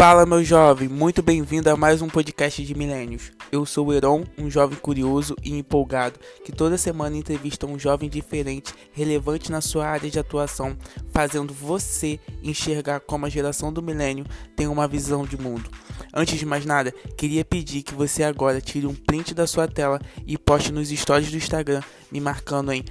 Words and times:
Fala, 0.00 0.24
meu 0.24 0.42
jovem, 0.42 0.88
muito 0.88 1.22
bem-vindo 1.22 1.68
a 1.68 1.76
mais 1.76 2.00
um 2.00 2.08
podcast 2.08 2.64
de 2.64 2.74
Milênios. 2.74 3.32
Eu 3.52 3.66
sou 3.66 3.88
o 3.88 3.92
Heron, 3.92 4.24
um 4.38 4.50
jovem 4.50 4.78
curioso 4.78 5.36
e 5.44 5.52
empolgado 5.52 6.18
que 6.42 6.50
toda 6.50 6.78
semana 6.78 7.18
entrevista 7.18 7.66
um 7.66 7.78
jovem 7.78 8.08
diferente, 8.08 8.72
relevante 8.92 9.52
na 9.52 9.60
sua 9.60 9.86
área 9.86 10.08
de 10.08 10.18
atuação, 10.18 10.74
fazendo 11.12 11.52
você 11.52 12.18
enxergar 12.42 13.00
como 13.00 13.26
a 13.26 13.28
geração 13.28 13.70
do 13.70 13.82
milênio 13.82 14.24
tem 14.56 14.66
uma 14.68 14.88
visão 14.88 15.26
de 15.26 15.36
mundo. 15.36 15.68
Antes 16.12 16.38
de 16.38 16.44
mais 16.46 16.66
nada, 16.66 16.92
queria 17.16 17.44
pedir 17.44 17.82
que 17.82 17.94
você 17.94 18.24
agora 18.24 18.60
tire 18.60 18.86
um 18.86 18.94
print 18.94 19.32
da 19.32 19.46
sua 19.46 19.68
tela 19.68 20.00
e 20.26 20.36
poste 20.36 20.72
nos 20.72 20.88
stories 20.88 21.30
do 21.30 21.36
Instagram, 21.36 21.82
me 22.10 22.20
marcando 22.20 22.72
em 22.72 22.84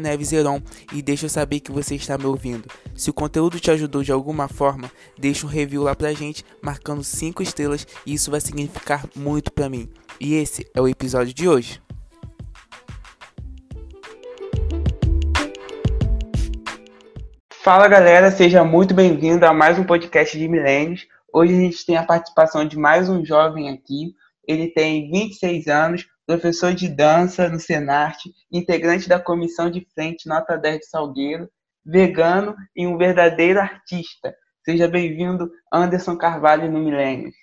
neveseron 0.00 0.62
e 0.92 1.02
deixe 1.02 1.26
eu 1.26 1.30
saber 1.30 1.58
que 1.58 1.72
você 1.72 1.96
está 1.96 2.16
me 2.16 2.26
ouvindo. 2.26 2.68
Se 2.94 3.10
o 3.10 3.14
conteúdo 3.14 3.58
te 3.58 3.72
ajudou 3.72 4.04
de 4.04 4.12
alguma 4.12 4.46
forma, 4.46 4.90
deixe 5.18 5.44
um 5.44 5.48
review 5.48 5.82
lá 5.82 5.96
pra 5.96 6.12
gente, 6.12 6.44
marcando 6.62 7.02
5 7.02 7.42
estrelas 7.42 7.86
e 8.06 8.14
isso 8.14 8.30
vai 8.30 8.40
significar 8.40 9.04
muito 9.16 9.52
para 9.52 9.68
mim. 9.68 9.88
E 10.20 10.34
esse 10.34 10.64
é 10.72 10.80
o 10.80 10.86
episódio 10.86 11.34
de 11.34 11.48
hoje. 11.48 11.82
Fala 17.50 17.88
galera, 17.88 18.30
seja 18.30 18.62
muito 18.62 18.94
bem-vindo 18.94 19.44
a 19.44 19.52
mais 19.52 19.78
um 19.78 19.84
podcast 19.84 20.38
de 20.38 20.46
Milênios. 20.46 21.06
Hoje 21.36 21.52
a 21.52 21.60
gente 21.62 21.84
tem 21.84 21.96
a 21.96 22.06
participação 22.06 22.64
de 22.64 22.78
mais 22.78 23.08
um 23.08 23.24
jovem 23.24 23.68
aqui. 23.68 24.14
Ele 24.46 24.68
tem 24.68 25.10
26 25.10 25.66
anos, 25.66 26.06
professor 26.24 26.72
de 26.72 26.88
dança 26.88 27.48
no 27.48 27.58
Senarte, 27.58 28.30
integrante 28.52 29.08
da 29.08 29.18
comissão 29.18 29.68
de 29.68 29.84
frente 29.92 30.28
Nota 30.28 30.56
10 30.56 30.78
de 30.78 30.86
Salgueiro, 30.86 31.48
vegano 31.84 32.54
e 32.76 32.86
um 32.86 32.96
verdadeiro 32.96 33.58
artista. 33.58 34.32
Seja 34.64 34.86
bem-vindo, 34.86 35.50
Anderson 35.72 36.16
Carvalho, 36.16 36.70
no 36.70 36.78
Milênios. 36.78 37.34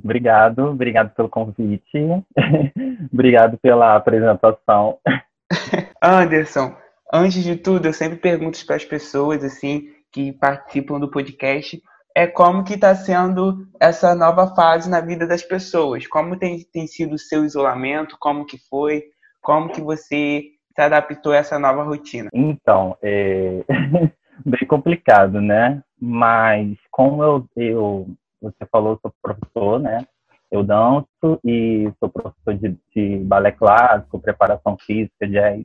Obrigado, 0.00 0.66
obrigado 0.66 1.12
pelo 1.16 1.28
convite, 1.28 1.98
obrigado 3.12 3.58
pela 3.58 3.96
apresentação. 3.96 5.00
Anderson, 6.00 6.76
antes 7.12 7.42
de 7.42 7.56
tudo, 7.56 7.86
eu 7.86 7.92
sempre 7.92 8.18
pergunto 8.18 8.64
para 8.64 8.76
as 8.76 8.84
pessoas 8.84 9.42
assim 9.42 9.98
que 10.12 10.32
participam 10.32 10.98
do 10.98 11.10
podcast 11.10 11.82
é 12.18 12.26
como 12.26 12.64
que 12.64 12.74
está 12.74 12.96
sendo 12.96 13.68
essa 13.78 14.12
nova 14.12 14.52
fase 14.52 14.90
na 14.90 15.00
vida 15.00 15.24
das 15.24 15.44
pessoas. 15.44 16.04
Como 16.08 16.36
tem, 16.36 16.64
tem 16.72 16.84
sido 16.84 17.14
o 17.14 17.18
seu 17.18 17.44
isolamento? 17.44 18.16
Como 18.18 18.44
que 18.44 18.58
foi? 18.68 19.04
Como 19.40 19.70
que 19.70 19.80
você 19.80 20.42
se 20.74 20.80
adaptou 20.82 21.30
a 21.30 21.36
essa 21.36 21.60
nova 21.60 21.84
rotina? 21.84 22.28
Então, 22.34 22.96
é 23.00 23.62
bem 24.44 24.66
complicado, 24.66 25.40
né? 25.40 25.80
Mas 25.96 26.76
como 26.90 27.22
eu, 27.22 27.46
eu 27.54 28.08
você 28.42 28.66
falou, 28.66 28.98
sou 29.00 29.14
professor, 29.22 29.78
né? 29.78 30.04
Eu 30.50 30.64
danço 30.64 31.38
e 31.44 31.88
sou 32.00 32.08
professor 32.08 32.54
de, 32.54 32.76
de 32.96 33.18
balé 33.18 33.52
clássico, 33.52 34.18
preparação 34.18 34.76
física, 34.76 35.24
jazz. 35.24 35.64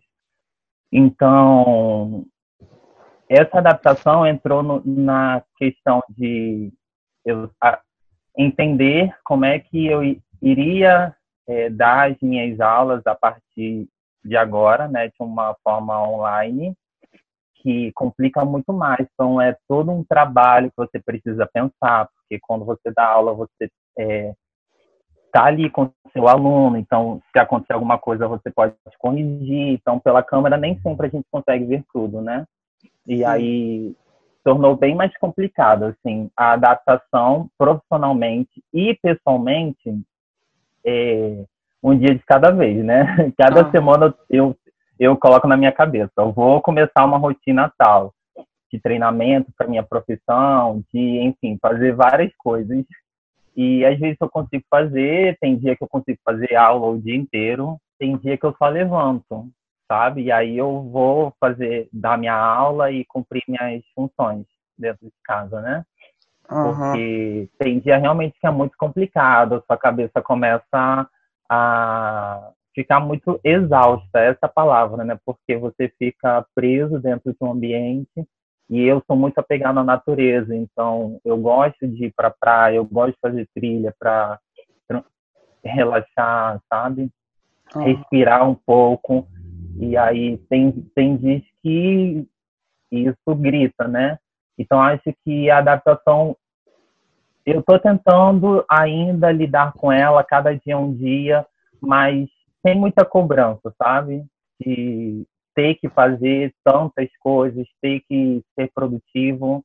Então, 0.92 2.28
essa 3.30 3.58
adaptação 3.58 4.26
entrou 4.26 4.62
no, 4.62 4.82
na 4.86 5.44
questão 5.58 6.02
de 6.10 6.72
eu, 7.26 7.50
a, 7.62 7.80
entender 8.38 9.16
como 9.24 9.46
é 9.46 9.60
que 9.60 9.86
eu 9.86 10.02
iria 10.42 11.16
é, 11.48 11.70
dar 11.70 12.12
as 12.12 12.18
minhas 12.22 12.60
aulas 12.60 13.06
a 13.06 13.16
partir 13.16 13.88
de 14.24 14.38
agora, 14.38 14.88
né, 14.88 15.08
de 15.08 15.16
uma 15.20 15.56
forma 15.64 16.02
online, 16.08 16.74
que 17.56 17.92
complica 17.94 18.44
muito 18.44 18.74
mais. 18.74 19.08
Então, 19.14 19.40
é 19.40 19.56
todo 19.68 19.92
um 19.92 20.04
trabalho 20.04 20.70
que 20.70 20.78
você 20.78 21.00
precisa 21.00 21.50
pensar, 21.52 22.10
porque 22.16 22.40
quando 22.42 22.66
você 22.66 22.92
dá 22.96 23.06
aula, 23.06 23.34
você 23.34 23.70
é, 23.98 24.34
tá 25.34 25.46
ali 25.46 25.70
com 25.70 25.92
seu 26.14 26.28
aluno, 26.28 26.78
então 26.78 27.20
se 27.32 27.40
acontecer 27.40 27.74
alguma 27.74 27.98
coisa 27.98 28.28
você 28.28 28.52
pode 28.52 28.76
corrigir. 29.00 29.74
Então 29.74 30.00
pela 30.00 30.22
câmera 30.22 30.56
nem 30.56 30.80
sempre 30.80 31.08
a 31.08 31.10
gente 31.10 31.26
consegue 31.32 31.66
ver 31.66 31.84
tudo, 31.92 32.22
né? 32.22 32.46
E 33.06 33.24
aí 33.24 33.96
tornou 34.44 34.76
bem 34.76 34.94
mais 34.96 35.16
complicado, 35.18 35.86
assim, 35.86 36.30
a 36.36 36.54
adaptação 36.54 37.50
profissionalmente 37.58 38.64
e 38.74 38.94
pessoalmente 39.02 39.98
é, 40.86 41.46
um 41.82 41.98
dia 41.98 42.14
de 42.14 42.24
cada 42.26 42.52
vez, 42.52 42.84
né? 42.84 43.32
Cada 43.38 43.62
ah. 43.62 43.72
semana 43.72 44.14
eu, 44.30 44.56
eu 45.00 45.16
coloco 45.18 45.48
na 45.48 45.58
minha 45.58 45.72
cabeça, 45.72 46.12
eu 46.18 46.32
vou 46.32 46.62
começar 46.62 47.06
uma 47.06 47.18
rotina 47.18 47.72
tal, 47.78 48.14
de 48.72 48.80
treinamento 48.80 49.52
para 49.58 49.68
minha 49.68 49.84
profissão, 49.84 50.84
de, 50.94 51.20
enfim, 51.20 51.58
fazer 51.62 51.94
várias 51.94 52.34
coisas. 52.38 52.84
E 53.56 53.86
às 53.86 54.00
vezes 54.00 54.18
eu 54.20 54.30
consigo 54.30 54.64
fazer, 54.70 55.38
tem 55.40 55.56
dia 55.56 55.76
que 55.76 55.84
eu 55.84 55.88
consigo 55.88 56.18
fazer 56.26 56.56
aula 56.56 56.88
o 56.88 57.00
dia 57.00 57.16
inteiro, 57.16 57.78
tem 58.00 58.18
dia 58.18 58.36
que 58.38 58.46
eu 58.46 58.56
só 58.58 58.68
levanto 58.68 59.48
sabe? 59.94 60.24
E 60.24 60.32
aí 60.32 60.58
eu 60.58 60.82
vou 60.92 61.32
fazer, 61.40 61.88
dar 61.94 62.18
minha 62.18 62.36
aula 62.36 62.92
e 62.92 63.06
cumprir 63.06 63.44
minhas 63.48 63.84
funções 63.94 64.44
dentro 64.76 65.06
de 65.06 65.14
casa, 65.24 65.62
né? 65.62 65.86
Uhum. 66.50 66.64
Porque 66.64 67.50
tem 67.60 67.80
dia 67.80 67.98
realmente 67.98 68.36
que 68.40 68.48
é 68.48 68.52
muito 68.52 68.76
complicado, 68.76 69.56
a 69.56 69.62
sua 69.62 69.78
cabeça 69.78 70.20
começa 70.20 71.08
a 71.48 72.50
ficar 72.74 73.00
muito 73.00 73.40
exausta, 73.44 74.20
essa 74.20 74.48
palavra, 74.48 75.04
né? 75.04 75.20
Porque 75.24 75.56
você 75.56 75.88
fica 76.00 76.44
preso 76.56 77.00
dentro 77.00 77.32
de 77.32 77.38
um 77.40 77.52
ambiente 77.52 78.28
e 78.68 78.82
eu 78.82 79.04
sou 79.06 79.16
muito 79.16 79.38
apegado 79.38 79.80
à 79.80 79.84
natureza, 79.84 80.56
então 80.56 81.20
eu 81.24 81.38
gosto 81.38 81.88
de 81.88 82.06
ir 82.06 82.14
para 82.16 82.32
praia, 82.32 82.78
eu 82.78 82.86
gosto 82.86 83.14
de 83.14 83.20
fazer 83.22 83.48
trilha 83.54 83.94
para 84.00 84.40
relaxar, 85.64 86.60
sabe? 86.68 87.12
Uhum. 87.76 87.84
Respirar 87.84 88.50
um 88.50 88.56
pouco. 88.56 89.28
E 89.80 89.98
aí 89.98 90.38
tem, 90.50 90.72
tem 90.96 91.18
dias 91.18 91.44
que 91.62 92.28
isso 92.92 93.36
grita, 93.36 93.88
né? 93.88 94.18
Então 94.58 94.82
acho 94.82 95.14
que 95.24 95.50
a 95.50 95.58
adaptação 95.58 96.36
eu 97.46 97.60
estou 97.60 97.78
tentando 97.78 98.64
ainda 98.70 99.32
lidar 99.32 99.74
com 99.74 99.92
ela 99.92 100.24
cada 100.24 100.56
dia 100.56 100.78
um 100.78 100.94
dia, 100.94 101.46
mas 101.82 102.30
sem 102.66 102.76
muita 102.76 103.04
cobrança, 103.04 103.74
sabe? 103.78 104.26
De 104.60 105.26
ter 105.54 105.76
que 105.76 105.90
fazer 105.90 106.54
tantas 106.64 107.10
coisas, 107.20 107.68
ter 107.82 108.02
que 108.08 108.42
ser 108.56 108.72
produtivo 108.74 109.64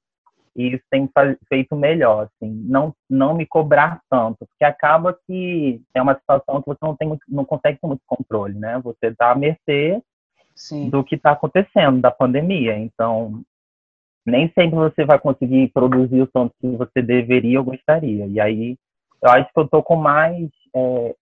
e 0.58 0.74
isso 0.74 0.84
tem 0.90 1.08
feito 1.48 1.76
melhor, 1.76 2.24
assim, 2.26 2.52
não 2.68 2.92
não 3.08 3.32
me 3.32 3.46
cobrar 3.46 4.02
tanto, 4.10 4.38
porque 4.38 4.64
acaba 4.64 5.16
que 5.24 5.80
é 5.94 6.02
uma 6.02 6.16
situação 6.16 6.60
que 6.60 6.66
você 6.66 6.78
não 6.82 6.96
tem 6.96 7.06
muito, 7.06 7.22
não 7.28 7.44
consegue 7.44 7.78
ter 7.80 7.86
muito 7.86 8.02
controle, 8.04 8.58
né? 8.58 8.80
Você 8.82 9.06
está 9.06 9.30
à 9.30 9.36
mercê 9.36 10.02
Sim. 10.56 10.90
do 10.90 11.04
que 11.04 11.14
está 11.14 11.30
acontecendo 11.30 12.00
da 12.00 12.10
pandemia, 12.10 12.76
então 12.76 13.40
nem 14.26 14.52
sempre 14.52 14.76
você 14.76 15.04
vai 15.04 15.18
conseguir 15.20 15.68
produzir 15.68 16.22
o 16.22 16.26
tanto 16.26 16.52
que 16.60 16.66
você 16.76 17.00
deveria 17.00 17.60
ou 17.60 17.64
gostaria. 17.64 18.26
E 18.26 18.40
aí 18.40 18.76
eu 19.22 19.30
acho 19.30 19.52
que 19.52 19.60
eu 19.60 19.64
estou 19.64 19.82
com 19.82 19.94
mais 19.94 20.50
é, 20.74 21.14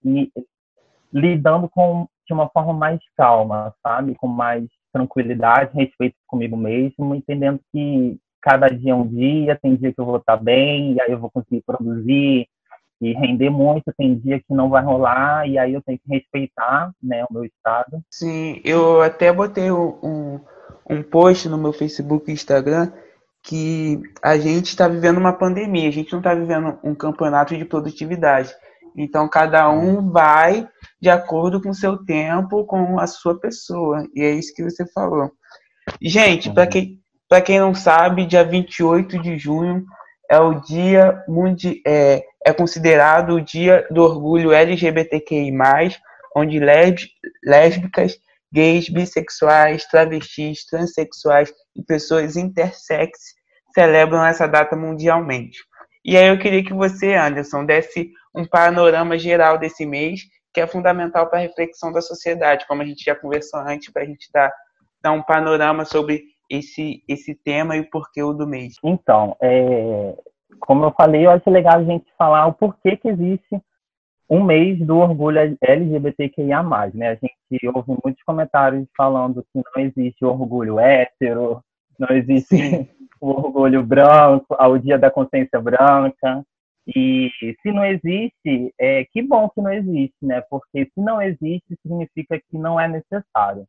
lidando 1.12 1.68
com 1.68 2.08
de 2.26 2.32
uma 2.32 2.48
forma 2.48 2.72
mais 2.72 3.00
calma, 3.16 3.72
sabe, 3.82 4.14
com 4.14 4.26
mais 4.26 4.66
tranquilidade, 4.92 5.74
respeito 5.74 6.16
comigo 6.26 6.56
mesmo, 6.56 7.14
entendendo 7.14 7.60
que 7.70 8.18
cada 8.40 8.68
dia 8.68 8.92
é 8.92 8.94
um 8.94 9.06
dia, 9.06 9.58
tem 9.60 9.76
dia 9.76 9.92
que 9.92 10.00
eu 10.00 10.04
vou 10.04 10.18
estar 10.18 10.36
bem, 10.36 10.94
e 10.94 11.00
aí 11.00 11.12
eu 11.12 11.18
vou 11.18 11.30
conseguir 11.30 11.62
produzir 11.66 12.48
e 13.00 13.12
render 13.12 13.50
muito, 13.50 13.92
tem 13.96 14.18
dia 14.18 14.38
que 14.38 14.54
não 14.54 14.70
vai 14.70 14.82
rolar, 14.82 15.46
e 15.48 15.58
aí 15.58 15.74
eu 15.74 15.82
tenho 15.82 15.98
que 15.98 16.08
respeitar 16.08 16.90
né, 17.02 17.24
o 17.28 17.32
meu 17.32 17.44
estado. 17.44 18.02
Sim, 18.10 18.60
eu 18.64 19.02
até 19.02 19.32
botei 19.32 19.70
um, 19.70 20.40
um 20.88 21.02
post 21.02 21.48
no 21.48 21.58
meu 21.58 21.72
Facebook 21.72 22.30
e 22.30 22.34
Instagram 22.34 22.90
que 23.42 24.00
a 24.22 24.36
gente 24.36 24.66
está 24.66 24.88
vivendo 24.88 25.18
uma 25.18 25.32
pandemia, 25.32 25.88
a 25.88 25.92
gente 25.92 26.10
não 26.12 26.18
está 26.18 26.34
vivendo 26.34 26.78
um 26.82 26.94
campeonato 26.94 27.56
de 27.56 27.64
produtividade. 27.64 28.52
Então, 28.96 29.28
cada 29.28 29.70
um 29.70 30.10
vai 30.10 30.66
de 31.00 31.10
acordo 31.10 31.60
com 31.60 31.68
o 31.68 31.74
seu 31.74 31.98
tempo, 31.98 32.64
com 32.64 32.98
a 32.98 33.06
sua 33.06 33.38
pessoa. 33.38 34.04
E 34.14 34.22
é 34.22 34.32
isso 34.32 34.54
que 34.54 34.64
você 34.64 34.84
falou. 34.90 35.30
Gente, 36.00 36.52
para 36.52 36.66
quem, 36.66 36.98
para 37.28 37.40
quem 37.40 37.58
não 37.58 37.74
sabe, 37.74 38.26
dia 38.26 38.44
28 38.44 39.20
de 39.20 39.36
junho 39.36 39.84
é 40.30 40.38
o 40.38 40.60
dia 40.60 41.22
mundial, 41.28 41.74
é, 41.86 42.24
é 42.44 42.52
considerado 42.52 43.34
o 43.34 43.40
dia 43.40 43.86
do 43.90 44.02
orgulho 44.02 44.52
LGBTQI+, 44.52 45.52
onde 46.34 46.60
lésbicas, 47.44 48.18
gays, 48.52 48.88
bissexuais, 48.88 49.86
travestis, 49.86 50.64
transexuais 50.66 51.52
e 51.74 51.82
pessoas 51.82 52.36
intersex 52.36 53.18
celebram 53.74 54.24
essa 54.24 54.46
data 54.46 54.76
mundialmente. 54.76 55.58
E 56.04 56.16
aí 56.16 56.28
eu 56.28 56.38
queria 56.38 56.64
que 56.64 56.72
você, 56.72 57.14
Anderson, 57.14 57.64
desse 57.64 58.10
um 58.34 58.46
panorama 58.46 59.18
geral 59.18 59.58
desse 59.58 59.84
mês, 59.84 60.20
que 60.54 60.60
é 60.60 60.66
fundamental 60.66 61.28
para 61.28 61.38
a 61.38 61.42
reflexão 61.42 61.90
da 61.90 62.00
sociedade, 62.00 62.66
como 62.68 62.82
a 62.82 62.84
gente 62.84 63.04
já 63.04 63.14
conversou 63.14 63.60
antes, 63.60 63.92
para 63.92 64.02
a 64.02 64.06
gente 64.06 64.30
dar, 64.32 64.52
dar 65.02 65.12
um 65.12 65.22
panorama 65.22 65.84
sobre 65.84 66.22
esse, 66.48 67.02
esse 67.08 67.34
tema 67.34 67.76
e 67.76 67.80
o 67.80 67.90
porquê 67.90 68.22
o 68.22 68.32
do 68.32 68.46
mês? 68.46 68.76
Então, 68.82 69.36
é, 69.42 70.16
como 70.60 70.84
eu 70.84 70.92
falei, 70.92 71.26
eu 71.26 71.30
acho 71.30 71.48
legal 71.50 71.78
a 71.78 71.84
gente 71.84 72.06
falar 72.16 72.46
o 72.46 72.54
porquê 72.54 72.96
que 72.96 73.08
existe 73.08 73.60
um 74.28 74.42
mês 74.42 74.78
do 74.78 74.98
orgulho 74.98 75.56
LGBTQIA+, 75.60 76.62
né? 76.94 77.10
A 77.10 77.14
gente 77.14 77.68
ouve 77.68 77.96
muitos 78.04 78.22
comentários 78.24 78.86
falando 78.96 79.44
que 79.52 79.62
não 79.76 79.82
existe 79.82 80.24
orgulho 80.24 80.80
hétero, 80.80 81.62
não 81.98 82.08
existe 82.16 82.56
o 83.20 83.30
orgulho 83.30 83.84
branco, 83.84 84.54
ao 84.58 84.78
dia 84.78 84.98
da 84.98 85.10
consciência 85.10 85.60
branca. 85.60 86.44
E 86.88 87.30
se 87.62 87.72
não 87.72 87.84
existe, 87.84 88.72
é, 88.78 89.04
que 89.04 89.20
bom 89.22 89.48
que 89.48 89.60
não 89.60 89.72
existe, 89.72 90.16
né? 90.22 90.40
Porque 90.48 90.84
se 90.84 91.00
não 91.00 91.20
existe, 91.20 91.76
significa 91.82 92.38
que 92.38 92.58
não 92.58 92.78
é 92.78 92.88
necessário. 92.88 93.66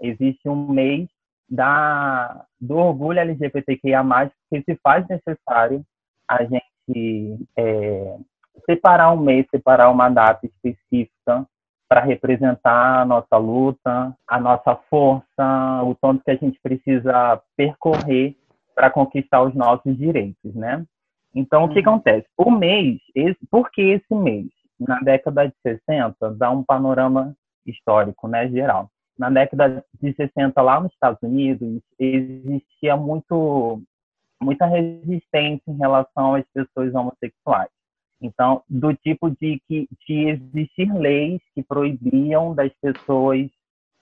Existe 0.00 0.48
um 0.48 0.68
mês 0.68 1.08
da, 1.48 2.44
do 2.60 2.76
orgulho 2.76 3.20
LGBTQIA+, 3.20 4.04
que 4.50 4.62
se 4.62 4.78
faz 4.82 5.06
necessário 5.08 5.84
a 6.28 6.44
gente 6.44 7.46
é, 7.56 8.18
separar 8.66 9.12
um 9.12 9.16
mês, 9.18 9.46
separar 9.50 9.90
uma 9.90 10.08
data 10.08 10.46
específica 10.46 11.46
para 11.88 12.02
representar 12.02 13.00
a 13.00 13.04
nossa 13.04 13.36
luta, 13.38 14.14
a 14.26 14.38
nossa 14.38 14.76
força, 14.90 15.82
o 15.84 15.94
tanto 15.94 16.22
que 16.22 16.30
a 16.30 16.36
gente 16.36 16.60
precisa 16.60 17.40
percorrer 17.56 18.36
para 18.74 18.90
conquistar 18.90 19.42
os 19.42 19.54
nossos 19.54 19.96
direitos, 19.96 20.54
né? 20.54 20.84
Então, 21.34 21.64
o 21.64 21.68
que 21.68 21.80
uhum. 21.80 21.94
acontece? 21.94 22.26
O 22.36 22.50
mês, 22.50 23.00
esse, 23.14 23.38
por 23.50 23.70
que 23.70 23.82
esse 23.82 24.14
mês? 24.14 24.46
Na 24.78 25.00
década 25.00 25.46
de 25.46 25.54
60, 25.62 26.34
dá 26.34 26.50
um 26.50 26.62
panorama 26.62 27.34
histórico, 27.66 28.28
né, 28.28 28.48
geral. 28.48 28.90
Na 29.18 29.30
década 29.30 29.84
de 30.00 30.14
60, 30.14 30.60
lá 30.62 30.80
nos 30.80 30.92
Estados 30.92 31.20
Unidos, 31.22 31.82
existia 31.98 32.96
muito, 32.96 33.82
muita 34.40 34.66
resistência 34.66 35.62
em 35.66 35.76
relação 35.76 36.36
às 36.36 36.44
pessoas 36.54 36.94
homossexuais. 36.94 37.70
Então, 38.20 38.62
do 38.68 38.94
tipo 38.94 39.30
de 39.30 39.60
que 39.66 39.88
de 40.06 40.28
existir 40.28 40.92
leis 40.92 41.40
que 41.54 41.62
proibiam 41.62 42.54
das 42.54 42.72
pessoas 42.80 43.48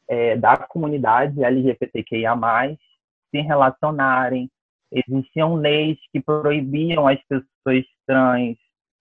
é, 0.09 0.37
da 0.37 0.57
comunidade 0.57 1.43
LGBTQIA+, 1.43 2.37
se 3.31 3.41
relacionarem. 3.41 4.51
Existiam 4.93 5.55
leis 5.55 5.99
que 6.13 6.21
proibiam 6.21 7.07
as 7.09 7.19
pessoas 7.25 7.85
trans 8.07 8.57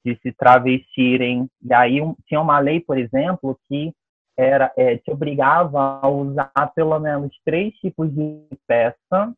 de 0.06 0.18
se 0.22 0.32
travestirem. 0.34 1.48
E 1.62 1.74
aí 1.74 2.02
um, 2.02 2.16
tinha 2.26 2.42
uma 2.42 2.60
lei, 2.60 2.80
por 2.80 2.98
exemplo, 2.98 3.58
que 3.68 3.94
era 4.38 4.72
é, 4.76 4.98
te 4.98 5.12
obrigava 5.12 6.00
a 6.02 6.08
usar 6.08 6.52
pelo 6.76 7.00
menos 7.00 7.32
três 7.44 7.74
tipos 7.76 8.14
de 8.14 8.46
peça 8.68 9.34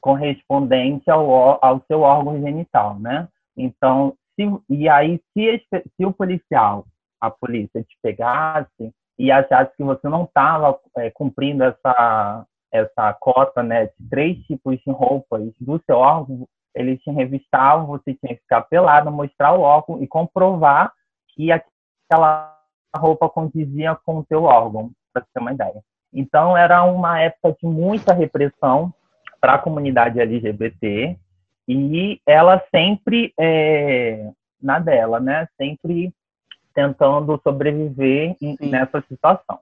correspondente 0.00 1.10
ao, 1.10 1.64
ao 1.64 1.82
seu 1.86 2.02
órgão 2.02 2.38
genital, 2.40 2.98
né? 2.98 3.26
Então, 3.56 4.14
se, 4.36 4.42
e 4.68 4.88
aí, 4.88 5.20
se, 5.32 5.64
se 5.70 6.04
o 6.04 6.12
policial, 6.12 6.84
a 7.20 7.30
polícia, 7.30 7.82
te 7.82 7.96
pegasse 8.02 8.92
e 9.18 9.30
achasse 9.30 9.74
que 9.76 9.82
você 9.82 10.08
não 10.08 10.24
estava 10.24 10.78
é, 10.98 11.10
cumprindo 11.10 11.64
essa, 11.64 12.46
essa 12.70 13.14
cota 13.14 13.62
né, 13.62 13.86
de 13.86 14.08
três 14.10 14.38
tipos 14.44 14.78
de 14.80 14.90
roupas 14.90 15.52
do 15.60 15.80
seu 15.86 15.96
órgão, 15.96 16.46
eles 16.74 17.00
te 17.02 17.10
revistavam, 17.10 17.86
você 17.86 18.14
tinha 18.14 18.34
que 18.34 18.42
ficar 18.42 18.62
pelado, 18.62 19.10
mostrar 19.10 19.54
o 19.54 19.60
órgão 19.60 20.02
e 20.02 20.06
comprovar 20.06 20.92
que 21.28 21.50
aquela 21.52 22.53
roupa 22.98 23.28
condizia 23.28 23.94
com 23.94 24.18
o 24.18 24.24
seu 24.26 24.44
órgão, 24.44 24.90
para 25.12 25.22
ter 25.22 25.40
uma 25.40 25.52
ideia. 25.52 25.82
Então, 26.12 26.56
era 26.56 26.84
uma 26.84 27.20
época 27.20 27.56
de 27.60 27.66
muita 27.66 28.12
repressão 28.12 28.92
para 29.40 29.54
a 29.54 29.58
comunidade 29.58 30.20
LGBT, 30.20 31.18
e 31.68 32.20
ela 32.26 32.62
sempre 32.70 33.32
é, 33.38 34.30
na 34.60 34.78
dela, 34.78 35.20
né? 35.20 35.48
Sempre 35.56 36.12
tentando 36.74 37.40
sobreviver 37.42 38.36
nessa 38.60 39.02
situação. 39.08 39.60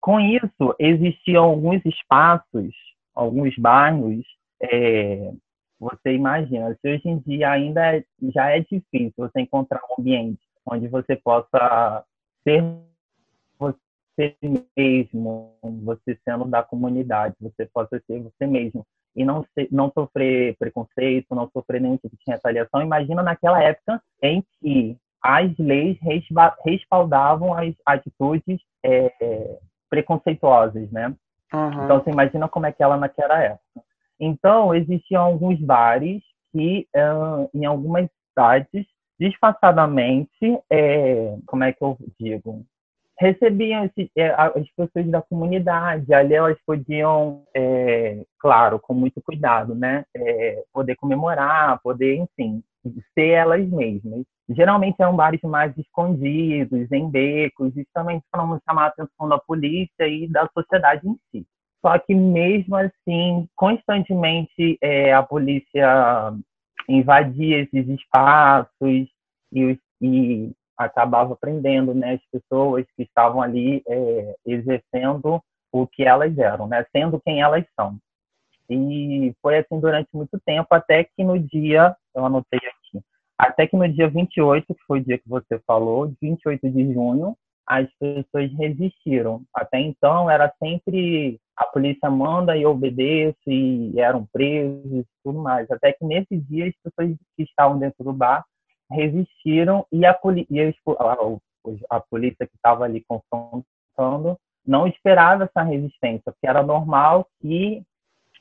Com 0.00 0.20
isso, 0.20 0.74
existiam 0.78 1.44
alguns 1.44 1.84
espaços, 1.84 2.74
alguns 3.14 3.56
bairros. 3.56 4.24
É, 4.62 5.32
você 5.78 6.14
imagina, 6.14 6.76
se 6.80 6.88
hoje 6.88 7.08
em 7.08 7.18
dia 7.18 7.50
ainda 7.50 7.96
é, 7.96 8.04
já 8.32 8.50
é 8.50 8.60
difícil 8.60 9.12
você 9.16 9.40
encontrar 9.40 9.80
um 9.90 10.00
ambiente 10.00 10.40
onde 10.64 10.86
você 10.86 11.16
possa 11.16 12.04
ser 12.44 12.62
você 13.58 14.36
mesmo, 14.76 15.56
você 15.82 16.18
sendo 16.24 16.44
da 16.44 16.62
comunidade, 16.62 17.34
você 17.40 17.66
possa 17.66 18.00
ser 18.06 18.20
você 18.20 18.46
mesmo 18.46 18.86
e 19.14 19.24
não, 19.24 19.44
não 19.70 19.90
sofrer 19.92 20.56
preconceito, 20.58 21.34
não 21.34 21.48
sofrer 21.50 21.80
nenhum 21.80 21.96
tipo 21.96 22.16
de 22.16 22.22
retaliação. 22.26 22.82
Imagina 22.82 23.22
naquela 23.22 23.62
época 23.62 24.02
em 24.22 24.42
que 24.60 24.96
as 25.22 25.56
leis 25.58 25.98
respaldavam 26.64 27.54
as 27.54 27.74
atitudes 27.86 28.60
é, 28.84 29.58
preconceituosas, 29.88 30.90
né? 30.90 31.14
Uhum. 31.52 31.84
Então, 31.84 32.00
você 32.00 32.10
imagina 32.10 32.48
como 32.48 32.66
é 32.66 32.72
que 32.72 32.82
ela 32.82 32.96
naquela 32.96 33.38
época. 33.40 33.82
Então, 34.18 34.74
existiam 34.74 35.22
alguns 35.22 35.60
bares 35.60 36.22
que, 36.50 36.88
em 37.54 37.64
algumas 37.66 38.08
cidades, 38.28 38.86
disfarçadamente, 39.22 40.58
é, 40.70 41.36
como 41.46 41.64
é 41.64 41.72
que 41.72 41.82
eu 41.82 41.96
digo? 42.18 42.64
recebiam 43.22 43.84
esse, 43.84 44.10
é, 44.16 44.30
as 44.30 44.68
pessoas 44.76 45.06
da 45.06 45.22
comunidade. 45.22 46.12
Ali 46.12 46.34
elas 46.34 46.58
podiam, 46.66 47.44
é, 47.54 48.24
claro, 48.38 48.80
com 48.80 48.92
muito 48.92 49.22
cuidado, 49.22 49.74
né? 49.74 50.04
É, 50.14 50.64
poder 50.72 50.96
comemorar, 50.96 51.80
poder, 51.82 52.16
enfim, 52.16 52.62
ser 53.14 53.28
elas 53.28 53.66
mesmas. 53.68 54.24
Geralmente 54.48 54.96
eram 54.98 55.14
bares 55.14 55.40
mais 55.42 55.76
escondidos, 55.78 56.90
em 56.90 57.08
becos, 57.08 57.72
justamente 57.74 58.24
para 58.30 58.44
não 58.44 58.60
chamar 58.68 58.84
a 58.84 58.88
atenção 58.88 59.28
da 59.28 59.38
polícia 59.38 60.06
e 60.06 60.26
da 60.28 60.48
sociedade 60.52 61.06
em 61.08 61.16
si. 61.30 61.46
Só 61.80 61.98
que 61.98 62.14
mesmo 62.14 62.76
assim, 62.76 63.48
constantemente 63.56 64.78
é, 64.80 65.12
a 65.12 65.22
polícia 65.22 66.32
invadia 66.88 67.60
esses 67.60 67.88
espaços 67.88 69.08
e, 69.52 69.78
e 70.00 70.52
acabava 70.76 71.36
prendendo 71.36 71.94
né, 71.94 72.14
as 72.14 72.20
pessoas 72.30 72.84
que 72.96 73.02
estavam 73.02 73.40
ali 73.40 73.82
é, 73.86 74.34
exercendo 74.46 75.42
o 75.70 75.86
que 75.86 76.04
elas 76.04 76.36
eram, 76.36 76.66
né, 76.66 76.84
sendo 76.94 77.20
quem 77.20 77.40
elas 77.40 77.64
são. 77.78 77.98
E 78.68 79.34
foi 79.42 79.58
assim 79.58 79.78
durante 79.80 80.08
muito 80.12 80.40
tempo, 80.44 80.68
até 80.70 81.04
que 81.04 81.24
no 81.24 81.38
dia, 81.38 81.94
eu 82.14 82.24
anotei 82.24 82.58
aqui, 82.58 83.04
até 83.38 83.66
que 83.66 83.76
no 83.76 83.88
dia 83.88 84.08
28, 84.08 84.74
que 84.74 84.84
foi 84.86 85.00
o 85.00 85.04
dia 85.04 85.18
que 85.18 85.28
você 85.28 85.58
falou, 85.66 86.12
28 86.20 86.70
de 86.70 86.92
junho, 86.92 87.36
as 87.66 87.88
pessoas 87.98 88.52
resistiram. 88.58 89.42
Até 89.54 89.78
então 89.80 90.30
era 90.30 90.52
sempre 90.62 91.40
a 91.62 91.64
polícia 91.64 92.10
manda 92.10 92.56
e 92.56 92.66
obedece 92.66 93.36
e 93.46 93.98
eram 93.98 94.26
presos 94.32 94.84
e 94.92 95.06
tudo 95.24 95.38
mais. 95.38 95.70
Até 95.70 95.92
que 95.92 96.04
nesse 96.04 96.36
dia 96.36 96.66
as 96.66 96.74
pessoas 96.82 97.16
que 97.36 97.42
estavam 97.42 97.78
dentro 97.78 98.04
do 98.04 98.12
bar 98.12 98.44
resistiram 98.90 99.86
e 99.90 100.04
a, 100.04 100.18
e 100.50 100.60
a, 100.60 101.96
a 101.96 102.00
polícia 102.00 102.46
que 102.46 102.54
estava 102.54 102.84
ali 102.84 103.04
confrontando 103.08 104.36
não 104.66 104.86
esperava 104.86 105.44
essa 105.44 105.62
resistência, 105.62 106.32
porque 106.32 106.46
era 106.46 106.62
normal 106.62 107.26
que 107.40 107.82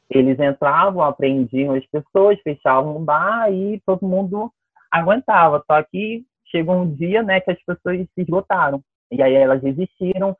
eles 0.10 0.38
entravam, 0.40 1.02
apreendiam 1.02 1.74
as 1.74 1.86
pessoas, 1.88 2.40
fechavam 2.42 2.98
o 2.98 3.00
bar 3.00 3.52
e 3.52 3.82
todo 3.86 4.08
mundo 4.08 4.52
aguentava. 4.92 5.64
Só 5.66 5.82
que 5.84 6.26
chegou 6.48 6.76
um 6.76 6.94
dia 6.94 7.24
né, 7.24 7.40
que 7.40 7.52
as 7.52 7.64
pessoas 7.64 7.98
se 7.98 8.22
esgotaram. 8.22 8.82
E 9.10 9.22
aí 9.22 9.34
elas 9.34 9.64
resistiram. 9.64 10.36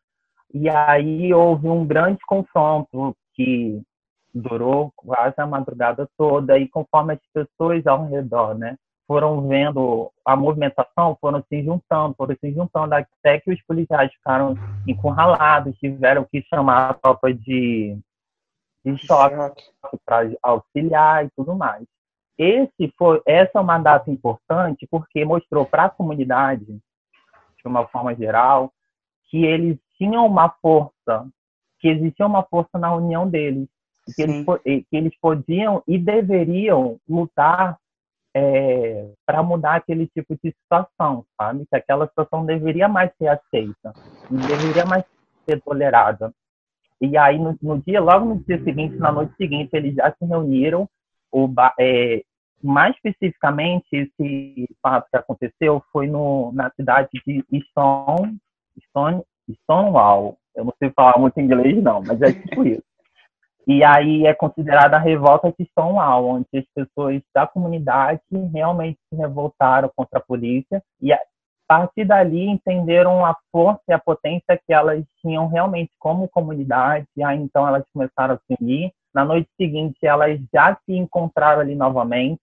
E 0.54 0.70
aí 0.70 1.34
houve 1.34 1.68
um 1.68 1.86
grande 1.86 2.20
confronto 2.26 3.16
que 3.34 3.82
durou 4.34 4.92
quase 4.96 5.36
a 5.38 5.48
madrugada 5.48 6.08
toda. 6.18 6.58
E 6.58 6.68
conforme 6.68 7.14
as 7.14 7.20
pessoas 7.34 7.86
ao 7.88 8.08
redor 8.08 8.58
né, 8.58 8.78
foram 9.08 9.48
vendo 9.48 10.12
a 10.26 10.36
movimentação, 10.36 11.18
foram 11.20 11.44
se 11.50 11.64
juntando, 11.64 12.16
foram 12.16 12.36
se 12.40 12.52
juntando, 12.54 12.96
até 12.96 13.40
que 13.40 13.52
os 13.52 13.62
policiais 13.64 14.12
ficaram 14.14 14.56
encurralados, 14.88 15.78
tiveram 15.78 16.26
que 16.26 16.42
chamar 16.44 16.92
a 16.92 16.94
tropa 16.94 17.34
de, 17.34 17.98
de 18.86 18.98
choque 19.06 19.36
para 20.06 20.32
auxiliar 20.42 21.26
e 21.26 21.30
tudo 21.36 21.56
mais. 21.56 21.86
Esse 22.38 22.92
foi, 22.98 23.22
essa 23.26 23.60
é 23.60 23.62
uma 23.62 23.78
data 23.78 24.10
importante 24.10 24.88
porque 24.90 25.24
mostrou 25.24 25.66
para 25.66 25.86
a 25.86 25.90
comunidade, 25.90 26.66
de 26.66 26.82
uma 27.66 27.86
forma 27.88 28.16
geral, 28.16 28.72
que 29.30 29.46
eles 29.46 29.78
tinham 30.02 30.26
uma 30.26 30.50
força, 30.50 31.30
que 31.80 31.88
existia 31.90 32.26
uma 32.26 32.42
força 32.42 32.80
na 32.80 32.92
união 32.96 33.30
deles, 33.30 33.68
que 34.16 34.24
eles, 34.24 34.46
que 34.64 34.98
eles 34.98 35.16
podiam 35.22 35.84
e 35.88 36.00
deveriam 36.00 36.98
lutar 37.08 37.78
é, 38.36 39.12
para 39.28 39.44
mudar 39.44 39.76
aquele 39.76 40.08
tipo 40.08 40.36
de 40.44 40.52
situação, 40.52 41.24
sabe? 41.40 41.68
Que 41.70 41.76
aquela 41.76 42.08
situação 42.08 42.44
deveria 42.44 42.88
mais 42.88 43.12
ser 43.16 43.28
aceita, 43.28 43.94
deveria 44.28 44.86
mais 44.86 45.06
ser 45.46 45.62
tolerada. 45.62 46.34
E 47.00 47.16
aí, 47.16 47.38
no, 47.38 47.56
no, 47.62 47.80
dia, 47.80 48.02
logo 48.02 48.26
no 48.26 48.44
dia 48.44 48.64
seguinte, 48.64 48.96
na 48.96 49.12
noite 49.12 49.36
seguinte, 49.36 49.70
eles 49.74 49.94
já 49.94 50.12
se 50.18 50.26
reuniram, 50.26 50.90
o, 51.32 51.48
é, 51.80 52.24
mais 52.64 52.96
especificamente, 52.96 53.86
esse 53.92 54.68
fato 54.82 55.08
que 55.12 55.18
aconteceu 55.18 55.84
foi 55.92 56.08
no, 56.08 56.52
na 56.54 56.72
cidade 56.72 57.10
de 57.26 57.44
Stone, 57.70 58.40
Stone, 58.90 59.22
Stonewall. 59.64 60.38
Eu 60.56 60.66
não 60.66 60.74
sei 60.80 60.90
falar 60.92 61.18
muito 61.18 61.40
inglês, 61.40 61.82
não, 61.82 62.02
mas 62.02 62.22
é 62.22 62.32
tipo 62.32 62.64
isso. 62.66 62.84
E 63.68 63.84
aí 63.84 64.26
é 64.26 64.34
considerada 64.34 64.98
a 64.98 65.00
revolta 65.00 65.54
de 65.58 65.66
Stonewall, 65.66 66.26
onde 66.26 66.48
as 66.56 66.66
pessoas 66.74 67.22
da 67.34 67.46
comunidade 67.46 68.22
realmente 68.54 69.00
se 69.10 69.16
revoltaram 69.16 69.90
contra 69.96 70.20
a 70.20 70.24
polícia 70.24 70.84
e 71.00 71.14
a 71.14 71.20
partir 71.68 72.04
dali 72.04 72.48
entenderam 72.48 73.26
a 73.26 73.36
força 73.52 73.82
e 73.88 73.94
a 73.94 74.00
potência 74.00 74.60
que 74.66 74.74
elas 74.74 75.06
tinham 75.22 75.48
realmente 75.48 75.92
como 76.00 76.28
comunidade, 76.28 77.08
e 77.16 77.24
aí 77.24 77.40
então 77.40 77.66
elas 77.66 77.86
começaram 77.94 78.36
a 78.36 78.38
se 78.38 78.62
unir. 78.62 78.92
Na 79.14 79.24
noite 79.24 79.50
seguinte 79.56 79.98
elas 80.02 80.40
já 80.54 80.76
se 80.86 80.94
encontraram 80.94 81.62
ali 81.62 81.76
novamente 81.76 82.42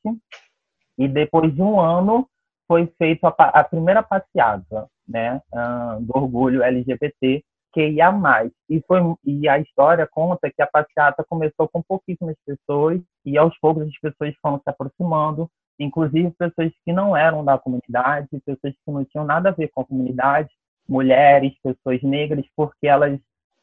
e 0.97 1.07
depois 1.09 1.55
de 1.55 1.61
um 1.61 1.79
ano 1.79 2.27
foi 2.67 2.87
feita 2.99 3.29
a, 3.29 3.61
a 3.61 3.65
primeira 3.65 4.03
passeada, 4.03 4.89
né, 5.09 5.41
uh, 5.53 6.01
do 6.03 6.17
orgulho 6.17 6.63
LGBT 6.63 7.43
que 7.73 7.89
ia 7.89 8.11
mais. 8.11 8.51
E, 8.69 8.83
foi, 8.87 9.01
e 9.25 9.49
a 9.49 9.59
história 9.59 10.07
conta 10.07 10.51
que 10.51 10.63
a 10.63 10.67
passeata 10.67 11.25
começou 11.29 11.69
com 11.69 11.83
pouquíssimas 11.83 12.37
pessoas 12.45 13.01
e 13.25 13.37
aos 13.37 13.57
poucos 13.59 13.87
as 13.87 13.99
pessoas 14.01 14.35
foram 14.41 14.59
se 14.59 14.69
aproximando, 14.69 15.51
inclusive 15.79 16.31
pessoas 16.33 16.73
que 16.85 16.93
não 16.93 17.17
eram 17.17 17.45
da 17.45 17.59
comunidade, 17.59 18.29
pessoas 18.45 18.75
que 18.75 18.91
não 18.91 19.05
tinham 19.05 19.25
nada 19.25 19.51
a 19.51 19.53
ver 19.53 19.69
com 19.69 19.83
a 19.83 19.85
comunidade, 19.85 20.49
mulheres, 20.89 21.53
pessoas 21.63 22.03
negras, 22.03 22.45
porque 22.57 22.87
elas 22.87 23.19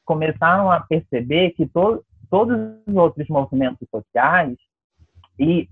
começaram 0.06 0.72
a 0.72 0.80
perceber 0.80 1.52
que 1.52 1.66
to, 1.66 2.04
todos 2.30 2.58
os 2.86 2.96
outros 2.96 3.28
movimentos 3.28 3.88
sociais 3.90 4.56
e 5.40 5.68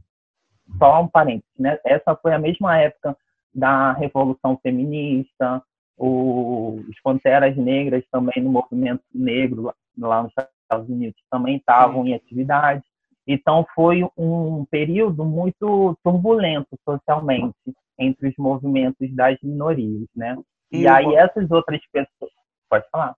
só 0.79 1.03
um 1.03 1.07
parênteses, 1.07 1.49
né? 1.59 1.77
Essa 1.85 2.15
foi 2.15 2.33
a 2.33 2.39
mesma 2.39 2.79
época 2.79 3.15
da 3.53 3.93
revolução 3.93 4.57
feminista, 4.61 5.61
os 5.97 6.99
Panteras 7.03 7.55
Negras 7.55 8.03
também 8.11 8.43
no 8.43 8.49
movimento 8.49 9.03
negro 9.13 9.73
lá 9.97 10.23
nos 10.23 10.31
Estados 10.31 10.89
Unidos 10.89 11.21
também 11.29 11.57
estavam 11.57 12.05
em 12.05 12.13
atividade. 12.13 12.83
Então 13.27 13.65
foi 13.73 14.03
um 14.17 14.65
período 14.65 15.23
muito 15.23 15.97
turbulento 16.03 16.77
socialmente 16.83 17.55
entre 17.97 18.29
os 18.29 18.35
movimentos 18.37 19.13
das 19.15 19.37
minorias, 19.41 20.07
né? 20.15 20.35
E, 20.71 20.81
e 20.81 20.87
aí 20.87 21.15
essas 21.15 21.49
outras 21.51 21.79
pessoas, 21.91 22.31
pode 22.69 22.89
falar. 22.89 23.15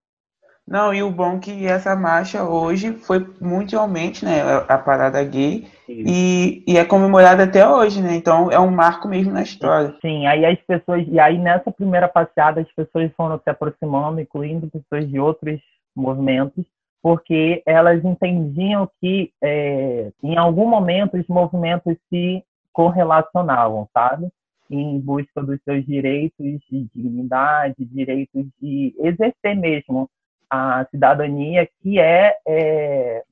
Não, 0.67 0.91
e 0.91 1.03
o 1.03 1.11
bom 1.11 1.35
é 1.35 1.39
que 1.39 1.67
essa 1.67 1.95
marcha 1.95 2.43
hoje 2.43 2.93
foi 2.93 3.23
mundialmente, 3.39 4.25
né? 4.25 4.41
A 4.67 4.77
parada 4.79 5.23
gay. 5.23 5.67
E, 5.87 6.63
e, 6.67 6.75
é 6.77 6.83
comemorada 6.83 7.43
até 7.43 7.67
hoje, 7.67 8.01
né? 8.01 8.15
Então 8.15 8.51
é 8.51 8.59
um 8.59 8.71
marco 8.71 9.07
mesmo 9.07 9.31
na 9.31 9.43
história. 9.43 9.95
Sim, 10.01 10.25
aí 10.25 10.43
as 10.43 10.59
pessoas. 10.61 11.05
E 11.07 11.19
aí 11.19 11.37
nessa 11.37 11.71
primeira 11.71 12.07
passeada 12.07 12.61
as 12.61 12.71
pessoas 12.73 13.11
foram 13.15 13.39
se 13.39 13.47
aproximando, 13.47 14.19
incluindo 14.19 14.67
pessoas 14.67 15.07
de 15.07 15.19
outros 15.19 15.61
movimentos, 15.95 16.65
porque 16.99 17.61
elas 17.63 18.03
entendiam 18.03 18.89
que 18.99 19.31
é, 19.43 20.11
em 20.23 20.35
algum 20.35 20.67
momento 20.67 21.15
os 21.15 21.27
movimentos 21.27 21.95
se 22.09 22.43
correlacionavam, 22.73 23.87
sabe? 23.93 24.29
Em 24.67 24.99
busca 24.99 25.43
dos 25.43 25.59
seus 25.63 25.85
direitos 25.85 26.59
de 26.71 26.89
dignidade, 26.95 27.75
direitos 27.85 28.47
de 28.59 28.95
exercer 28.97 29.55
mesmo 29.55 30.09
a 30.49 30.85
cidadania 30.91 31.67
que 31.81 31.99
é, 31.99 32.37
é, 32.47 33.23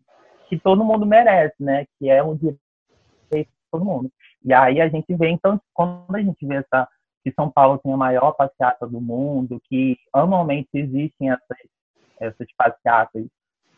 que 0.49 0.59
todo 0.59 0.83
mundo 0.83 1.05
merece, 1.05 1.55
né? 1.59 1.85
Que 1.97 2.09
é 2.09 2.23
um 2.23 2.35
direito 2.35 2.59
de 3.31 3.47
todo 3.71 3.85
mundo. 3.85 4.11
E 4.43 4.53
aí 4.53 4.81
a 4.81 4.89
gente 4.89 5.13
vê, 5.15 5.29
então, 5.29 5.59
quando 5.73 6.15
a 6.15 6.21
gente 6.21 6.45
vê 6.45 6.55
essa 6.55 6.87
que 7.23 7.31
São 7.31 7.49
Paulo 7.49 7.79
tem 7.79 7.93
a 7.93 7.97
maior 7.97 8.33
passeata 8.33 8.85
do 8.85 8.99
mundo, 8.99 9.61
que 9.69 9.97
anualmente 10.11 10.67
existem 10.73 11.31
essas, 11.31 11.57
essas 12.19 12.47
passeatas 12.57 13.25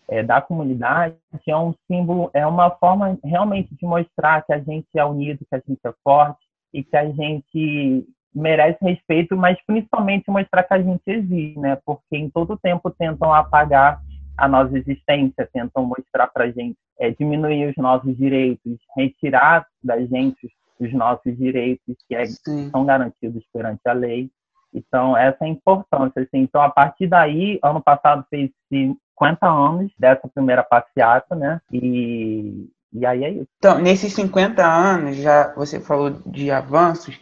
é, 0.07 0.23
da 0.23 0.41
comunidade, 0.41 1.15
é 1.47 1.55
um 1.55 1.73
símbolo, 1.87 2.31
é 2.33 2.45
uma 2.45 2.71
forma 2.71 3.17
realmente 3.23 3.75
de 3.75 3.85
mostrar 3.85 4.43
que 4.43 4.53
a 4.53 4.59
gente 4.59 4.87
é 4.95 5.05
unido, 5.05 5.45
que 5.47 5.55
a 5.55 5.61
gente 5.67 5.79
é 5.85 5.93
forte 6.03 6.43
e 6.73 6.83
que 6.83 6.97
a 6.97 7.05
gente 7.11 8.07
merece 8.35 8.77
respeito, 8.81 9.37
mas 9.37 9.57
principalmente 9.65 10.29
mostrar 10.29 10.63
que 10.63 10.73
a 10.73 10.81
gente 10.81 11.01
existe, 11.07 11.57
né? 11.57 11.77
Porque 11.85 12.17
em 12.17 12.29
todo 12.29 12.57
tempo 12.57 12.91
tentam 12.91 13.33
apagar 13.33 14.01
a 14.37 14.47
nossa 14.47 14.77
existência, 14.77 15.49
tentam 15.53 15.85
mostrar 15.85 16.27
para 16.27 16.45
a 16.45 16.51
gente, 16.51 16.77
é, 16.99 17.11
diminuir 17.11 17.69
os 17.69 17.75
nossos 17.77 18.15
direitos, 18.17 18.77
retirar 18.95 19.65
da 19.81 19.99
gente 20.01 20.49
os 20.79 20.93
nossos 20.93 21.37
direitos 21.37 21.95
que 22.07 22.15
é, 22.15 22.25
são 22.25 22.85
garantidos 22.85 23.43
perante 23.53 23.81
a 23.85 23.93
lei. 23.93 24.29
Então, 24.73 25.15
essa 25.15 25.37
é 25.41 25.45
a 25.45 25.49
importância. 25.49 26.21
Assim. 26.21 26.39
Então, 26.39 26.61
a 26.61 26.69
partir 26.69 27.07
daí, 27.07 27.57
ano 27.63 27.81
passado 27.81 28.25
fez 28.29 28.51
50 28.69 29.47
anos 29.47 29.89
dessa 29.97 30.27
primeira 30.27 30.63
passeata, 30.63 31.33
né? 31.33 31.61
E, 31.71 32.69
e 32.91 33.05
aí 33.05 33.23
é 33.23 33.29
isso. 33.29 33.47
Então, 33.57 33.79
nesses 33.79 34.13
50 34.13 34.61
anos, 34.65 35.15
já 35.15 35.53
você 35.55 35.79
falou 35.79 36.09
de 36.25 36.51
avanços, 36.51 37.17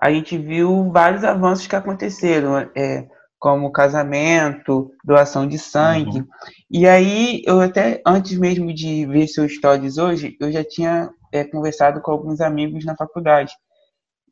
a 0.00 0.10
gente 0.10 0.38
viu 0.38 0.90
vários 0.90 1.24
avanços 1.24 1.66
que 1.66 1.76
aconteceram, 1.76 2.58
é, 2.76 3.06
como 3.38 3.72
casamento, 3.72 4.90
doação 5.04 5.46
de 5.46 5.58
sangue. 5.58 6.20
Uhum. 6.20 6.26
E 6.70 6.86
aí, 6.86 7.42
eu 7.44 7.60
até, 7.60 8.02
antes 8.06 8.36
mesmo 8.38 8.72
de 8.72 9.06
ver 9.06 9.26
seus 9.28 9.54
stories 9.54 9.98
hoje, 9.98 10.36
eu 10.40 10.50
já 10.50 10.64
tinha 10.64 11.10
é, 11.32 11.44
conversado 11.44 12.00
com 12.00 12.10
alguns 12.10 12.40
amigos 12.40 12.84
na 12.84 12.96
faculdade. 12.96 13.52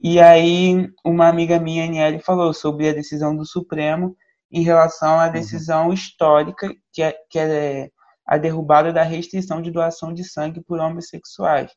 E 0.02 0.20
aí, 0.20 0.88
uma 1.04 1.28
amiga 1.28 1.58
minha, 1.58 1.84
Aniele, 1.84 2.18
falou 2.18 2.52
sobre 2.52 2.88
a 2.88 2.92
decisão 2.92 3.34
do 3.34 3.46
Supremo 3.46 4.16
em 4.50 4.62
relação 4.62 5.18
à 5.18 5.28
decisão 5.28 5.86
uhum. 5.86 5.92
histórica, 5.92 6.72
que 6.92 7.02
é, 7.02 7.14
que 7.30 7.38
é 7.38 7.88
a 8.26 8.38
derrubada 8.38 8.92
da 8.92 9.02
restrição 9.02 9.62
de 9.62 9.70
doação 9.70 10.12
de 10.12 10.24
sangue 10.24 10.60
por 10.60 10.80
homossexuais. 10.80 11.70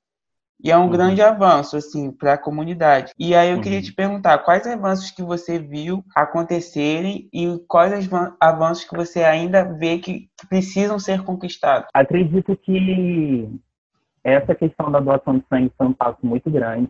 E 0.62 0.70
é 0.72 0.78
um 0.78 0.84
uhum. 0.84 0.90
grande 0.90 1.22
avanço, 1.22 1.78
assim, 1.78 2.12
para 2.12 2.34
a 2.34 2.38
comunidade. 2.38 3.14
E 3.18 3.34
aí 3.34 3.50
eu 3.50 3.56
uhum. 3.56 3.62
queria 3.62 3.82
te 3.82 3.94
perguntar, 3.94 4.40
quais 4.40 4.68
avanços 4.68 5.10
que 5.10 5.24
você 5.24 5.58
viu 5.58 6.04
acontecerem 6.14 7.30
e 7.32 7.58
quais 7.68 8.10
avanços 8.40 8.84
que 8.84 8.96
você 8.96 9.24
ainda 9.24 9.64
vê 9.64 10.00
que 10.00 10.30
precisam 10.50 11.00
ser 11.00 11.24
conquistados? 11.24 11.88
Acredito 11.94 12.58
que 12.58 13.50
essa 14.22 14.54
questão 14.54 14.92
da 14.92 15.00
doação 15.00 15.38
de 15.38 15.46
sangue 15.48 15.72
foi 15.78 15.88
um 15.88 15.94
passo 15.94 16.20
muito 16.24 16.52
grande. 16.52 16.90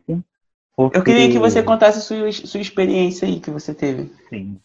Porque... 0.76 0.98
Eu 0.98 1.04
queria 1.04 1.30
que 1.30 1.38
você 1.38 1.62
contasse 1.62 2.02
sua, 2.02 2.32
sua 2.32 2.62
experiência 2.62 3.28
aí 3.28 3.40
que 3.40 3.52
você 3.52 3.74
teve. 3.76 4.12
Sim, 4.30 4.60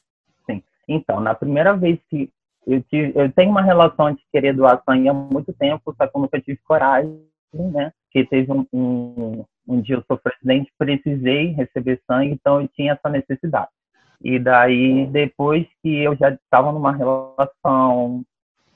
sim. 0.46 0.62
Então, 0.88 1.20
na 1.20 1.34
primeira 1.34 1.76
vez 1.76 1.98
que 2.08 2.30
eu, 2.66 2.82
tive, 2.84 3.12
eu 3.14 3.30
tenho 3.32 3.50
uma 3.50 3.60
relação 3.60 4.12
de 4.12 4.22
querer 4.32 4.54
doar 4.54 4.82
sangue 4.88 5.08
há 5.08 5.12
muito 5.12 5.52
tempo, 5.52 5.94
só 5.94 6.06
que 6.06 6.16
eu 6.16 6.22
nunca 6.22 6.40
tive 6.40 6.58
coragem 6.64 7.20
né? 7.62 7.92
Que 8.10 8.24
teve 8.24 8.52
um, 8.52 8.66
um, 8.72 9.44
um 9.66 9.80
dia 9.80 9.96
eu 9.96 10.04
sou 10.06 10.18
presidente, 10.18 10.72
precisei 10.78 11.48
receber 11.52 12.00
sangue, 12.06 12.32
então 12.32 12.60
eu 12.60 12.68
tinha 12.68 12.92
essa 12.92 13.08
necessidade. 13.08 13.70
E 14.22 14.38
daí, 14.38 15.06
depois 15.06 15.66
que 15.82 15.98
eu 15.98 16.16
já 16.16 16.30
estava 16.30 16.72
numa 16.72 16.92
relação 16.92 18.24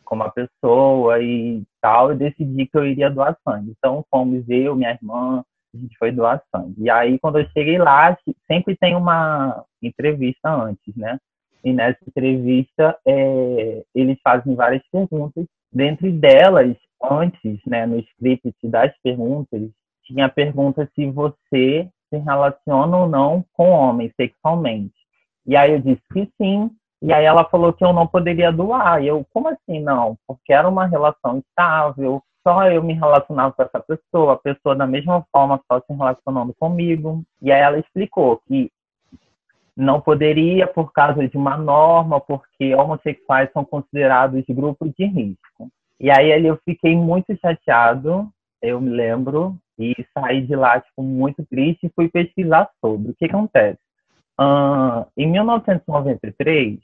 com 0.04 0.14
uma 0.14 0.30
pessoa 0.30 1.22
e 1.22 1.62
tal, 1.80 2.10
eu 2.10 2.16
decidi 2.16 2.66
que 2.66 2.76
eu 2.76 2.86
iria 2.86 3.10
doar 3.10 3.36
sangue. 3.46 3.72
Então, 3.78 4.04
fomos 4.10 4.44
eu, 4.48 4.74
minha 4.74 4.90
irmã, 4.90 5.44
a 5.74 5.76
gente 5.76 5.96
foi 5.98 6.10
doar 6.10 6.42
sangue. 6.54 6.74
E 6.78 6.90
aí, 6.90 7.18
quando 7.18 7.38
eu 7.38 7.48
cheguei 7.50 7.78
lá, 7.78 8.16
sempre 8.46 8.76
tem 8.76 8.96
uma 8.96 9.64
entrevista 9.82 10.50
antes, 10.50 10.94
né? 10.96 11.18
E 11.64 11.72
nessa 11.72 11.98
entrevista, 12.06 12.96
é, 13.06 13.82
eles 13.94 14.18
fazem 14.22 14.54
várias 14.54 14.82
perguntas. 14.90 15.44
Dentre 15.72 16.10
delas, 16.10 16.76
antes, 17.02 17.60
né, 17.66 17.86
no 17.86 17.98
script 17.98 18.54
das 18.64 18.92
perguntas, 19.02 19.70
tinha 20.04 20.26
a 20.26 20.30
pergunta 20.30 20.90
se 20.94 21.10
você 21.10 21.88
se 22.08 22.16
relaciona 22.16 22.96
ou 22.96 23.08
não 23.08 23.44
com 23.52 23.70
homens 23.70 24.12
sexualmente. 24.16 24.94
E 25.46 25.56
aí 25.56 25.72
eu 25.72 25.80
disse 25.80 26.02
que 26.12 26.30
sim. 26.40 26.70
E 27.00 27.12
aí 27.12 27.24
ela 27.24 27.44
falou 27.44 27.72
que 27.72 27.84
eu 27.84 27.92
não 27.92 28.06
poderia 28.06 28.50
doar. 28.50 29.02
E 29.02 29.06
eu, 29.06 29.24
como 29.32 29.48
assim 29.48 29.80
não? 29.80 30.16
Porque 30.26 30.52
era 30.52 30.68
uma 30.68 30.86
relação 30.86 31.38
estável, 31.38 32.22
só 32.42 32.66
eu 32.70 32.82
me 32.82 32.94
relacionava 32.94 33.52
com 33.52 33.62
essa 33.62 33.80
pessoa, 33.80 34.32
a 34.32 34.36
pessoa 34.36 34.74
da 34.74 34.86
mesma 34.86 35.24
forma 35.30 35.60
só 35.70 35.80
se 35.80 35.92
relacionando 35.92 36.54
comigo. 36.58 37.22
E 37.42 37.52
aí 37.52 37.60
ela 37.60 37.78
explicou 37.78 38.40
que 38.48 38.70
não 39.76 40.00
poderia 40.00 40.66
por 40.66 40.92
causa 40.92 41.28
de 41.28 41.36
uma 41.36 41.56
norma, 41.56 42.20
porque 42.20 42.74
homossexuais 42.74 43.50
são 43.52 43.64
considerados 43.64 44.42
grupo 44.48 44.88
de 44.88 45.04
risco. 45.04 45.70
E 46.00 46.10
aí 46.10 46.32
ali 46.32 46.46
eu 46.46 46.58
fiquei 46.64 46.96
muito 46.96 47.36
chateado, 47.40 48.28
eu 48.62 48.80
me 48.80 48.90
lembro, 48.90 49.56
e 49.78 49.94
saí 50.12 50.46
de 50.46 50.56
lá 50.56 50.80
tipo, 50.80 51.02
muito 51.02 51.44
triste 51.46 51.86
e 51.86 51.92
fui 51.94 52.08
pesquisar 52.08 52.68
sobre. 52.80 53.10
O 53.10 53.14
que 53.14 53.26
acontece? 53.26 53.78
Uh, 54.40 55.04
em 55.16 55.26
1993, 55.26 56.78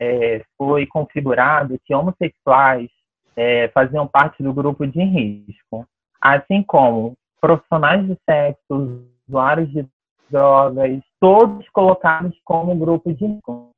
é, 0.00 0.44
foi 0.56 0.86
configurado 0.86 1.78
que 1.84 1.94
homossexuais 1.94 2.88
é, 3.36 3.68
faziam 3.68 4.06
parte 4.06 4.42
do 4.42 4.52
grupo 4.52 4.86
de 4.86 5.02
risco, 5.02 5.86
assim 6.20 6.62
como 6.62 7.14
profissionais 7.40 8.06
de 8.06 8.16
sexo, 8.28 9.04
usuários 9.28 9.70
de 9.70 9.86
drogas, 10.30 11.02
todos 11.18 11.68
colocados 11.70 12.38
como 12.44 12.76
grupo 12.76 13.12
de 13.12 13.26
risco. 13.26 13.70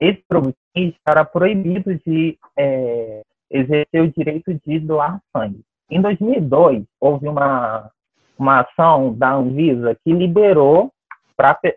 Esse 0.00 0.22
grupo 0.30 0.48
de 0.48 0.82
risco 0.82 1.00
era 1.06 1.24
proibido 1.24 1.94
de 2.06 2.38
é, 2.56 3.22
exercer 3.50 4.02
o 4.02 4.12
direito 4.12 4.54
de 4.66 4.78
doar 4.80 5.20
sangue. 5.34 5.62
Em 5.90 6.00
2002, 6.00 6.84
houve 7.00 7.28
uma, 7.28 7.90
uma 8.38 8.60
ação 8.60 9.14
da 9.14 9.34
Anvisa 9.34 9.96
que 10.04 10.12
liberou 10.12 10.92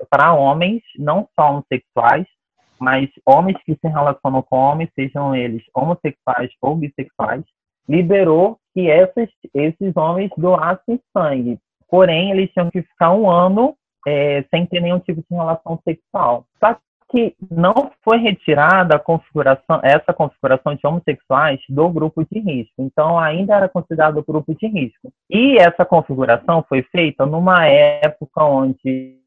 para 0.09 0.33
homens, 0.33 0.81
não 0.97 1.27
só 1.35 1.51
homossexuais, 1.51 2.25
mas 2.79 3.09
homens 3.25 3.57
que 3.63 3.75
se 3.75 3.87
relacionam 3.87 4.41
com 4.41 4.57
homens, 4.57 4.89
sejam 4.95 5.35
eles 5.35 5.63
homossexuais 5.73 6.51
ou 6.61 6.75
bissexuais, 6.75 7.43
liberou 7.87 8.57
que 8.73 8.87
esses, 8.87 9.29
esses 9.53 9.95
homens 9.95 10.31
doassem 10.35 10.99
sangue. 11.15 11.59
Porém, 11.87 12.31
eles 12.31 12.51
tinham 12.51 12.71
que 12.71 12.81
ficar 12.81 13.13
um 13.13 13.29
ano 13.29 13.75
é, 14.07 14.43
sem 14.49 14.65
ter 14.65 14.81
nenhum 14.81 14.99
tipo 14.99 15.21
de 15.21 15.35
relação 15.35 15.79
sexual. 15.83 16.45
Só 16.59 16.75
que 17.11 17.35
não 17.51 17.91
foi 18.03 18.17
retirada 18.17 18.97
configuração, 18.97 19.81
essa 19.83 20.13
configuração 20.13 20.73
de 20.73 20.87
homossexuais 20.87 21.59
do 21.69 21.89
grupo 21.89 22.23
de 22.23 22.39
risco. 22.39 22.73
Então, 22.79 23.19
ainda 23.19 23.55
era 23.55 23.67
considerado 23.67 24.23
grupo 24.23 24.55
de 24.55 24.67
risco. 24.67 25.11
E 25.29 25.57
essa 25.57 25.85
configuração 25.85 26.63
foi 26.67 26.83
feita 26.83 27.25
numa 27.25 27.67
época 27.67 28.43
onde 28.43 29.19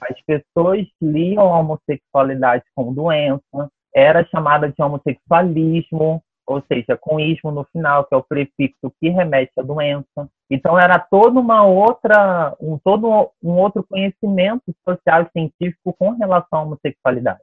as 0.00 0.20
pessoas 0.26 0.86
liam 1.00 1.42
a 1.54 1.60
homossexualidade 1.60 2.64
como 2.74 2.94
doença, 2.94 3.70
era 3.94 4.26
chamada 4.26 4.68
de 4.68 4.82
homossexualismo, 4.82 6.22
ou 6.46 6.62
seja, 6.70 6.96
com 6.96 7.18
ismo 7.18 7.50
no 7.50 7.64
final, 7.64 8.04
que 8.04 8.14
é 8.14 8.18
o 8.18 8.22
prefixo 8.22 8.92
que 9.00 9.08
remete 9.08 9.52
à 9.58 9.62
doença. 9.62 10.28
Então 10.50 10.78
era 10.78 10.98
toda 10.98 11.40
uma 11.40 11.64
outra, 11.64 12.54
um 12.60 12.78
todo 12.78 13.30
um 13.42 13.52
outro 13.52 13.84
conhecimento 13.88 14.64
social 14.86 15.22
e 15.22 15.30
científico 15.32 15.94
com 15.98 16.10
relação 16.10 16.58
à 16.58 16.62
homossexualidade. 16.62 17.40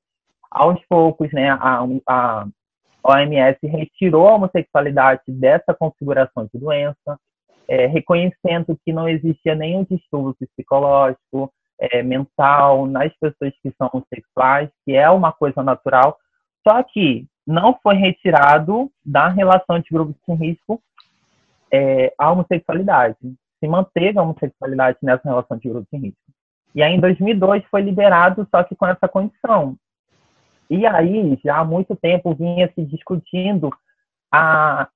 Aos 0.49 0.79
poucos, 0.87 1.31
né, 1.31 1.49
a, 1.49 1.83
a 2.07 2.47
OMS 3.03 3.57
retirou 3.63 4.27
a 4.27 4.35
homossexualidade 4.35 5.23
dessa 5.27 5.73
configuração 5.73 6.47
de 6.53 6.59
doença, 6.59 7.19
é, 7.67 7.87
reconhecendo 7.87 8.77
que 8.85 8.93
não 8.93 9.07
existia 9.07 9.55
nenhum 9.55 9.83
distúrbio 9.83 10.35
psicológico, 10.39 11.51
é, 11.79 12.03
mental 12.03 12.85
nas 12.85 13.11
pessoas 13.17 13.53
que 13.63 13.73
são 13.75 13.89
homossexuais, 13.91 14.69
que 14.85 14.93
é 14.93 15.09
uma 15.09 15.31
coisa 15.31 15.63
natural, 15.63 16.15
só 16.67 16.83
que 16.83 17.25
não 17.45 17.77
foi 17.81 17.95
retirado 17.95 18.91
da 19.05 19.27
relação 19.27 19.79
de 19.79 19.87
grupos 19.91 20.15
de 20.27 20.33
risco 20.35 20.81
é, 21.71 22.13
a 22.17 22.31
homossexualidade. 22.31 23.17
Se 23.59 23.67
manteve 23.67 24.17
a 24.17 24.23
homossexualidade 24.23 24.97
nessa 25.01 25.27
relação 25.27 25.57
de 25.57 25.69
grupos 25.69 25.87
de 25.91 26.07
risco. 26.07 26.19
E 26.73 26.81
aí, 26.81 26.93
em 26.93 26.99
2002, 26.99 27.63
foi 27.65 27.81
liberado, 27.81 28.47
só 28.49 28.63
que 28.63 28.75
com 28.75 28.87
essa 28.87 29.07
condição. 29.07 29.75
E 30.69 30.85
aí, 30.85 31.39
já 31.43 31.57
há 31.57 31.65
muito 31.65 31.95
tempo, 31.95 32.33
vinha 32.33 32.71
se 32.73 32.85
discutindo 32.85 33.69
a 34.31 34.87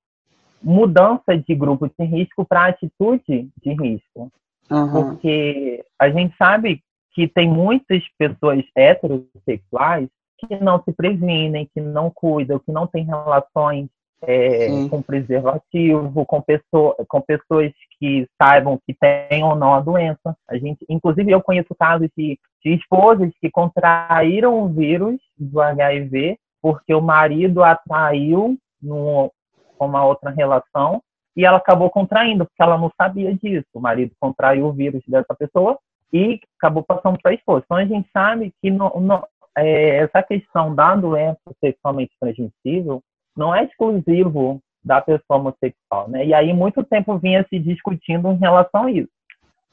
mudança 0.62 1.36
de 1.36 1.54
grupo 1.54 1.86
de 1.86 2.04
risco 2.04 2.44
para 2.44 2.66
atitude 2.66 3.50
de 3.62 3.72
risco. 3.74 4.32
Uhum. 4.70 4.92
Porque 4.92 5.84
a 5.98 6.08
gente 6.08 6.34
sabe 6.36 6.82
que 7.12 7.28
tem 7.28 7.48
muitas 7.48 8.02
pessoas 8.18 8.64
heterossexuais 8.74 10.08
que 10.38 10.56
não 10.62 10.82
se 10.82 10.92
previnem, 10.92 11.68
que 11.72 11.80
não 11.80 12.10
cuidam, 12.10 12.58
que 12.58 12.72
não 12.72 12.86
têm 12.86 13.04
relações 13.04 13.88
é, 14.22 14.88
com 14.88 15.02
preservativo, 15.02 16.24
com, 16.26 16.40
pessoa, 16.40 16.96
com 17.08 17.20
pessoas 17.20 17.72
que 17.98 18.26
saibam 18.40 18.78
que 18.86 18.94
têm 18.94 19.44
ou 19.44 19.54
não 19.54 19.74
a 19.74 19.80
doença. 19.80 20.36
A 20.48 20.56
gente, 20.56 20.84
inclusive, 20.88 21.30
eu 21.30 21.42
conheço 21.42 21.74
casos 21.78 22.08
de, 22.16 22.38
de 22.64 22.74
esposas 22.74 23.30
que 23.40 23.50
contraíram 23.50 24.62
o 24.62 24.68
vírus 24.68 25.20
do 25.38 25.60
HIV 25.60 26.38
porque 26.60 26.92
o 26.92 27.00
marido 27.00 27.62
atraiu 27.62 28.58
com 28.82 29.30
uma 29.78 30.04
outra 30.04 30.30
relação 30.30 31.00
e 31.36 31.44
ela 31.44 31.58
acabou 31.58 31.90
contraindo, 31.90 32.44
porque 32.44 32.62
ela 32.62 32.78
não 32.78 32.90
sabia 33.00 33.34
disso. 33.36 33.66
O 33.74 33.80
marido 33.80 34.12
contraiu 34.18 34.66
o 34.66 34.72
vírus 34.72 35.02
dessa 35.06 35.34
pessoa 35.34 35.78
e 36.12 36.40
acabou 36.58 36.82
passando 36.82 37.18
para 37.20 37.32
a 37.32 37.34
esposa. 37.34 37.62
Então 37.64 37.76
a 37.76 37.84
gente 37.84 38.08
sabe 38.12 38.52
que 38.60 38.70
no, 38.70 38.88
no, 38.98 39.24
é, 39.56 39.96
essa 39.98 40.22
questão 40.22 40.74
da 40.74 40.94
doença 40.94 41.40
sexualmente 41.60 42.12
transmissível 42.20 43.02
não 43.36 43.54
é 43.54 43.64
exclusivo 43.64 44.60
da 44.84 45.00
pessoa 45.00 45.40
homossexual, 45.40 46.08
né? 46.08 46.24
E 46.24 46.32
aí 46.32 46.52
muito 46.52 46.84
tempo 46.84 47.18
vinha 47.18 47.44
se 47.48 47.58
discutindo 47.58 48.30
em 48.30 48.36
relação 48.36 48.84
a 48.84 48.90
isso. 48.90 49.10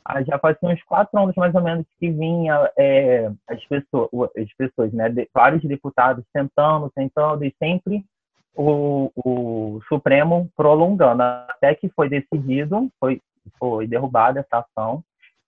Ah, 0.05 0.21
já 0.23 0.37
faz 0.37 0.57
uns 0.61 0.83
quatro 0.83 1.17
anos 1.17 1.35
mais 1.35 1.53
ou 1.55 1.61
menos 1.61 1.85
que 1.99 2.09
vinha 2.09 2.69
é, 2.77 3.31
as 3.47 3.63
pessoas, 3.65 4.09
as 4.37 4.53
pessoas, 4.57 4.91
né? 4.91 5.09
De, 5.09 5.29
vários 5.33 5.63
deputados 5.63 6.25
tentando, 6.33 6.91
tentando 6.95 7.45
e 7.45 7.53
sempre 7.57 8.03
o, 8.55 9.11
o 9.15 9.81
Supremo 9.87 10.49
prolongando, 10.55 11.21
até 11.21 11.73
que 11.75 11.89
foi 11.89 12.09
decidido, 12.09 12.89
foi, 12.99 13.21
foi 13.57 13.87
derrubada 13.87 14.39
essa 14.39 14.65
ação, 14.65 15.03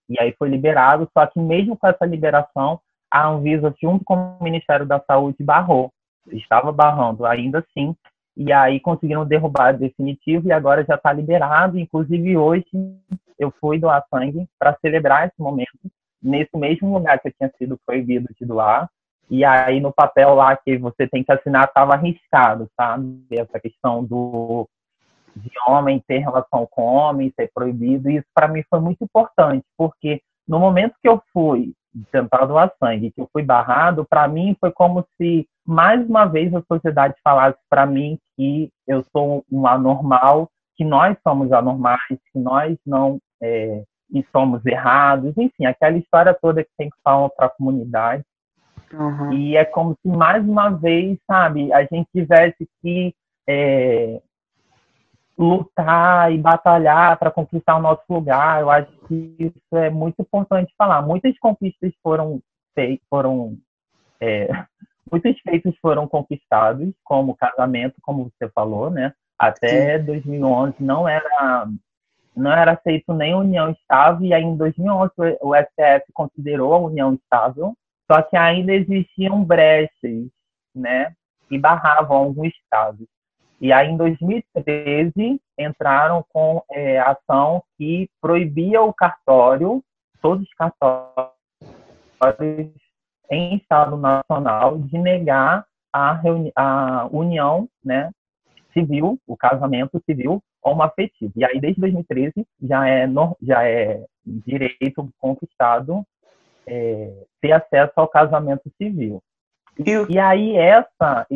e 0.08 0.20
aí 0.20 0.34
foi 0.38 0.48
liberado, 0.48 1.08
só 1.12 1.26
que 1.26 1.38
mesmo 1.38 1.76
com 1.76 1.86
essa 1.86 2.04
liberação, 2.04 2.80
a 3.16 3.28
Anvisa, 3.28 3.74
junto 3.80 4.04
com 4.04 4.14
o 4.14 4.44
Ministério 4.44 4.84
da 4.84 5.00
Saúde, 5.00 5.42
barrou, 5.42 5.90
estava 6.30 6.70
barrando 6.70 7.24
ainda 7.24 7.60
assim, 7.60 7.96
e 8.36 8.52
aí 8.52 8.78
conseguiram 8.78 9.24
derrubar 9.24 9.72
definitivo 9.72 10.48
e 10.48 10.52
agora 10.52 10.84
já 10.84 10.96
está 10.96 11.14
liberado. 11.14 11.78
Inclusive 11.78 12.36
hoje 12.36 12.66
eu 13.38 13.50
fui 13.58 13.78
doar 13.78 14.04
sangue 14.12 14.46
para 14.58 14.76
celebrar 14.82 15.26
esse 15.26 15.40
momento, 15.40 15.70
nesse 16.22 16.54
mesmo 16.56 16.92
lugar 16.92 17.18
que 17.18 17.28
eu 17.28 17.32
tinha 17.32 17.50
sido 17.56 17.78
proibido 17.86 18.28
de 18.38 18.44
doar, 18.44 18.86
e 19.30 19.44
aí 19.44 19.80
no 19.80 19.92
papel 19.92 20.34
lá 20.34 20.54
que 20.54 20.76
você 20.76 21.08
tem 21.08 21.24
que 21.24 21.32
assinar 21.32 21.64
estava 21.64 21.94
arriscado, 21.94 22.68
sabe? 22.78 23.24
Essa 23.30 23.58
questão 23.58 24.04
do 24.04 24.68
de 25.34 25.50
homem 25.66 26.02
ter 26.06 26.18
relação 26.18 26.66
com 26.70 26.82
homem, 26.82 27.32
ser 27.34 27.50
proibido, 27.54 28.10
e 28.10 28.16
isso 28.16 28.26
para 28.34 28.48
mim 28.48 28.62
foi 28.68 28.80
muito 28.80 29.02
importante, 29.02 29.64
porque 29.76 30.20
no 30.46 30.58
momento 30.58 30.94
que 31.02 31.08
eu 31.08 31.22
fui 31.32 31.74
tentar 32.10 32.44
doar 32.46 32.72
sangue, 32.78 33.10
que 33.10 33.20
eu 33.20 33.28
fui 33.32 33.42
barrado, 33.42 34.04
para 34.04 34.28
mim 34.28 34.56
foi 34.60 34.70
como 34.70 35.04
se 35.16 35.48
mais 35.66 36.06
uma 36.08 36.26
vez 36.26 36.54
a 36.54 36.62
sociedade 36.62 37.14
falasse 37.22 37.58
para 37.68 37.86
mim 37.86 38.18
que 38.36 38.70
eu 38.86 39.04
sou 39.12 39.44
um 39.50 39.66
anormal, 39.66 40.48
que 40.76 40.84
nós 40.84 41.16
somos 41.26 41.50
anormais, 41.52 42.00
que 42.32 42.38
nós 42.38 42.76
não 42.86 43.18
é, 43.42 43.82
e 44.12 44.24
somos 44.30 44.64
errados, 44.64 45.36
enfim, 45.36 45.66
aquela 45.66 45.96
história 45.96 46.36
toda 46.40 46.62
que 46.62 46.70
tem 46.78 46.88
que 46.88 46.96
falar 47.02 47.28
para 47.30 47.46
a 47.46 47.50
comunidade. 47.50 48.22
Uhum. 48.92 49.32
E 49.32 49.56
é 49.56 49.64
como 49.64 49.96
se 50.00 50.08
mais 50.08 50.46
uma 50.46 50.70
vez, 50.70 51.18
sabe, 51.26 51.72
a 51.72 51.82
gente 51.82 52.08
tivesse 52.14 52.68
que 52.80 53.14
é, 53.48 54.20
lutar 55.38 56.32
e 56.32 56.38
batalhar 56.38 57.18
para 57.18 57.30
conquistar 57.30 57.76
o 57.76 57.82
nosso 57.82 58.02
lugar. 58.08 58.60
Eu 58.60 58.70
acho 58.70 58.90
que 59.06 59.36
isso 59.38 59.76
é 59.76 59.90
muito 59.90 60.20
importante 60.20 60.72
falar. 60.76 61.02
Muitas 61.02 61.36
conquistas 61.38 61.92
foram 62.02 62.40
foram 63.08 63.56
é, 64.20 64.48
muitos 65.10 65.38
feitos 65.40 65.76
foram 65.78 66.06
conquistados, 66.06 66.92
como 67.04 67.36
casamento, 67.36 67.94
como 68.02 68.30
você 68.30 68.50
falou, 68.50 68.90
né? 68.90 69.12
Até 69.38 69.98
Sim. 69.98 70.04
2011 70.04 70.74
não 70.80 71.08
era 71.08 71.68
não 72.34 72.52
era 72.52 72.72
aceito 72.72 73.14
nem 73.14 73.34
união 73.34 73.70
estável 73.70 74.26
e 74.26 74.34
aí 74.34 74.42
em 74.42 74.56
2011 74.56 75.12
o 75.40 75.54
STF 75.54 76.12
considerou 76.12 76.74
a 76.74 76.78
união 76.78 77.14
estável 77.14 77.74
só 78.10 78.22
que 78.22 78.36
ainda 78.36 78.72
existiam 78.72 79.44
brechas, 79.44 80.28
né, 80.74 81.14
que 81.48 81.58
barravam 81.58 82.16
alguns 82.16 82.52
estados. 82.54 83.06
E 83.60 83.72
aí, 83.72 83.88
em 83.88 83.96
2013, 83.96 85.40
entraram 85.58 86.24
com 86.32 86.62
é, 86.70 86.98
ação 86.98 87.62
que 87.76 88.08
proibia 88.20 88.82
o 88.82 88.92
cartório, 88.92 89.82
todos 90.20 90.46
os 90.46 90.54
cartórios 90.54 91.32
em 93.30 93.56
Estado 93.56 93.96
Nacional, 93.96 94.78
de 94.78 94.98
negar 94.98 95.64
a, 95.92 96.20
a 96.54 97.08
união 97.10 97.68
né, 97.82 98.10
civil, 98.72 99.18
o 99.26 99.36
casamento 99.36 100.02
civil 100.04 100.42
homoafetivo. 100.62 101.32
E 101.36 101.44
aí, 101.44 101.58
desde 101.60 101.80
2013, 101.80 102.46
já 102.62 102.86
é, 102.86 103.06
no, 103.06 103.36
já 103.40 103.66
é 103.66 104.04
direito 104.24 105.08
conquistado 105.18 106.04
é, 106.66 107.24
ter 107.40 107.52
acesso 107.52 107.92
ao 107.96 108.08
casamento 108.08 108.70
civil. 108.76 109.22
E, 109.78 110.14
e 110.14 110.18
aí 110.18 110.56
essa, 110.56 111.26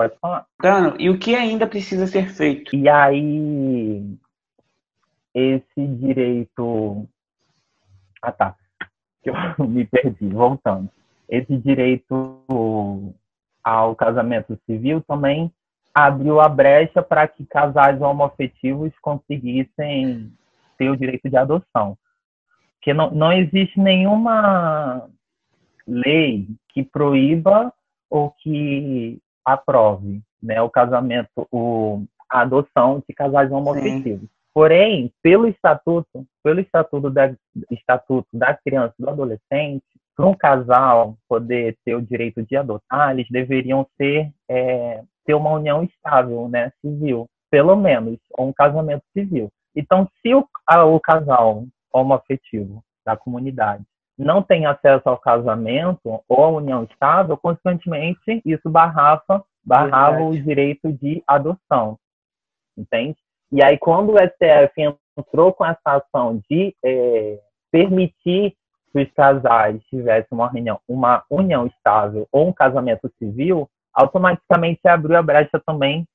pode 0.00 0.16
falar. 0.18 0.46
Dano, 0.62 0.96
e 0.98 1.10
o 1.10 1.18
que 1.18 1.34
ainda 1.34 1.66
precisa 1.66 2.06
ser 2.06 2.30
feito? 2.30 2.74
E 2.74 2.88
aí 2.88 4.16
esse 5.34 5.86
direito, 5.86 7.06
ah 8.22 8.32
tá, 8.32 8.56
eu 9.22 9.34
me 9.68 9.84
perdi, 9.84 10.26
voltando. 10.28 10.88
Esse 11.28 11.54
direito 11.58 12.42
ao 13.62 13.94
casamento 13.94 14.58
civil 14.64 15.02
também 15.02 15.52
abriu 15.94 16.40
a 16.40 16.48
brecha 16.48 17.02
para 17.02 17.28
que 17.28 17.44
casais 17.44 18.00
homoafetivos 18.00 18.92
conseguissem 19.02 20.32
ter 20.78 20.88
o 20.88 20.96
direito 20.96 21.28
de 21.28 21.36
adoção. 21.36 21.96
Porque 22.76 22.94
não, 22.94 23.10
não 23.10 23.32
existe 23.32 23.78
nenhuma 23.78 25.10
lei 25.86 26.48
que 26.70 26.82
proíba 26.82 27.70
ou 28.08 28.30
que 28.30 29.20
aprove 29.44 30.20
né, 30.42 30.60
o 30.60 30.70
casamento, 30.70 31.46
o, 31.50 32.04
a 32.30 32.40
adoção 32.40 33.02
de 33.08 33.14
casais 33.14 33.50
homoafetivos. 33.50 34.28
Porém, 34.52 35.12
pelo 35.22 35.46
estatuto, 35.46 36.26
pelo 36.42 36.60
estatuto 36.60 37.08
da, 37.10 37.32
estatuto 37.70 38.28
da 38.32 38.54
criança 38.54 38.94
e 38.98 39.02
do 39.02 39.10
adolescente, 39.10 39.84
para 40.16 40.26
um 40.26 40.34
casal 40.34 41.16
poder 41.28 41.78
ter 41.84 41.94
o 41.94 42.02
direito 42.02 42.42
de 42.42 42.56
adotar, 42.56 43.12
eles 43.12 43.26
deveriam 43.30 43.86
ser 43.96 44.30
é, 44.48 45.02
ter 45.24 45.34
uma 45.34 45.50
união 45.50 45.82
estável, 45.82 46.48
né, 46.48 46.72
civil, 46.80 47.26
pelo 47.50 47.76
menos, 47.76 48.18
ou 48.32 48.48
um 48.48 48.52
casamento 48.52 49.04
civil. 49.16 49.50
Então, 49.74 50.08
se 50.20 50.34
o, 50.34 50.46
a, 50.66 50.84
o 50.84 50.98
casal 51.00 51.64
homoafetivo 51.92 52.82
da 53.04 53.16
comunidade 53.16 53.84
não 54.20 54.42
tem 54.42 54.66
acesso 54.66 55.08
ao 55.08 55.18
casamento 55.18 56.20
ou 56.28 56.44
à 56.44 56.48
união 56.48 56.84
estável, 56.84 57.36
consequentemente, 57.36 58.42
isso 58.44 58.68
barrava, 58.68 59.44
barrava 59.64 60.22
o 60.22 60.32
direito 60.32 60.92
de 60.92 61.22
adoção, 61.26 61.98
entende? 62.76 63.16
E 63.50 63.64
aí, 63.64 63.78
quando 63.78 64.12
o 64.12 64.18
STF 64.18 64.94
entrou 65.16 65.52
com 65.52 65.64
essa 65.64 65.80
ação 65.84 66.40
de 66.48 66.74
é, 66.84 67.40
permitir 67.72 68.54
que 68.92 69.02
os 69.02 69.10
casais 69.12 69.82
tivessem 69.84 70.28
uma, 70.30 70.50
reunião, 70.50 70.78
uma 70.86 71.24
união 71.30 71.66
estável 71.66 72.28
ou 72.30 72.48
um 72.48 72.52
casamento 72.52 73.10
civil, 73.18 73.68
automaticamente 73.92 74.80
abriu 74.86 75.16
a 75.16 75.22
brecha 75.22 75.60
também 75.66 76.06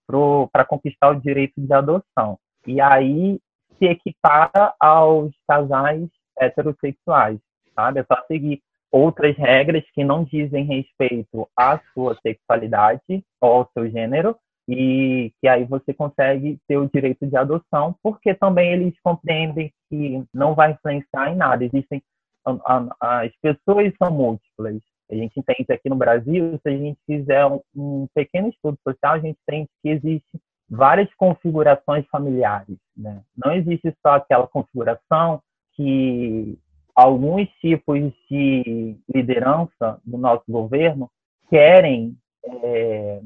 para 0.51 0.63
conquistar 0.63 1.09
o 1.09 1.19
direito 1.19 1.53
de 1.57 1.73
adoção. 1.73 2.37
E 2.67 2.79
aí 2.79 3.39
se 3.77 3.85
equipara 3.85 4.73
aos 4.79 5.33
casais 5.47 6.07
heterossexuais, 6.39 7.39
sabe? 7.75 7.99
É 7.99 8.03
só 8.03 8.21
seguir 8.27 8.61
outras 8.91 9.35
regras 9.35 9.83
que 9.93 10.03
não 10.03 10.23
dizem 10.23 10.63
respeito 10.63 11.47
à 11.55 11.79
sua 11.93 12.15
sexualidade 12.21 13.23
ou 13.41 13.51
ao 13.51 13.69
seu 13.73 13.89
gênero 13.89 14.35
e 14.67 15.31
que 15.39 15.47
aí 15.47 15.63
você 15.65 15.93
consegue 15.93 16.57
ter 16.67 16.77
o 16.77 16.89
direito 16.89 17.27
de 17.27 17.37
adoção, 17.37 17.95
porque 18.01 18.33
também 18.33 18.71
eles 18.71 18.95
compreendem 19.03 19.71
que 19.89 20.23
não 20.33 20.55
vai 20.55 20.71
influenciar 20.71 21.31
em 21.31 21.35
nada. 21.35 21.63
Existem 21.63 22.01
as 23.01 23.31
pessoas 23.41 23.91
são 23.97 24.11
múltiplas. 24.11 24.79
A 25.09 25.15
gente 25.15 25.39
entende 25.39 25.71
aqui 25.71 25.89
no 25.89 25.95
Brasil, 25.95 26.59
se 26.61 26.69
a 26.69 26.77
gente 26.77 26.99
fizer 27.05 27.45
um 27.75 28.07
pequeno 28.13 28.49
estudo 28.49 28.77
social, 28.87 29.13
a 29.13 29.19
gente 29.19 29.37
tem 29.47 29.67
que 29.81 29.89
existe 29.89 30.39
várias 30.69 31.11
configurações 31.15 32.05
familiares. 32.07 32.77
Né? 32.95 33.21
Não 33.35 33.51
existe 33.53 33.95
só 34.01 34.13
aquela 34.13 34.47
configuração 34.47 35.41
que 35.73 36.57
alguns 36.95 37.49
tipos 37.59 37.99
de 38.29 38.97
liderança 39.13 39.99
do 40.05 40.17
nosso 40.17 40.45
governo 40.47 41.11
querem, 41.49 42.17
é, 42.43 43.21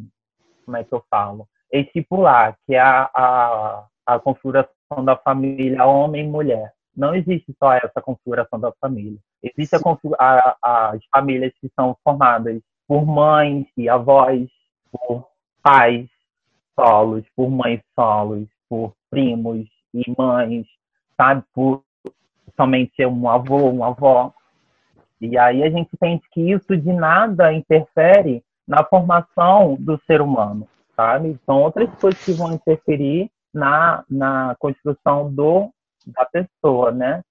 como 0.66 0.78
é 0.78 0.84
que 0.84 0.94
eu 0.94 1.04
falo, 1.10 1.48
estipular, 1.72 2.58
que 2.66 2.74
é 2.74 2.80
a, 2.80 3.10
a, 3.14 3.86
a 4.06 4.20
configuração 4.20 5.06
da 5.06 5.16
família 5.16 5.86
homem 5.86 6.26
e 6.26 6.28
mulher. 6.28 6.74
Não 6.98 7.14
existe 7.14 7.56
só 7.60 7.74
essa 7.74 8.02
configuração 8.02 8.60
da 8.60 8.74
família. 8.82 9.20
Existe 9.42 9.76
a, 9.76 10.58
a, 10.62 10.90
as 10.90 11.06
famílias 11.14 11.54
que 11.62 11.72
são 11.76 11.96
formadas 12.04 12.60
por 12.88 13.06
mães 13.06 13.68
e 13.78 13.88
avós, 13.88 14.50
por 14.92 15.28
pais 15.62 16.10
solos, 16.78 17.24
por 17.36 17.50
mães 17.50 17.82
solos, 17.94 18.48
por 18.68 18.94
primos 19.10 19.68
e 19.94 20.04
mães, 20.18 20.66
sabe? 21.16 21.44
Por 21.54 21.84
somente 22.60 23.06
um 23.06 23.30
avô, 23.30 23.70
uma 23.70 23.88
avó. 23.88 24.34
E 25.22 25.38
aí 25.38 25.64
a 25.64 25.70
gente 25.70 25.90
entende 25.94 26.22
que 26.32 26.52
isso 26.52 26.76
de 26.76 26.92
nada 26.92 27.54
interfere 27.54 28.44
na 28.68 28.84
formação 28.84 29.78
do 29.80 30.00
ser 30.06 30.22
humano, 30.22 30.68
sabe? 30.96 31.40
São 31.46 31.62
outras 31.62 31.90
coisas 31.96 32.24
que 32.24 32.34
vão 32.34 32.54
interferir 32.54 33.32
na, 33.54 34.04
na 34.10 34.56
construção 34.60 35.34
do, 35.34 35.72
da 36.06 36.26
pessoa, 36.26 36.92
né? 36.92 37.22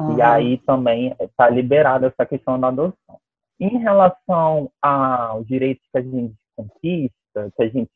Uhum. 0.00 0.18
E 0.18 0.22
aí 0.22 0.58
também 0.58 1.14
está 1.20 1.48
liberada 1.48 2.08
essa 2.08 2.26
questão 2.26 2.58
da 2.58 2.68
adoção. 2.68 3.18
Em 3.58 3.78
relação 3.78 4.70
aos 4.82 5.46
direitos 5.46 5.84
que 5.90 5.98
a 5.98 6.02
gente 6.02 6.34
conquista, 6.56 7.52
que 7.56 7.62
a 7.62 7.68
gente 7.68 7.90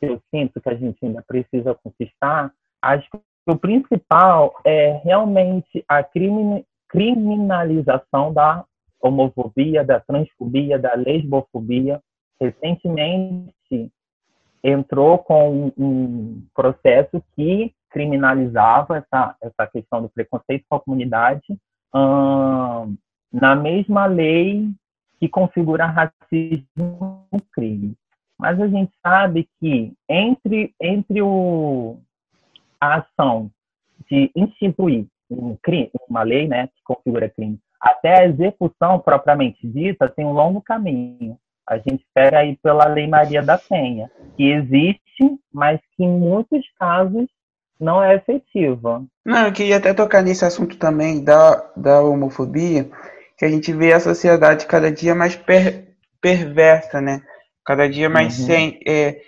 eu 0.00 0.20
sinto 0.30 0.60
que 0.60 0.68
a 0.68 0.74
gente 0.74 1.04
ainda 1.04 1.22
precisa 1.22 1.74
conquistar, 1.74 2.52
acho 2.82 3.08
que 3.10 3.18
o 3.46 3.56
principal 3.56 4.60
é 4.64 5.00
realmente 5.04 5.84
a 5.88 6.04
criminalização 6.88 8.32
da 8.32 8.64
homofobia, 9.00 9.84
da 9.84 10.00
transfobia, 10.00 10.78
da 10.78 10.94
lesbofobia. 10.94 12.02
Recentemente 12.40 13.92
entrou 14.62 15.18
com 15.18 15.72
um 15.78 16.42
processo 16.52 17.22
que 17.36 17.72
criminalizava 17.90 18.98
essa, 18.98 19.36
essa 19.40 19.66
questão 19.68 20.02
do 20.02 20.08
preconceito 20.08 20.64
com 20.68 20.76
a 20.76 20.80
comunidade 20.80 21.56
hum, 21.94 22.96
na 23.32 23.54
mesma 23.54 24.06
lei 24.06 24.68
que 25.20 25.28
configura 25.28 25.86
racismo 25.86 27.26
um 27.32 27.38
crime. 27.52 27.94
Mas 28.38 28.60
a 28.60 28.68
gente 28.68 28.92
sabe 29.00 29.48
que 29.58 29.94
entre, 30.08 30.74
entre 30.80 31.22
o, 31.22 31.98
a 32.86 32.96
ação 32.96 33.50
de 34.10 34.30
instituir 34.34 35.06
um 35.30 35.56
crime, 35.62 35.90
uma 36.08 36.22
lei 36.22 36.46
né, 36.46 36.68
que 36.68 36.82
configura 36.84 37.28
crime, 37.28 37.58
até 37.80 38.20
a 38.20 38.26
execução 38.26 38.98
propriamente 38.98 39.66
dita, 39.66 40.08
tem 40.08 40.24
um 40.24 40.32
longo 40.32 40.60
caminho. 40.60 41.38
A 41.68 41.78
gente 41.78 42.04
espera 42.04 42.40
aí 42.40 42.56
pela 42.62 42.86
Lei 42.86 43.08
Maria 43.08 43.42
da 43.42 43.58
Penha, 43.58 44.10
que 44.36 44.44
existe, 44.44 45.40
mas 45.52 45.80
que 45.96 46.04
em 46.04 46.18
muitos 46.18 46.64
casos 46.78 47.26
não 47.78 48.02
é 48.02 48.14
efetiva. 48.14 49.04
Não, 49.24 49.46
eu 49.46 49.52
queria 49.52 49.76
até 49.76 49.92
tocar 49.92 50.22
nesse 50.22 50.44
assunto 50.44 50.78
também 50.78 51.22
da, 51.22 51.72
da 51.76 52.00
homofobia, 52.00 52.88
que 53.36 53.44
a 53.44 53.48
gente 53.48 53.72
vê 53.72 53.92
a 53.92 54.00
sociedade 54.00 54.66
cada 54.66 54.90
dia 54.90 55.14
mais 55.14 55.34
per, 55.36 55.88
perversa, 56.20 57.00
né? 57.00 57.20
Cada 57.64 57.88
dia 57.88 58.08
mais 58.08 58.38
uhum. 58.38 58.46
sem, 58.46 58.80
é, 58.86 59.20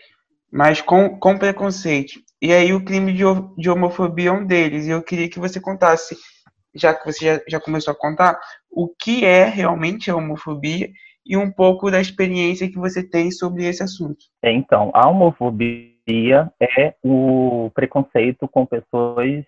mais 0.50 0.80
com, 0.80 1.18
com 1.18 1.36
preconceito. 1.36 2.20
E 2.40 2.52
aí 2.52 2.72
o 2.72 2.84
crime 2.84 3.12
de, 3.12 3.24
de 3.56 3.70
homofobia 3.70 4.30
é 4.30 4.32
um 4.32 4.46
deles. 4.46 4.86
E 4.86 4.90
eu 4.90 5.02
queria 5.02 5.28
que 5.28 5.38
você 5.38 5.60
contasse, 5.60 6.16
já 6.74 6.94
que 6.94 7.04
você 7.04 7.24
já, 7.24 7.42
já 7.48 7.60
começou 7.60 7.92
a 7.92 7.96
contar, 7.96 8.38
o 8.70 8.88
que 8.88 9.24
é 9.24 9.44
realmente 9.44 10.10
a 10.10 10.16
homofobia 10.16 10.88
e 11.26 11.36
um 11.36 11.50
pouco 11.50 11.90
da 11.90 12.00
experiência 12.00 12.70
que 12.70 12.78
você 12.78 13.02
tem 13.02 13.30
sobre 13.30 13.66
esse 13.66 13.82
assunto. 13.82 14.18
É, 14.42 14.50
então, 14.50 14.90
a 14.94 15.08
homofobia 15.08 16.52
é 16.60 16.94
o 17.02 17.70
preconceito 17.74 18.48
com 18.48 18.64
pessoas 18.64 19.44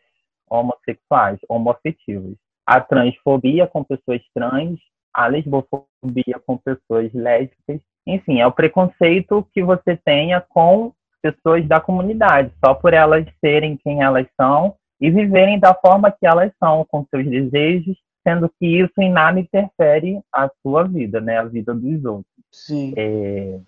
homossexuais, 0.48 1.38
homoafetivas. 1.48 2.34
A 2.66 2.80
transfobia 2.80 3.66
com 3.66 3.82
pessoas 3.82 4.20
trans, 4.34 4.78
a 5.14 5.26
lesbofobia 5.26 6.40
com 6.44 6.58
pessoas 6.58 7.12
lésbicas 7.14 7.80
enfim, 8.06 8.40
é 8.40 8.46
o 8.46 8.52
preconceito 8.52 9.46
que 9.52 9.62
você 9.62 9.96
tenha 9.96 10.40
com 10.40 10.92
pessoas 11.20 11.66
da 11.66 11.80
comunidade, 11.80 12.52
só 12.64 12.74
por 12.74 12.92
elas 12.92 13.26
serem 13.40 13.76
quem 13.76 14.02
elas 14.02 14.26
são 14.40 14.74
e 15.00 15.10
viverem 15.10 15.58
da 15.58 15.74
forma 15.74 16.10
que 16.10 16.26
elas 16.26 16.52
são, 16.58 16.84
com 16.88 17.06
seus 17.06 17.26
desejos, 17.26 17.96
sendo 18.26 18.50
que 18.58 18.66
isso 18.66 18.92
em 18.98 19.10
nada 19.10 19.40
interfere 19.40 20.20
a 20.32 20.50
sua 20.62 20.84
vida, 20.84 21.20
né, 21.20 21.38
a 21.38 21.44
vida 21.44 21.74
dos 21.74 22.04
outros. 22.04 22.26
Sim. 22.52 22.92
É... 22.96 23.58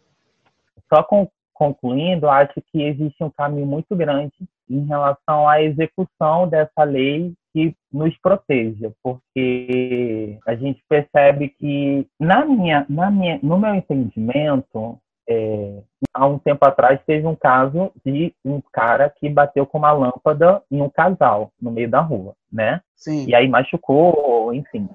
Só 0.93 1.03
com, 1.03 1.29
concluindo, 1.55 2.29
acho 2.29 2.61
que 2.71 2.83
existe 2.83 3.25
um 3.25 3.31
caminho 3.31 3.67
muito 3.67 3.97
grande 3.97 4.35
em 4.69 4.85
relação 4.85 5.49
à 5.49 5.63
execução 5.63 6.49
dessa 6.49 6.85
lei 6.85 7.33
que 7.53 7.75
nos 7.93 8.17
proteja, 8.19 8.93
porque 9.03 10.39
a 10.47 10.55
gente 10.55 10.83
percebe 10.89 11.51
que 11.51 12.07
na 12.19 12.45
minha, 12.45 12.87
na 12.89 13.11
minha, 13.11 13.39
no 13.43 13.59
meu 13.59 13.75
entendimento, 13.75 14.99
é, 15.33 15.83
há 16.13 16.27
um 16.27 16.39
tempo 16.39 16.65
atrás 16.67 17.01
teve 17.07 17.27
um 17.27 17.35
caso 17.35 17.91
de 18.05 18.35
um 18.45 18.61
cara 18.73 19.09
que 19.09 19.29
bateu 19.29 19.65
com 19.67 19.79
uma 19.79 19.93
lâmpada 19.93 20.63
em 20.71 20.83
um 20.83 20.91
casal 20.91 21.51
no 21.61 21.71
meio 21.71 21.91
da 21.91 22.01
rua, 22.01 22.35
né? 22.53 22.81
Sim. 22.95 23.27
E 23.27 23.35
aí 23.35 23.49
machucou, 23.49 24.53
enfim, 24.53 24.89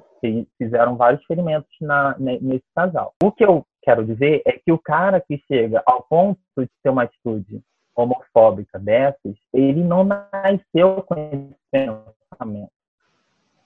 fizeram 0.57 0.95
vários 0.95 1.23
ferimentos 1.25 1.69
na, 1.81 2.15
nesse 2.19 2.65
casal. 2.75 3.13
O 3.23 3.31
que 3.31 3.43
eu 3.43 3.65
quero 3.81 4.05
dizer 4.05 4.41
é 4.45 4.53
que 4.53 4.71
o 4.71 4.77
cara 4.77 5.19
que 5.19 5.41
chega 5.47 5.81
ao 5.85 6.03
ponto 6.03 6.39
de 6.57 6.69
ter 6.83 6.89
uma 6.89 7.03
atitude 7.03 7.61
homofóbica 7.95 8.77
dessas, 8.77 9.35
ele 9.51 9.83
não 9.83 10.03
nasceu 10.03 11.01
com 11.03 11.15
esse 11.15 11.55
pensamento. 11.71 12.71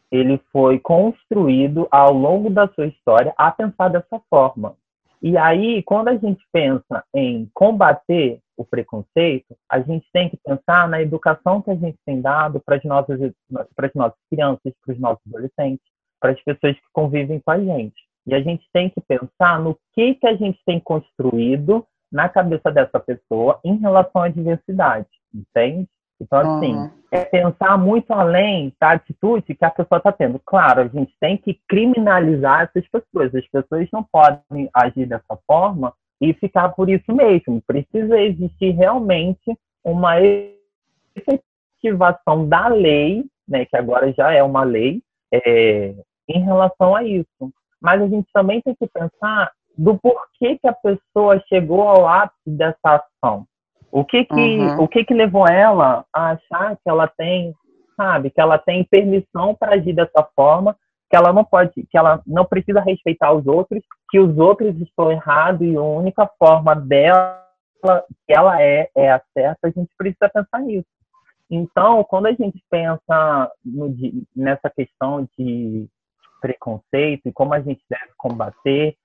Ele 0.10 0.40
foi 0.52 0.80
construído 0.80 1.88
ao 1.92 2.14
longo 2.14 2.50
da 2.50 2.68
sua 2.70 2.86
história 2.86 3.34
a 3.38 3.52
pensar 3.52 3.90
dessa 3.90 4.22
forma. 4.30 4.76
E 5.22 5.38
aí, 5.38 5.84
quando 5.84 6.08
a 6.08 6.16
gente 6.16 6.44
pensa 6.52 7.04
em 7.14 7.48
combater 7.54 8.40
o 8.58 8.66
preconceito, 8.66 9.56
a 9.70 9.80
gente 9.80 10.08
tem 10.12 10.30
que 10.30 10.38
pensar 10.38 10.90
na 10.90 11.02
educação 11.02 11.62
que 11.62 11.70
a 11.70 11.76
gente 11.76 11.98
tem 12.06 12.20
dado 12.20 12.60
para 12.60 12.78
as 12.78 12.84
nossas, 12.84 13.20
para 13.76 13.88
as 13.88 13.94
nossas 13.94 14.18
crianças, 14.30 14.74
para 14.84 14.94
os 14.94 15.00
nossos 15.00 15.22
adolescentes, 15.28 15.86
para 16.20 16.32
as 16.32 16.42
pessoas 16.42 16.76
que 16.76 16.88
convivem 16.92 17.40
com 17.40 17.52
a 17.52 17.60
gente. 17.60 17.96
E 18.26 18.34
a 18.34 18.42
gente 18.42 18.68
tem 18.74 18.90
que 18.90 19.02
pensar 19.02 19.60
no 19.60 19.78
que, 19.94 20.16
que 20.16 20.28
a 20.28 20.36
gente 20.36 20.60
tem 20.66 20.80
construído 20.80 21.86
na 22.12 22.28
cabeça 22.28 22.72
dessa 22.72 23.00
pessoa 23.00 23.60
em 23.64 23.78
relação 23.78 24.24
à 24.24 24.28
diversidade, 24.28 25.08
entende? 25.34 25.88
Então, 26.22 26.40
assim, 26.40 26.76
uhum. 26.76 26.90
é 27.12 27.26
pensar 27.26 27.78
muito 27.80 28.14
além 28.14 28.72
da 28.80 28.92
atitude 28.92 29.56
que 29.56 29.66
a 29.66 29.72
pessoa 29.72 29.98
está 29.98 30.12
tendo. 30.12 30.40
Claro, 30.46 30.82
a 30.82 30.88
gente 30.88 31.12
tem 31.20 31.36
que 31.36 31.60
criminalizar 31.68 32.62
essas 32.62 32.88
pessoas. 32.88 33.34
As 33.34 33.48
pessoas 33.48 33.90
não 33.92 34.04
podem 34.04 34.70
agir 34.72 35.08
dessa 35.08 35.38
forma 35.48 35.92
e 36.22 36.32
ficar 36.34 36.70
por 36.70 36.90
isso 36.92 37.12
mesmo. 37.12 37.60
Precisa 37.66 38.20
existir 38.20 38.70
realmente 38.72 39.58
uma 39.84 40.18
efetivação 41.16 42.48
da 42.48 42.68
lei, 42.68 43.26
né, 43.48 43.66
que 43.66 43.76
agora 43.76 44.14
já 44.14 44.32
é 44.32 44.44
uma 44.44 44.64
lei, 44.64 45.02
é, 45.34 45.96
em 46.30 46.40
relação 46.40 46.96
a 46.96 47.04
isso. 47.04 47.52
Mas 47.82 48.00
a 48.00 48.08
gente 48.08 48.28
também 48.32 48.62
tem 48.62 48.76
que 48.76 48.88
pensar 48.88 49.52
do 49.76 49.98
porquê 49.98 50.60
que 50.60 50.68
a 50.68 50.74
pessoa 50.74 51.44
chegou 51.50 51.82
ao 51.82 52.08
ápice 52.08 52.52
dessa 52.52 53.04
ação. 53.24 53.48
O 53.92 54.06
que 54.06 54.24
que, 54.24 54.34
uhum. 54.34 54.84
o 54.84 54.88
que 54.88 55.04
que 55.04 55.14
levou 55.14 55.48
ela 55.48 56.06
a 56.14 56.32
achar 56.32 56.76
que 56.78 56.90
ela 56.90 57.08
tem, 57.08 57.54
sabe, 57.98 58.30
que 58.30 58.40
ela 58.40 58.58
tem 58.58 58.84
permissão 58.86 59.54
para 59.54 59.76
agir 59.76 59.94
dessa 59.94 60.24
forma, 60.36 60.76
que 61.10 61.16
ela 61.18 61.34
não 61.34 61.44
pode, 61.44 61.74
que 61.90 61.98
ela 61.98 62.22
não 62.26 62.46
precisa 62.46 62.80
respeitar 62.80 63.34
os 63.34 63.46
outros, 63.46 63.84
que 64.10 64.20
os 64.20 64.38
outros 64.38 64.76
estão 64.80 65.12
errados 65.12 65.68
e 65.68 65.76
a 65.76 65.82
única 65.82 66.30
forma 66.40 66.74
dela 66.74 67.42
que 68.28 68.34
ela 68.34 68.62
é 68.62 68.90
é 68.96 69.12
a 69.12 69.22
certa, 69.34 69.68
a 69.68 69.72
gente 69.72 69.90
precisa 69.98 70.30
pensar 70.30 70.62
nisso. 70.62 70.88
Então, 71.50 72.04
quando 72.06 72.28
a 72.28 72.32
gente 72.32 72.64
pensa 72.70 73.52
no, 73.66 73.94
nessa 74.34 74.70
questão 74.70 75.28
de 75.38 75.86
preconceito 76.40 77.28
e 77.28 77.32
como 77.34 77.54
a 77.54 77.60
gente 77.60 77.84
deve 77.90 78.12
combater 78.18 78.96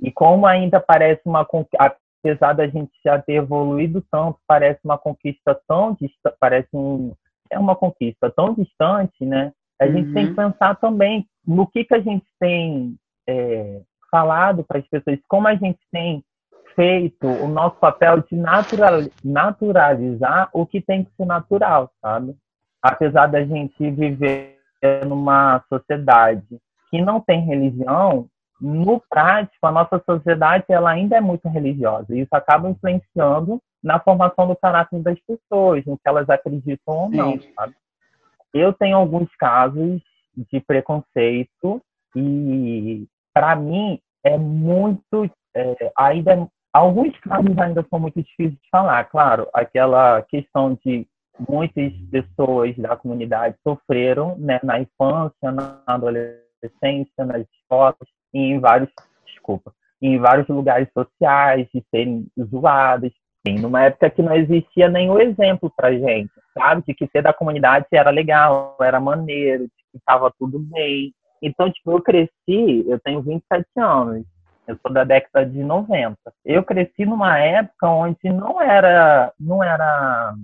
e 0.00 0.12
como 0.12 0.46
ainda 0.46 0.78
parece 0.78 1.22
uma 1.26 1.44
apesar 2.26 2.54
da 2.54 2.66
gente 2.66 2.90
já 3.04 3.20
ter 3.20 3.34
evoluído 3.34 4.04
tanto, 4.10 4.38
parece 4.46 4.80
uma 4.84 4.98
conquista 4.98 5.58
tão 5.68 5.94
distante, 5.94 6.36
parece 6.40 6.68
um, 6.74 7.14
é 7.50 7.58
uma 7.58 7.76
conquista 7.76 8.30
tão 8.30 8.52
distante, 8.54 9.24
né? 9.24 9.52
A 9.80 9.86
gente 9.86 10.12
tem 10.12 10.24
que 10.24 10.40
uhum. 10.40 10.50
pensar 10.50 10.74
também 10.76 11.26
no 11.46 11.66
que, 11.66 11.84
que 11.84 11.94
a 11.94 12.00
gente 12.00 12.24
tem 12.40 12.96
é, 13.28 13.80
falado 14.10 14.64
para 14.64 14.78
as 14.78 14.88
pessoas, 14.88 15.18
como 15.28 15.46
a 15.46 15.54
gente 15.54 15.78
tem 15.92 16.24
feito 16.74 17.26
o 17.26 17.48
nosso 17.48 17.76
papel 17.76 18.22
de 18.22 18.36
natural, 18.36 19.00
naturalizar 19.22 20.48
o 20.52 20.66
que 20.66 20.80
tem 20.80 21.04
que 21.04 21.10
ser 21.16 21.26
natural, 21.26 21.90
sabe? 22.02 22.34
Apesar 22.82 23.26
da 23.26 23.44
gente 23.44 23.90
viver 23.90 24.58
numa 25.06 25.64
sociedade 25.68 26.58
que 26.90 27.00
não 27.00 27.20
tem 27.20 27.40
religião, 27.44 28.28
no 28.60 29.02
prático, 29.10 29.66
a 29.66 29.72
nossa 29.72 30.02
sociedade 30.04 30.64
ela 30.68 30.90
ainda 30.90 31.16
é 31.16 31.20
muito 31.20 31.48
religiosa. 31.48 32.06
E 32.10 32.20
isso 32.20 32.34
acaba 32.34 32.68
influenciando 32.70 33.60
na 33.82 34.00
formação 34.00 34.48
do 34.48 34.56
caráter 34.56 35.00
das 35.00 35.18
pessoas, 35.20 35.84
no 35.84 35.96
que 35.96 36.08
elas 36.08 36.28
acreditam 36.28 36.94
ou 36.94 37.10
não. 37.10 37.38
Sabe? 37.54 37.74
Eu 38.52 38.72
tenho 38.72 38.96
alguns 38.96 39.28
casos 39.36 40.00
de 40.50 40.60
preconceito 40.60 41.82
e, 42.14 43.06
para 43.32 43.54
mim, 43.54 44.00
é 44.24 44.36
muito. 44.36 45.30
É, 45.54 45.92
ainda 45.96 46.48
alguns 46.72 47.18
casos 47.20 47.58
ainda 47.58 47.86
são 47.88 47.98
muito 47.98 48.22
difíceis 48.22 48.52
de 48.52 48.68
falar. 48.70 49.04
Claro, 49.04 49.48
aquela 49.52 50.22
questão 50.22 50.78
de 50.84 51.06
muitas 51.48 51.92
pessoas 52.10 52.76
da 52.76 52.96
comunidade 52.96 53.56
sofreram 53.62 54.36
né, 54.38 54.58
na 54.62 54.80
infância, 54.80 55.52
na 55.52 55.80
adolescência, 55.86 57.24
nas 57.24 57.46
escolas, 57.52 57.96
em 58.38 58.58
vários, 58.58 58.90
desculpa, 59.26 59.72
em 60.00 60.18
vários 60.18 60.48
lugares 60.48 60.88
sociais, 60.92 61.66
de 61.72 61.84
serem 61.90 62.26
zoadas. 62.50 63.12
Sim, 63.46 63.58
numa 63.60 63.82
época 63.84 64.10
que 64.10 64.22
não 64.22 64.34
existia 64.34 64.88
nenhum 64.88 65.20
exemplo 65.20 65.72
pra 65.76 65.92
gente, 65.92 66.30
sabe? 66.52 66.82
De 66.86 66.94
que 66.94 67.06
ser 67.08 67.22
da 67.22 67.32
comunidade 67.32 67.86
era 67.92 68.10
legal, 68.10 68.76
era 68.80 68.98
maneiro, 68.98 69.64
de 69.64 69.70
que 69.92 69.98
estava 69.98 70.32
tudo 70.38 70.58
bem. 70.58 71.14
Então, 71.40 71.70
tipo, 71.70 71.92
eu 71.92 72.02
cresci, 72.02 72.84
eu 72.88 72.98
tenho 73.00 73.22
27 73.22 73.64
anos, 73.76 74.24
eu 74.66 74.76
sou 74.82 74.92
da 74.92 75.04
década 75.04 75.46
de 75.46 75.62
90. 75.62 76.16
Eu 76.44 76.64
cresci 76.64 77.04
numa 77.06 77.38
época 77.38 77.88
onde 77.88 78.18
não 78.24 78.60
era, 78.60 79.32
não 79.38 79.62
era, 79.62 80.34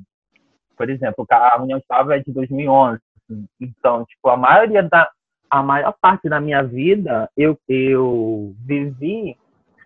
por 0.77 0.89
exemplo, 0.89 1.27
a 1.29 1.61
União 1.61 1.79
Estável 1.79 2.13
é 2.13 2.21
de 2.21 2.33
2011. 2.33 3.01
Então, 3.61 4.05
tipo, 4.05 4.29
a 4.29 4.37
maioria 4.37 4.83
da, 4.83 5.11
a 5.53 5.63
maior 5.63 5.95
parte 6.01 6.31
da 6.31 6.41
minha 6.41 6.63
vida 6.63 7.29
eu, 7.37 7.59
eu 7.69 8.55
vivi 8.65 9.37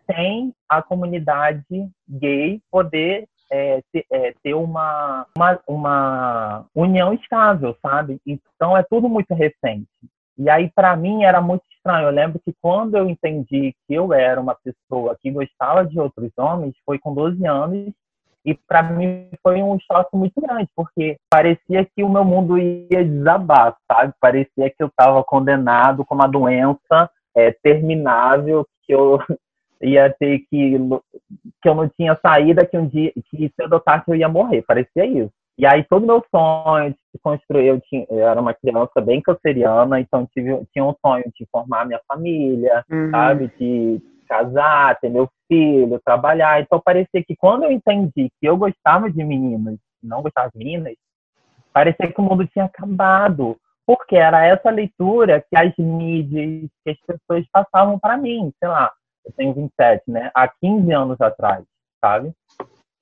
sem 0.08 0.54
a 0.68 0.80
comunidade 0.80 1.64
gay 2.08 2.62
poder 2.70 3.26
é, 3.50 3.82
ter, 3.92 4.06
é, 4.12 4.32
ter 4.44 4.54
uma, 4.54 5.26
uma, 5.36 5.60
uma, 5.66 6.66
união 6.72 7.12
estável, 7.12 7.76
sabe? 7.82 8.20
Então 8.24 8.76
é 8.76 8.84
tudo 8.84 9.08
muito 9.08 9.34
recente. 9.34 9.88
E 10.38 10.48
aí, 10.48 10.70
para 10.72 10.96
mim, 10.96 11.24
era 11.24 11.40
muito 11.40 11.64
estranho. 11.74 12.06
Eu 12.06 12.12
lembro 12.12 12.40
que 12.44 12.54
quando 12.60 12.96
eu 12.96 13.08
entendi 13.08 13.74
que 13.88 13.94
eu 13.94 14.12
era 14.12 14.40
uma 14.40 14.54
pessoa 14.54 15.18
que 15.20 15.32
gostava 15.32 15.84
de 15.84 15.98
outros 15.98 16.30
homens, 16.36 16.74
foi 16.84 16.98
com 17.00 17.12
12 17.12 17.44
anos 17.44 17.92
e 18.46 18.54
para 18.54 18.80
mim 18.80 19.28
foi 19.42 19.60
um 19.60 19.76
choque 19.80 20.16
muito 20.16 20.40
grande, 20.40 20.68
porque 20.76 21.16
parecia 21.28 21.84
que 21.84 22.04
o 22.04 22.08
meu 22.08 22.24
mundo 22.24 22.56
ia 22.56 23.04
desabar, 23.04 23.76
sabe? 23.90 24.14
Parecia 24.20 24.70
que 24.70 24.80
eu 24.80 24.86
estava 24.86 25.24
condenado 25.24 26.04
com 26.04 26.14
uma 26.14 26.28
doença 26.28 27.10
é, 27.34 27.50
terminável, 27.50 28.64
que 28.84 28.94
eu 28.94 29.18
ia 29.82 30.08
ter 30.10 30.38
que 30.48 30.78
que 31.60 31.68
eu 31.68 31.74
não 31.74 31.88
tinha 31.88 32.16
saída, 32.24 32.64
que 32.64 32.78
um 32.78 32.86
dia 32.86 33.12
que 33.12 33.48
se 33.48 33.52
eu 33.58 33.66
adotasse 33.66 34.04
eu 34.06 34.14
ia 34.14 34.28
morrer, 34.28 34.62
parecia 34.62 35.04
isso. 35.04 35.32
E 35.58 35.66
aí 35.66 35.82
todo 35.82 36.06
meu 36.06 36.22
sonho 36.30 36.90
de 36.90 36.98
se 37.10 37.18
construir, 37.20 37.66
eu, 37.66 37.80
tinha, 37.80 38.06
eu 38.10 38.28
era 38.28 38.40
uma 38.40 38.54
criança 38.54 39.00
bem 39.00 39.20
canceriana, 39.20 39.98
então 39.98 40.28
tive, 40.32 40.54
tinha 40.72 40.84
um 40.84 40.94
sonho 41.04 41.24
de 41.34 41.46
formar 41.50 41.84
minha 41.84 42.00
família, 42.06 42.84
uhum. 42.88 43.10
sabe? 43.10 43.50
De 43.58 44.00
casar, 44.26 44.98
ter 45.00 45.08
meu 45.08 45.28
filho, 45.48 46.00
trabalhar. 46.04 46.60
Então 46.60 46.80
parecia 46.84 47.24
que 47.24 47.36
quando 47.36 47.64
eu 47.64 47.72
entendi 47.72 48.30
que 48.40 48.48
eu 48.48 48.56
gostava 48.56 49.10
de 49.10 49.22
meninas 49.24 49.78
não 50.02 50.22
gostava 50.22 50.50
de 50.50 50.58
meninas, 50.58 50.94
parecia 51.72 52.10
que 52.10 52.20
o 52.20 52.24
mundo 52.24 52.46
tinha 52.46 52.64
acabado. 52.64 53.56
Porque 53.86 54.16
era 54.16 54.44
essa 54.44 54.70
leitura 54.70 55.44
que 55.48 55.56
as 55.56 55.72
mídias, 55.78 56.68
que 56.84 56.90
as 56.90 56.98
pessoas 57.06 57.46
passavam 57.52 57.98
para 57.98 58.16
mim, 58.16 58.52
sei 58.58 58.68
lá, 58.68 58.90
eu 59.24 59.32
tenho 59.32 59.54
27, 59.54 60.02
né? 60.08 60.30
Há 60.34 60.48
15 60.48 60.92
anos 60.92 61.20
atrás, 61.20 61.64
sabe? 62.00 62.32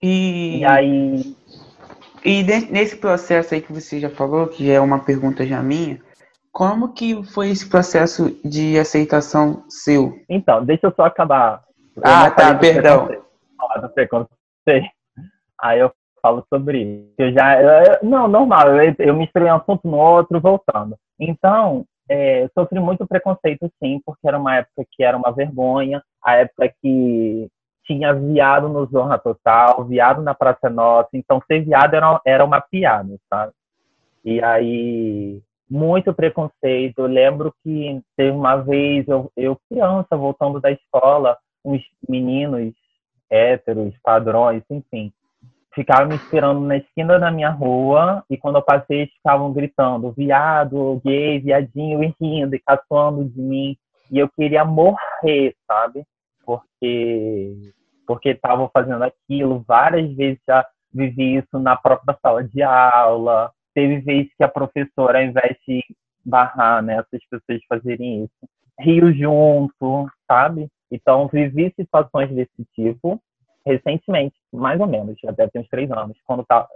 E, 0.02 0.58
e 0.58 0.64
aí. 0.64 1.36
E 2.22 2.42
nesse 2.42 2.96
processo 2.96 3.54
aí 3.54 3.62
que 3.62 3.72
você 3.72 3.98
já 3.98 4.10
falou, 4.10 4.48
que 4.48 4.70
é 4.70 4.78
uma 4.78 4.98
pergunta 4.98 5.46
já 5.46 5.62
minha, 5.62 5.98
como 6.54 6.94
que 6.94 7.20
foi 7.24 7.50
esse 7.50 7.68
processo 7.68 8.30
de 8.44 8.78
aceitação 8.78 9.64
seu? 9.68 10.14
Então, 10.30 10.64
deixa 10.64 10.86
eu 10.86 10.94
só 10.94 11.02
acabar. 11.02 11.64
Eu 11.96 12.02
ah, 12.06 12.30
tá, 12.30 12.54
perdão. 12.54 13.08
Do 13.82 13.88
preconceito. 13.88 14.88
Aí 15.60 15.80
eu 15.80 15.92
falo 16.22 16.46
sobre 16.48 16.80
isso. 16.80 17.14
Eu 17.18 17.32
já, 17.32 17.60
eu, 17.60 17.98
não, 18.04 18.28
normal, 18.28 18.68
eu, 18.76 18.94
eu 19.00 19.16
misturei 19.16 19.48
um 19.48 19.56
assunto 19.56 19.88
no 19.88 19.96
outro, 19.96 20.40
voltando. 20.40 20.96
Então, 21.18 21.84
é, 22.08 22.48
sofri 22.56 22.78
muito 22.78 23.04
preconceito, 23.04 23.68
sim, 23.82 24.00
porque 24.06 24.28
era 24.28 24.38
uma 24.38 24.56
época 24.56 24.86
que 24.92 25.02
era 25.02 25.16
uma 25.16 25.32
vergonha, 25.32 26.04
a 26.22 26.36
época 26.36 26.72
que 26.80 27.48
tinha 27.84 28.14
viado 28.14 28.68
no 28.68 28.86
Zorra 28.86 29.18
Total, 29.18 29.84
viado 29.84 30.22
na 30.22 30.34
Praça 30.34 30.70
Nossa, 30.70 31.10
então 31.14 31.42
ser 31.48 31.64
viado 31.64 31.94
era, 31.94 32.20
era 32.24 32.44
uma 32.44 32.60
piada, 32.60 33.16
sabe? 33.28 33.52
E 34.24 34.42
aí 34.42 35.42
muito 35.74 36.14
preconceito. 36.14 37.00
Eu 37.00 37.06
lembro 37.06 37.52
que 37.64 38.00
teve 38.16 38.30
uma 38.30 38.56
vez, 38.56 39.06
eu, 39.08 39.30
eu 39.36 39.58
criança, 39.68 40.16
voltando 40.16 40.60
da 40.60 40.70
escola, 40.70 41.36
uns 41.64 41.82
meninos 42.08 42.72
héteros, 43.28 43.92
padrões, 44.00 44.62
enfim, 44.70 45.12
ficavam 45.74 46.06
me 46.06 46.14
esperando 46.14 46.60
na 46.60 46.76
esquina 46.76 47.18
da 47.18 47.28
minha 47.32 47.50
rua 47.50 48.22
e 48.30 48.36
quando 48.36 48.56
eu 48.56 48.62
passei 48.62 49.00
eles 49.00 49.12
ficavam 49.14 49.52
gritando 49.52 50.12
viado, 50.12 51.00
gay, 51.04 51.40
viadinho 51.40 52.04
e 52.04 52.14
rindo 52.20 52.54
e 52.54 52.60
caçoando 52.60 53.24
de 53.24 53.40
mim 53.40 53.76
e 54.12 54.18
eu 54.18 54.28
queria 54.28 54.64
morrer, 54.64 55.56
sabe? 55.66 56.04
Porque 56.46 57.72
porque 58.06 58.28
estavam 58.28 58.70
fazendo 58.72 59.02
aquilo, 59.02 59.64
várias 59.66 60.14
vezes 60.14 60.38
já 60.46 60.64
vivi 60.92 61.36
isso 61.36 61.58
na 61.58 61.74
própria 61.74 62.16
sala 62.22 62.44
de 62.44 62.62
aula, 62.62 63.50
teve 63.74 64.00
vezes 64.00 64.32
que 64.36 64.44
a 64.44 64.48
professora, 64.48 65.18
ao 65.18 65.24
invés 65.24 65.56
de 65.66 65.82
barrar 66.24 66.82
né, 66.82 66.94
essas 66.94 67.26
pessoas 67.28 67.60
fazerem 67.68 68.24
isso, 68.24 68.48
riu 68.80 69.12
junto, 69.12 70.08
sabe? 70.26 70.68
Então, 70.90 71.28
vivi 71.28 71.72
situações 71.76 72.30
desse 72.30 72.64
tipo 72.74 73.20
recentemente, 73.66 74.36
mais 74.52 74.78
ou 74.80 74.86
menos, 74.86 75.18
já 75.18 75.30
deve 75.30 75.50
ter 75.50 75.60
uns 75.60 75.68
três 75.68 75.90
anos, 75.90 76.16
quando 76.24 76.44
tá, 76.44 76.68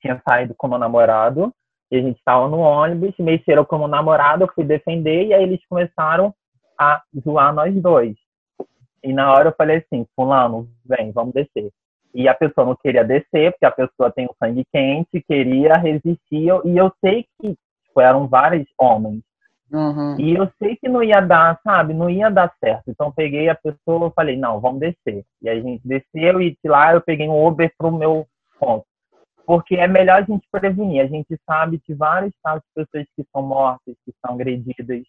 tinha 0.00 0.20
saído 0.28 0.54
como 0.56 0.76
namorado, 0.76 1.52
e 1.90 1.96
a 1.96 2.02
gente 2.02 2.18
estava 2.18 2.48
no 2.48 2.58
ônibus, 2.58 3.14
mexeram 3.18 3.64
como 3.64 3.88
namorado, 3.88 4.44
eu 4.44 4.52
fui 4.54 4.64
defender, 4.64 5.26
e 5.26 5.34
aí 5.34 5.42
eles 5.42 5.64
começaram 5.66 6.34
a 6.78 7.02
zoar 7.22 7.54
nós 7.54 7.74
dois. 7.80 8.14
E 9.02 9.12
na 9.12 9.32
hora 9.32 9.48
eu 9.50 9.54
falei 9.56 9.78
assim, 9.78 10.06
fulano, 10.14 10.68
vem, 10.84 11.12
vamos 11.12 11.32
descer. 11.32 11.70
E 12.14 12.28
a 12.28 12.34
pessoa 12.34 12.66
não 12.66 12.76
queria 12.76 13.04
descer, 13.04 13.52
porque 13.52 13.66
a 13.66 13.70
pessoa 13.70 14.12
tem 14.12 14.26
o 14.26 14.34
sangue 14.38 14.64
quente, 14.72 15.24
queria 15.26 15.74
resistir, 15.74 16.48
e 16.64 16.76
eu 16.76 16.92
sei 17.00 17.26
que 17.40 17.56
tipo, 17.94 18.00
eram 18.00 18.26
vários 18.26 18.66
homens. 18.78 19.22
Uhum. 19.72 20.20
E 20.20 20.34
eu 20.34 20.50
sei 20.58 20.76
que 20.76 20.88
não 20.88 21.02
ia 21.02 21.20
dar, 21.20 21.58
sabe? 21.64 21.94
Não 21.94 22.10
ia 22.10 22.30
dar 22.30 22.52
certo. 22.60 22.84
Então 22.88 23.10
peguei 23.10 23.48
a 23.48 23.54
pessoa 23.54 24.08
e 24.08 24.14
falei, 24.14 24.36
não, 24.36 24.60
vamos 24.60 24.80
descer. 24.80 25.24
E 25.42 25.48
a 25.48 25.60
gente 25.60 25.80
desceu 25.84 26.40
e 26.40 26.50
de 26.50 26.70
lá 26.70 26.92
eu 26.92 27.00
peguei 27.00 27.28
um 27.28 27.46
Uber 27.46 27.72
pro 27.78 27.90
meu 27.90 28.26
ponto. 28.58 28.84
Porque 29.46 29.76
é 29.76 29.86
melhor 29.86 30.22
a 30.22 30.24
gente 30.24 30.46
prevenir. 30.50 31.02
A 31.02 31.06
gente 31.06 31.38
sabe 31.44 31.80
de 31.86 31.94
vários 31.94 32.32
casos 32.42 32.62
de 32.62 32.84
pessoas 32.84 33.06
que 33.16 33.26
são 33.32 33.42
mortas, 33.42 33.94
que 34.04 34.14
são 34.24 34.34
agredidas. 34.34 35.02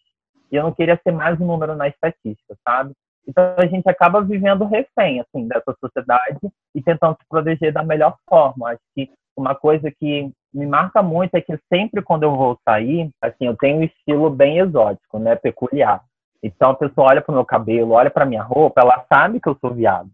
E 0.50 0.56
eu 0.56 0.62
não 0.62 0.72
queria 0.72 0.98
ser 1.02 1.12
mais 1.12 1.40
um 1.40 1.46
número 1.46 1.74
na 1.76 1.88
estatística, 1.88 2.56
sabe? 2.66 2.92
Então 3.26 3.54
a 3.56 3.66
gente 3.66 3.88
acaba 3.88 4.22
vivendo 4.22 4.64
refém, 4.64 5.20
assim, 5.20 5.48
dessa 5.48 5.74
sociedade 5.80 6.38
e 6.74 6.80
tentando 6.80 7.16
se 7.16 7.28
proteger 7.28 7.72
da 7.72 7.82
melhor 7.82 8.16
forma. 8.28 8.70
Acho 8.70 8.82
que 8.94 9.10
uma 9.36 9.54
coisa 9.54 9.90
que 9.90 10.30
me 10.54 10.66
marca 10.66 11.02
muito 11.02 11.34
é 11.34 11.40
que 11.40 11.58
sempre 11.72 12.02
quando 12.02 12.22
eu 12.22 12.34
vou 12.34 12.58
sair, 12.66 13.10
assim, 13.20 13.46
eu 13.46 13.56
tenho 13.56 13.78
um 13.78 13.82
estilo 13.82 14.30
bem 14.30 14.58
exótico, 14.58 15.18
né, 15.18 15.34
peculiar. 15.36 16.02
Então 16.42 16.70
a 16.70 16.74
pessoa 16.74 17.08
olha 17.08 17.20
para 17.20 17.32
o 17.32 17.34
meu 17.34 17.44
cabelo, 17.44 17.92
olha 17.92 18.10
para 18.10 18.24
minha 18.24 18.42
roupa, 18.42 18.80
ela 18.80 19.04
sabe 19.12 19.40
que 19.40 19.48
eu 19.48 19.56
sou 19.60 19.74
viado. 19.74 20.08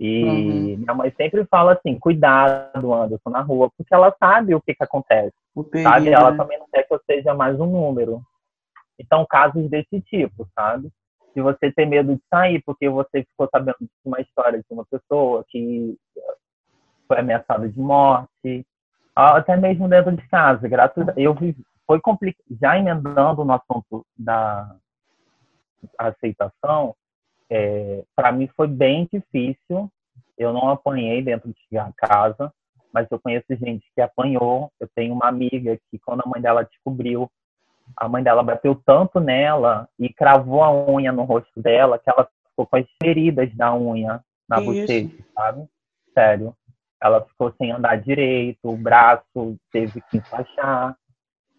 E 0.00 0.24
uhum. 0.24 0.76
minha 0.78 0.94
mãe 0.94 1.12
sempre 1.16 1.44
fala 1.46 1.72
assim, 1.72 1.98
cuidado, 1.98 2.94
Anderson, 2.94 3.30
na 3.30 3.40
rua, 3.40 3.68
porque 3.76 3.92
ela 3.92 4.14
sabe 4.18 4.54
o 4.54 4.60
que 4.60 4.74
que 4.74 4.84
acontece, 4.84 5.34
sabe? 5.82 6.10
Ela 6.10 6.30
né? 6.30 6.36
também 6.36 6.58
não 6.58 6.66
quer 6.72 6.84
que 6.84 6.94
eu 6.94 7.00
seja 7.04 7.34
mais 7.34 7.58
um 7.58 7.66
número. 7.66 8.22
Então, 8.98 9.26
casos 9.28 9.68
desse 9.68 10.00
tipo, 10.02 10.46
sabe? 10.54 10.88
Se 11.38 11.42
você 11.42 11.70
tem 11.70 11.86
medo 11.86 12.16
de 12.16 12.22
sair 12.28 12.60
porque 12.66 12.88
você 12.88 13.22
ficou 13.22 13.48
sabendo 13.48 13.76
de 13.80 13.88
uma 14.04 14.20
história 14.20 14.58
de 14.58 14.64
uma 14.72 14.84
pessoa 14.84 15.44
que 15.46 15.96
foi 17.06 17.20
ameaçada 17.20 17.68
de 17.68 17.78
morte, 17.78 18.66
até 19.14 19.56
mesmo 19.56 19.88
dentro 19.88 20.10
de 20.16 20.26
casa. 20.26 20.66
Graças 20.66 21.08
a 21.08 21.12
eu 21.16 21.36
foi 21.86 22.00
complicado. 22.00 22.44
Já 22.60 22.76
emendando 22.76 23.44
no 23.44 23.52
assunto 23.52 24.04
da 24.18 24.74
aceitação, 25.96 26.96
é, 27.48 28.02
para 28.16 28.32
mim 28.32 28.48
foi 28.56 28.66
bem 28.66 29.08
difícil. 29.12 29.88
Eu 30.36 30.52
não 30.52 30.68
apanhei 30.70 31.22
dentro 31.22 31.50
de 31.50 31.92
casa, 31.96 32.52
mas 32.92 33.06
eu 33.12 33.20
conheço 33.20 33.46
gente 33.50 33.86
que 33.94 34.00
apanhou. 34.00 34.72
Eu 34.80 34.88
tenho 34.92 35.14
uma 35.14 35.28
amiga 35.28 35.78
que, 35.88 36.00
quando 36.00 36.22
a 36.24 36.28
mãe 36.28 36.42
dela 36.42 36.64
descobriu, 36.64 37.30
a 37.96 38.08
mãe 38.08 38.22
dela 38.22 38.42
bateu 38.42 38.74
tanto 38.84 39.20
nela 39.20 39.88
e 39.98 40.12
cravou 40.12 40.62
a 40.62 40.72
unha 40.72 41.12
no 41.12 41.22
rosto 41.22 41.60
dela 41.60 41.98
que 41.98 42.10
ela 42.10 42.28
ficou 42.48 42.66
com 42.66 42.76
as 42.76 42.86
feridas 43.02 43.54
da 43.54 43.74
unha 43.74 44.22
na 44.48 44.60
bochecha, 44.60 45.16
sabe? 45.34 45.66
Sério 46.14 46.54
ela 47.00 47.24
ficou 47.24 47.52
sem 47.56 47.70
andar 47.72 47.96
direito, 47.96 48.58
o 48.64 48.76
braço 48.76 49.56
teve 49.70 50.00
que 50.10 50.18
enfaixar, 50.18 50.96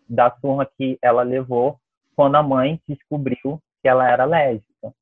da 0.08 0.32
surra 0.42 0.70
que 0.78 0.98
ela 1.02 1.22
levou 1.22 1.80
quando 2.16 2.36
a 2.36 2.44
mãe 2.44 2.82
descobriu 2.88 3.62
que 3.82 3.88
ela 3.88 4.10
era 4.10 4.26
lésbica. 4.26 4.94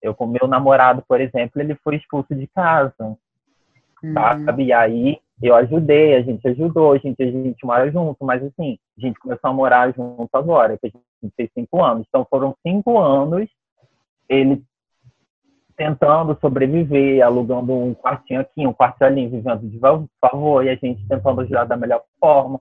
Eu, 0.00 0.14
com 0.14 0.26
meu 0.26 0.48
namorado, 0.48 1.04
por 1.06 1.20
exemplo, 1.20 1.60
ele 1.60 1.74
foi 1.76 1.96
expulso 1.96 2.34
de 2.34 2.46
casa, 2.48 2.94
uhum. 4.02 4.14
sabe? 4.14 4.64
E 4.64 4.72
aí 4.72 5.20
eu 5.42 5.54
ajudei, 5.56 6.14
a 6.14 6.22
gente 6.22 6.46
ajudou, 6.48 6.92
a 6.92 6.98
gente, 6.98 7.20
a 7.22 7.30
gente 7.30 7.66
mora 7.66 7.90
junto, 7.90 8.24
mas 8.24 8.42
assim, 8.44 8.78
a 8.96 9.00
gente 9.00 9.18
começou 9.18 9.50
a 9.50 9.52
morar 9.52 9.92
junto 9.92 10.28
agora, 10.34 10.78
que 10.78 10.86
a 10.86 10.90
gente 10.90 11.34
fez 11.36 11.50
cinco 11.52 11.82
anos. 11.82 12.06
Então 12.08 12.26
foram 12.30 12.54
cinco 12.64 12.98
anos 12.98 13.48
ele 14.28 14.62
tentando 15.76 16.38
sobreviver, 16.40 17.24
alugando 17.24 17.72
um 17.72 17.94
quartinho 17.94 18.40
aqui, 18.40 18.66
um 18.66 18.72
quarto 18.72 19.02
ali, 19.02 19.26
vivendo 19.26 19.68
de 19.68 19.80
favor, 20.20 20.64
e 20.64 20.68
a 20.68 20.76
gente 20.76 21.06
tentando 21.08 21.40
ajudar 21.40 21.64
da 21.64 21.76
melhor 21.76 22.02
forma. 22.20 22.60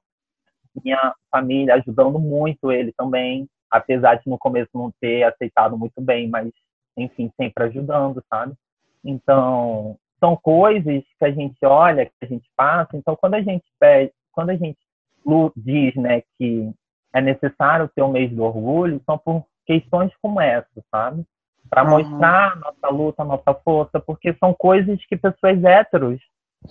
Minha 0.83 1.13
família 1.29 1.75
ajudando 1.75 2.17
muito 2.17 2.71
ele 2.71 2.91
também, 2.93 3.47
apesar 3.69 4.15
de 4.15 4.29
no 4.29 4.37
começo 4.37 4.69
não 4.73 4.91
ter 4.99 5.23
aceitado 5.23 5.77
muito 5.77 6.01
bem, 6.01 6.29
mas, 6.29 6.49
enfim, 6.97 7.31
sempre 7.39 7.65
ajudando, 7.65 8.23
sabe? 8.29 8.53
Então, 9.03 9.97
são 10.23 10.35
coisas 10.35 11.03
que 11.17 11.25
a 11.25 11.31
gente 11.31 11.57
olha, 11.65 12.05
que 12.05 12.13
a 12.21 12.25
gente 12.25 12.49
passa. 12.55 12.95
Então, 12.95 13.15
quando 13.15 13.33
a 13.33 13.41
gente 13.41 13.65
pede, 13.79 14.13
quando 14.31 14.51
a 14.51 14.55
gente 14.55 14.77
diz, 15.55 15.95
né, 15.95 16.21
que 16.37 16.71
é 17.13 17.21
necessário 17.21 17.89
ter 17.93 18.01
o 18.01 18.07
um 18.07 18.11
mês 18.11 18.31
do 18.31 18.43
orgulho, 18.43 19.01
são 19.05 19.17
por 19.17 19.43
questões 19.65 20.11
como 20.21 20.39
essa, 20.39 20.67
sabe? 20.89 21.25
para 21.71 21.83
uhum. 21.85 21.89
mostrar 21.89 22.57
nossa 22.57 22.89
luta, 22.89 23.23
nossa 23.23 23.53
força, 23.63 23.99
porque 23.99 24.33
são 24.33 24.53
coisas 24.53 25.03
que 25.05 25.15
pessoas 25.15 25.63
héteros 25.63 26.19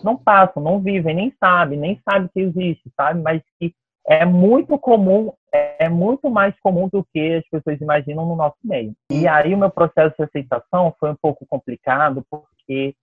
não 0.04 0.16
passam, 0.16 0.62
não 0.62 0.78
vivem, 0.78 1.14
nem 1.14 1.34
sabem, 1.40 1.78
nem 1.78 2.00
sabem 2.08 2.28
que 2.32 2.40
existe, 2.40 2.92
sabe? 2.94 3.20
Mas 3.22 3.42
que 3.58 3.74
é 4.06 4.24
muito 4.26 4.78
comum, 4.78 5.32
é 5.52 5.88
muito 5.88 6.30
mais 6.30 6.54
comum 6.60 6.88
do 6.88 7.04
que 7.12 7.34
as 7.34 7.48
pessoas 7.48 7.80
imaginam 7.80 8.26
no 8.26 8.36
nosso 8.36 8.56
meio. 8.62 8.94
E 9.10 9.26
aí 9.26 9.54
o 9.54 9.58
meu 9.58 9.70
processo 9.70 10.14
de 10.18 10.24
aceitação 10.24 10.94
foi 11.00 11.10
um 11.10 11.16
pouco 11.16 11.46
complicado, 11.46 12.24
porque 12.30 12.94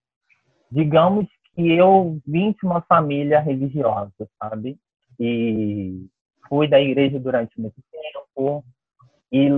digamos 0.71 1.25
que 1.56 1.71
eu 1.71 2.19
vim 2.25 2.51
de 2.51 2.65
uma 2.65 2.82
família 2.82 3.39
religiosa, 3.39 4.12
sabe? 4.41 4.77
E 5.19 6.06
fui 6.47 6.67
da 6.67 6.80
igreja 6.80 7.19
durante 7.19 7.60
muito 7.60 7.75
tempo 7.91 8.63
e 9.32 9.49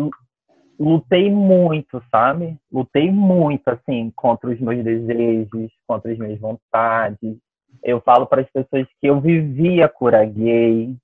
lutei 0.80 1.30
muito, 1.30 2.02
sabe? 2.10 2.58
Lutei 2.72 3.12
muito, 3.12 3.68
assim, 3.68 4.12
contra 4.16 4.50
os 4.50 4.60
meus 4.60 4.84
desejos, 4.84 5.72
contra 5.86 6.12
as 6.12 6.18
minhas 6.18 6.40
vontades. 6.40 7.38
Eu 7.84 8.00
falo 8.02 8.26
para 8.26 8.42
as 8.42 8.50
pessoas 8.50 8.88
que 9.00 9.08
eu 9.08 9.20
vivia 9.20 9.90
cura 9.90 10.24
gay, 10.26 10.96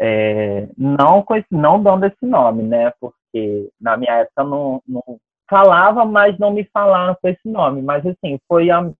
é, 0.00 0.68
não, 0.76 1.24
não 1.50 1.82
dando 1.82 2.06
esse 2.06 2.26
nome, 2.26 2.62
né? 2.62 2.92
Porque 3.00 3.70
na 3.80 3.96
minha 3.96 4.14
época 4.14 4.44
não, 4.44 4.82
não 4.86 5.02
falava, 5.48 6.04
mas 6.04 6.38
não 6.38 6.52
me 6.52 6.64
falaram 6.64 7.16
com 7.20 7.28
esse 7.28 7.48
nome. 7.48 7.82
Mas, 7.82 8.04
assim, 8.04 8.38
foi 8.46 8.70
a, 8.70 8.90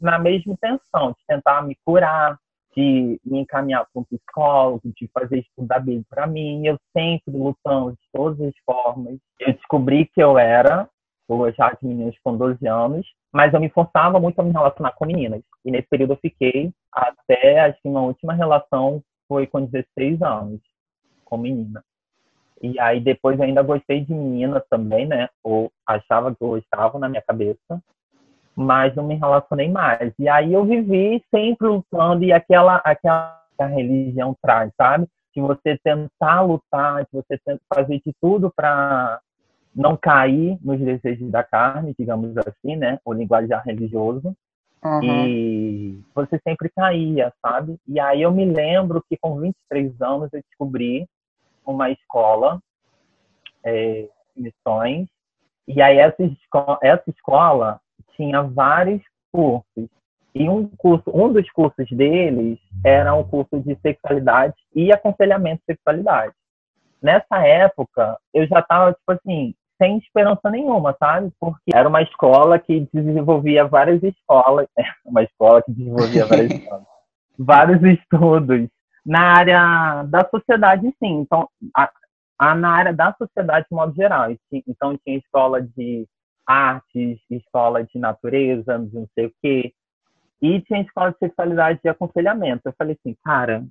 na 0.00 0.18
mesma 0.18 0.52
intenção, 0.52 1.10
de 1.12 1.24
tentar 1.26 1.62
me 1.62 1.76
curar, 1.84 2.38
de 2.76 3.20
me 3.24 3.40
encaminhar 3.40 3.86
para 3.92 4.00
um 4.00 4.04
psicólogo, 4.04 4.80
de 4.84 5.08
fazer 5.12 5.40
estudar 5.40 5.80
bem 5.80 6.04
para 6.08 6.26
mim. 6.26 6.66
Eu 6.66 6.78
sempre 6.96 7.36
lutando 7.36 7.92
de 7.92 8.08
todas 8.12 8.40
as 8.40 8.54
formas. 8.64 9.18
Eu 9.38 9.52
descobri 9.52 10.06
que 10.06 10.22
eu 10.22 10.38
era, 10.38 10.88
eu 11.28 11.52
já 11.52 11.70
de 11.72 11.86
meninas 11.86 12.16
com 12.22 12.36
12 12.36 12.66
anos, 12.66 13.06
mas 13.32 13.52
eu 13.52 13.60
me 13.60 13.68
forçava 13.68 14.18
muito 14.18 14.38
a 14.40 14.42
me 14.42 14.52
relacionar 14.52 14.92
com 14.92 15.06
meninas. 15.06 15.42
E 15.64 15.70
nesse 15.70 15.88
período 15.88 16.14
eu 16.14 16.18
fiquei 16.18 16.72
até, 16.92 17.60
acho 17.60 17.80
que 17.82 17.88
minha 17.88 18.00
última 18.00 18.34
relação 18.34 19.02
foi 19.28 19.46
com 19.46 19.64
16 19.64 20.22
anos, 20.22 20.60
com 21.24 21.36
menina. 21.36 21.84
E 22.62 22.78
aí 22.78 23.00
depois 23.00 23.38
eu 23.38 23.44
ainda 23.44 23.62
gostei 23.62 24.04
de 24.04 24.12
meninas 24.12 24.62
também, 24.68 25.06
né? 25.06 25.28
Ou 25.42 25.72
achava 25.86 26.34
que 26.34 26.42
eu 26.42 26.48
gostava 26.48 26.98
na 26.98 27.08
minha 27.08 27.22
cabeça 27.22 27.80
mas 28.56 28.94
não 28.94 29.06
me 29.06 29.14
relacionei 29.14 29.68
mais. 29.68 30.12
E 30.18 30.28
aí 30.28 30.52
eu 30.52 30.64
vivi 30.64 31.22
sempre 31.34 31.66
lutando 31.66 32.24
e 32.24 32.32
aquela 32.32 32.76
aquela 32.76 33.40
que 33.56 33.62
a 33.62 33.66
religião 33.66 34.34
traz, 34.42 34.72
sabe? 34.76 35.06
De 35.34 35.40
você 35.40 35.78
tentar 35.84 36.40
lutar, 36.40 37.02
de 37.02 37.08
você 37.12 37.38
tentar 37.44 37.62
fazer 37.72 38.00
de 38.04 38.12
tudo 38.20 38.50
para 38.54 39.20
não 39.74 39.96
cair 39.96 40.58
nos 40.62 40.80
desejos 40.80 41.30
da 41.30 41.44
carne, 41.44 41.94
digamos 41.98 42.36
assim, 42.38 42.76
né? 42.76 42.98
O 43.04 43.12
linguajar 43.12 43.62
religioso. 43.64 44.34
Uhum. 44.82 45.02
E 45.02 46.00
você 46.14 46.40
sempre 46.42 46.70
caía, 46.74 47.32
sabe? 47.44 47.76
E 47.86 48.00
aí 48.00 48.22
eu 48.22 48.32
me 48.32 48.46
lembro 48.46 49.04
que 49.08 49.16
com 49.18 49.38
23 49.38 50.00
anos 50.00 50.30
eu 50.32 50.40
descobri 50.48 51.06
uma 51.66 51.90
escola, 51.90 52.58
é, 53.62 54.08
missões, 54.34 55.06
e 55.68 55.80
aí 55.82 55.98
essa, 55.98 56.22
escola, 56.22 56.78
essa 56.82 57.10
escola 57.10 57.80
tinha 58.16 58.42
vários 58.42 59.02
cursos. 59.32 59.88
E 60.34 60.48
um 60.48 60.68
curso, 60.76 61.04
um 61.12 61.32
dos 61.32 61.50
cursos 61.50 61.88
deles 61.90 62.58
era 62.84 63.14
um 63.14 63.24
curso 63.24 63.58
de 63.60 63.76
sexualidade 63.80 64.54
e 64.74 64.92
aconselhamento 64.92 65.60
de 65.60 65.74
sexualidade. 65.74 66.32
Nessa 67.02 67.46
época, 67.46 68.18
eu 68.32 68.46
já 68.46 68.60
estava, 68.60 68.92
tipo 68.92 69.12
assim, 69.12 69.54
sem 69.80 69.96
esperança 69.98 70.50
nenhuma, 70.50 70.94
sabe? 70.98 71.32
Porque 71.40 71.70
era 71.74 71.88
uma 71.88 72.02
escola 72.02 72.58
que 72.58 72.86
desenvolvia 72.92 73.64
várias 73.66 74.02
escolas, 74.02 74.68
uma 75.04 75.22
escola 75.22 75.62
que 75.62 75.72
desenvolvia 75.72 76.26
várias 76.26 76.50
escolas, 76.52 76.86
vários 77.38 77.82
estudos 77.82 78.68
na 79.04 79.20
área 79.20 80.02
da 80.04 80.28
sociedade, 80.28 80.94
sim. 81.02 81.20
Então, 81.20 81.48
a, 81.74 81.90
a, 82.38 82.54
na 82.54 82.70
área 82.70 82.92
da 82.92 83.14
sociedade 83.14 83.66
de 83.70 83.74
modo 83.74 83.94
geral. 83.94 84.30
Então, 84.52 84.96
tinha 84.98 85.18
escola 85.18 85.62
de 85.62 86.06
artes, 86.50 87.18
escola 87.30 87.84
de 87.84 87.98
natureza, 87.98 88.78
de 88.78 88.94
não 88.94 89.08
sei 89.14 89.26
o 89.26 89.32
quê. 89.40 89.72
E 90.42 90.60
tinha 90.62 90.80
escola 90.80 91.12
de 91.12 91.18
sexualidade 91.18 91.80
e 91.84 91.88
aconselhamento. 91.88 92.62
Eu 92.64 92.74
falei 92.76 92.96
assim, 92.98 93.16
cara, 93.24 93.64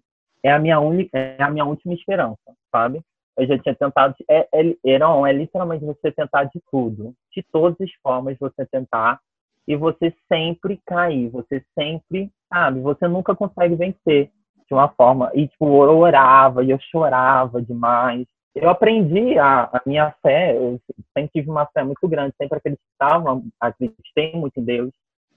é 0.43 0.51
a 0.51 0.59
minha 0.59 0.79
única, 0.79 1.17
é 1.17 1.41
a 1.41 1.49
minha 1.49 1.65
última 1.65 1.93
esperança, 1.93 2.37
sabe? 2.71 3.01
Eu 3.37 3.47
já 3.47 3.57
tinha 3.59 3.75
tentado, 3.75 4.15
é, 4.29 4.47
é, 4.85 4.99
não, 4.99 5.25
é 5.25 5.33
literalmente 5.33 5.85
você 5.85 6.11
tentar 6.11 6.45
de 6.45 6.61
tudo, 6.71 7.13
de 7.33 7.43
todas 7.51 7.79
as 7.81 7.91
formas 8.01 8.37
você 8.39 8.65
tentar 8.65 9.19
e 9.67 9.75
você 9.75 10.13
sempre 10.31 10.81
cair, 10.85 11.29
você 11.29 11.63
sempre, 11.77 12.31
sabe, 12.51 12.81
você 12.81 13.07
nunca 13.07 13.35
consegue 13.35 13.75
vencer 13.75 14.31
de 14.67 14.73
uma 14.73 14.89
forma. 14.89 15.31
E, 15.33 15.47
tipo, 15.47 15.65
eu 15.65 15.97
orava 15.97 16.63
e 16.63 16.71
eu 16.71 16.79
chorava 16.79 17.61
demais. 17.61 18.25
Eu 18.61 18.69
aprendi 18.69 19.37
a, 19.39 19.63
a 19.71 19.81
minha 19.85 20.13
fé, 20.21 20.55
eu 20.55 20.79
sempre 21.17 21.31
tive 21.33 21.49
uma 21.49 21.65
fé 21.67 21.83
muito 21.83 22.05
grande, 22.07 22.35
sempre 22.37 22.57
acreditava, 22.57 23.41
acreditei 23.59 24.33
muito 24.33 24.59
em 24.59 24.63
Deus, 24.63 24.91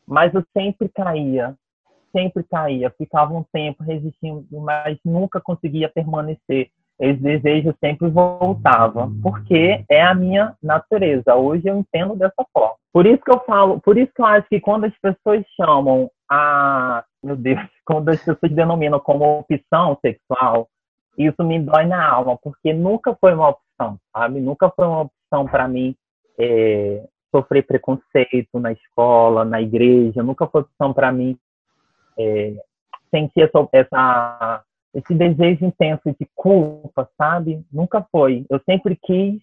mas 0.06 0.34
eu 0.34 0.44
sempre 0.52 0.88
caía, 0.88 1.54
sempre 2.10 2.42
caía, 2.42 2.90
ficava 2.90 3.32
um 3.32 3.44
tempo 3.52 3.84
resistindo, 3.84 4.44
mas 4.50 4.98
nunca 5.04 5.40
conseguia 5.40 5.88
permanecer. 5.88 6.70
Esse 7.00 7.20
desejo 7.20 7.74
sempre 7.80 8.08
voltava, 8.08 9.10
porque 9.22 9.84
é 9.88 10.02
a 10.02 10.14
minha 10.14 10.54
natureza. 10.62 11.34
Hoje 11.34 11.66
eu 11.66 11.78
entendo 11.78 12.14
dessa 12.14 12.44
forma. 12.52 12.74
Por 12.92 13.06
isso 13.06 13.22
que 13.24 13.32
eu 13.32 13.40
falo, 13.40 13.80
por 13.80 13.96
isso 13.96 14.12
que 14.14 14.20
eu 14.20 14.26
acho 14.26 14.48
que 14.48 14.60
quando 14.60 14.84
as 14.84 14.96
pessoas 14.98 15.44
chamam 15.56 16.10
a, 16.30 17.02
meu 17.22 17.36
Deus, 17.36 17.58
quando 17.86 18.08
as 18.10 18.22
pessoas 18.22 18.52
denominam 18.52 19.00
como 19.00 19.40
opção 19.40 19.98
sexual, 20.00 20.68
isso 21.16 21.44
me 21.44 21.58
dói 21.60 21.86
na 21.86 22.08
alma, 22.08 22.36
porque 22.38 22.72
nunca 22.72 23.16
foi 23.20 23.34
uma 23.34 23.50
opção, 23.50 23.98
sabe? 24.12 24.40
Nunca 24.40 24.70
foi 24.70 24.86
uma 24.86 25.02
opção 25.02 25.46
para 25.46 25.68
mim 25.68 25.94
é, 26.38 27.06
sofrer 27.34 27.66
preconceito 27.66 28.58
na 28.58 28.72
escola, 28.72 29.44
na 29.44 29.60
igreja, 29.60 30.22
nunca 30.22 30.46
foi 30.46 30.62
opção 30.62 30.92
para 30.92 31.12
mim 31.12 31.36
é, 32.18 32.54
sentir 33.10 33.42
essa, 33.42 33.68
essa, 33.72 34.64
esse 34.94 35.14
desejo 35.14 35.64
intenso 35.64 36.14
de 36.18 36.26
culpa, 36.34 37.08
sabe? 37.16 37.64
Nunca 37.72 38.06
foi. 38.10 38.46
Eu 38.50 38.60
sempre 38.68 38.96
quis 38.96 39.40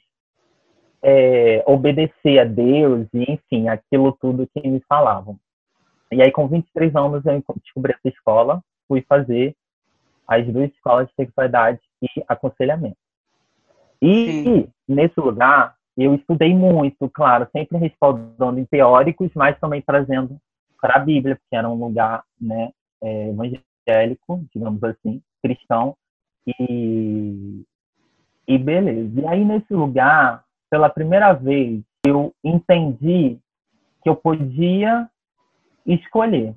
é, 1.01 1.63
obedecer 1.65 2.39
a 2.39 2.45
Deus 2.45 3.07
e, 3.13 3.31
enfim, 3.31 3.67
aquilo 3.67 4.11
tudo 4.19 4.49
que 4.53 4.67
me 4.67 4.81
falavam. 4.87 5.37
E 6.11 6.21
aí, 6.21 6.31
com 6.31 6.47
23 6.47 6.95
anos, 6.95 7.23
eu 7.25 7.43
descobri 7.63 7.93
essa 7.93 8.09
escola, 8.09 8.61
fui 8.87 9.03
fazer 9.07 9.55
as 10.29 10.45
duas 10.45 10.71
escolas 10.71 11.07
de 11.07 11.15
sexualidade 11.15 11.79
e 12.03 12.23
aconselhamento. 12.27 12.97
E 14.01 14.43
Sim. 14.43 14.67
nesse 14.87 15.19
lugar, 15.19 15.75
eu 15.97 16.13
estudei 16.15 16.53
muito, 16.53 17.09
claro, 17.09 17.47
sempre 17.51 17.77
respaldando 17.77 18.59
em 18.59 18.65
teóricos, 18.65 19.31
mas 19.35 19.59
também 19.59 19.81
trazendo 19.81 20.37
para 20.79 20.95
a 20.95 20.99
Bíblia, 20.99 21.35
porque 21.35 21.55
era 21.55 21.67
um 21.67 21.73
lugar 21.73 22.23
né, 22.39 22.71
é, 23.01 23.29
evangélico, 23.29 24.45
digamos 24.53 24.81
assim, 24.83 25.21
cristão, 25.43 25.97
e, 26.47 27.63
e 28.47 28.57
beleza. 28.57 29.19
E 29.19 29.27
aí, 29.27 29.43
nesse 29.43 29.73
lugar, 29.73 30.45
pela 30.69 30.89
primeira 30.89 31.33
vez, 31.33 31.81
eu 32.05 32.33
entendi 32.43 33.37
que 34.01 34.09
eu 34.09 34.15
podia 34.15 35.09
escolher 35.85 36.55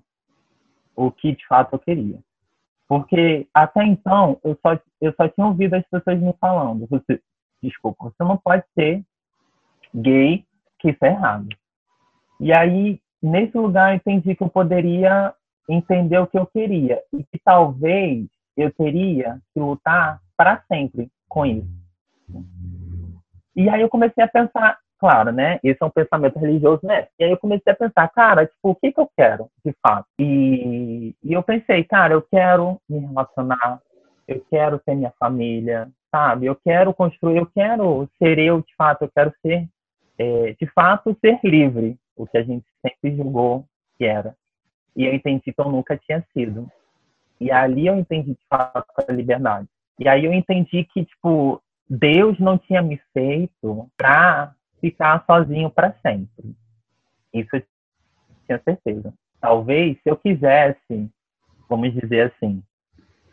o 0.94 1.10
que 1.10 1.34
de 1.34 1.46
fato 1.46 1.74
eu 1.74 1.78
queria. 1.78 2.18
Porque 2.88 3.46
até 3.54 3.84
então 3.84 4.38
eu 4.44 4.58
só, 4.60 4.78
eu 5.00 5.14
só 5.14 5.28
tinha 5.28 5.46
ouvido 5.46 5.74
as 5.74 5.86
pessoas 5.88 6.20
me 6.20 6.34
falando: 6.40 6.86
você, 6.86 7.20
desculpa, 7.62 8.10
você 8.10 8.24
não 8.24 8.36
pode 8.36 8.64
ser 8.74 9.02
gay, 9.94 10.44
que 10.78 10.90
isso 10.90 11.04
é 11.04 11.08
errado. 11.08 11.48
E 12.40 12.52
aí, 12.52 13.00
nesse 13.22 13.56
lugar, 13.56 13.92
eu 13.92 13.96
entendi 13.96 14.34
que 14.34 14.42
eu 14.42 14.48
poderia 14.48 15.34
entender 15.68 16.18
o 16.18 16.26
que 16.26 16.38
eu 16.38 16.46
queria 16.46 17.00
e 17.12 17.22
que 17.24 17.38
talvez 17.44 18.26
eu 18.56 18.70
teria 18.72 19.40
que 19.54 19.60
lutar 19.60 20.20
para 20.36 20.62
sempre 20.66 21.10
com 21.28 21.46
isso. 21.46 21.68
E 23.54 23.68
aí 23.68 23.80
eu 23.80 23.88
comecei 23.88 24.22
a 24.24 24.28
pensar, 24.28 24.78
claro, 25.02 25.32
né? 25.32 25.58
Esse 25.64 25.82
é 25.82 25.84
um 25.84 25.90
pensamento 25.90 26.38
religioso, 26.38 26.86
né? 26.86 27.08
E 27.18 27.24
aí 27.24 27.32
eu 27.32 27.36
comecei 27.36 27.72
a 27.72 27.76
pensar, 27.76 28.06
cara, 28.10 28.46
tipo, 28.46 28.70
o 28.70 28.74
que 28.76 28.92
que 28.92 29.00
eu 29.00 29.10
quero, 29.16 29.48
de 29.66 29.74
fato? 29.84 30.06
E, 30.16 31.12
e 31.24 31.32
eu 31.32 31.42
pensei, 31.42 31.82
cara, 31.82 32.14
eu 32.14 32.22
quero 32.22 32.80
me 32.88 33.00
relacionar, 33.00 33.80
eu 34.28 34.40
quero 34.48 34.78
ter 34.78 34.94
minha 34.94 35.12
família, 35.18 35.88
sabe? 36.08 36.46
Eu 36.46 36.54
quero 36.54 36.94
construir, 36.94 37.38
eu 37.38 37.46
quero 37.46 38.08
ser 38.16 38.38
eu, 38.38 38.60
de 38.60 38.72
fato, 38.76 39.02
eu 39.02 39.10
quero 39.12 39.34
ser, 39.44 39.66
é, 40.16 40.52
de 40.52 40.66
fato, 40.68 41.18
ser 41.20 41.40
livre, 41.42 41.98
o 42.16 42.24
que 42.24 42.38
a 42.38 42.44
gente 42.44 42.64
sempre 42.80 43.16
julgou 43.16 43.64
que 43.98 44.04
era. 44.04 44.36
E 44.94 45.04
eu 45.04 45.12
entendi 45.12 45.52
que 45.52 45.60
eu 45.60 45.68
nunca 45.68 45.96
tinha 45.96 46.24
sido. 46.32 46.70
E 47.40 47.50
ali 47.50 47.88
eu 47.88 47.96
entendi, 47.96 48.34
de 48.34 48.46
fato, 48.48 48.86
a 48.96 49.12
liberdade. 49.12 49.66
E 49.98 50.08
aí 50.08 50.24
eu 50.24 50.32
entendi 50.32 50.84
que, 50.84 51.04
tipo, 51.04 51.60
Deus 51.90 52.38
não 52.38 52.56
tinha 52.56 52.80
me 52.80 53.00
feito 53.12 53.90
para 53.96 54.54
ficar 54.82 55.24
sozinho 55.24 55.70
para 55.70 55.94
sempre. 56.02 56.56
Isso 57.32 57.56
eu 57.56 57.62
tinha 58.44 58.60
certeza. 58.62 59.14
Talvez, 59.40 59.96
se 60.02 60.10
eu 60.10 60.16
quisesse, 60.16 61.08
vamos 61.68 61.94
dizer 61.94 62.32
assim, 62.32 62.62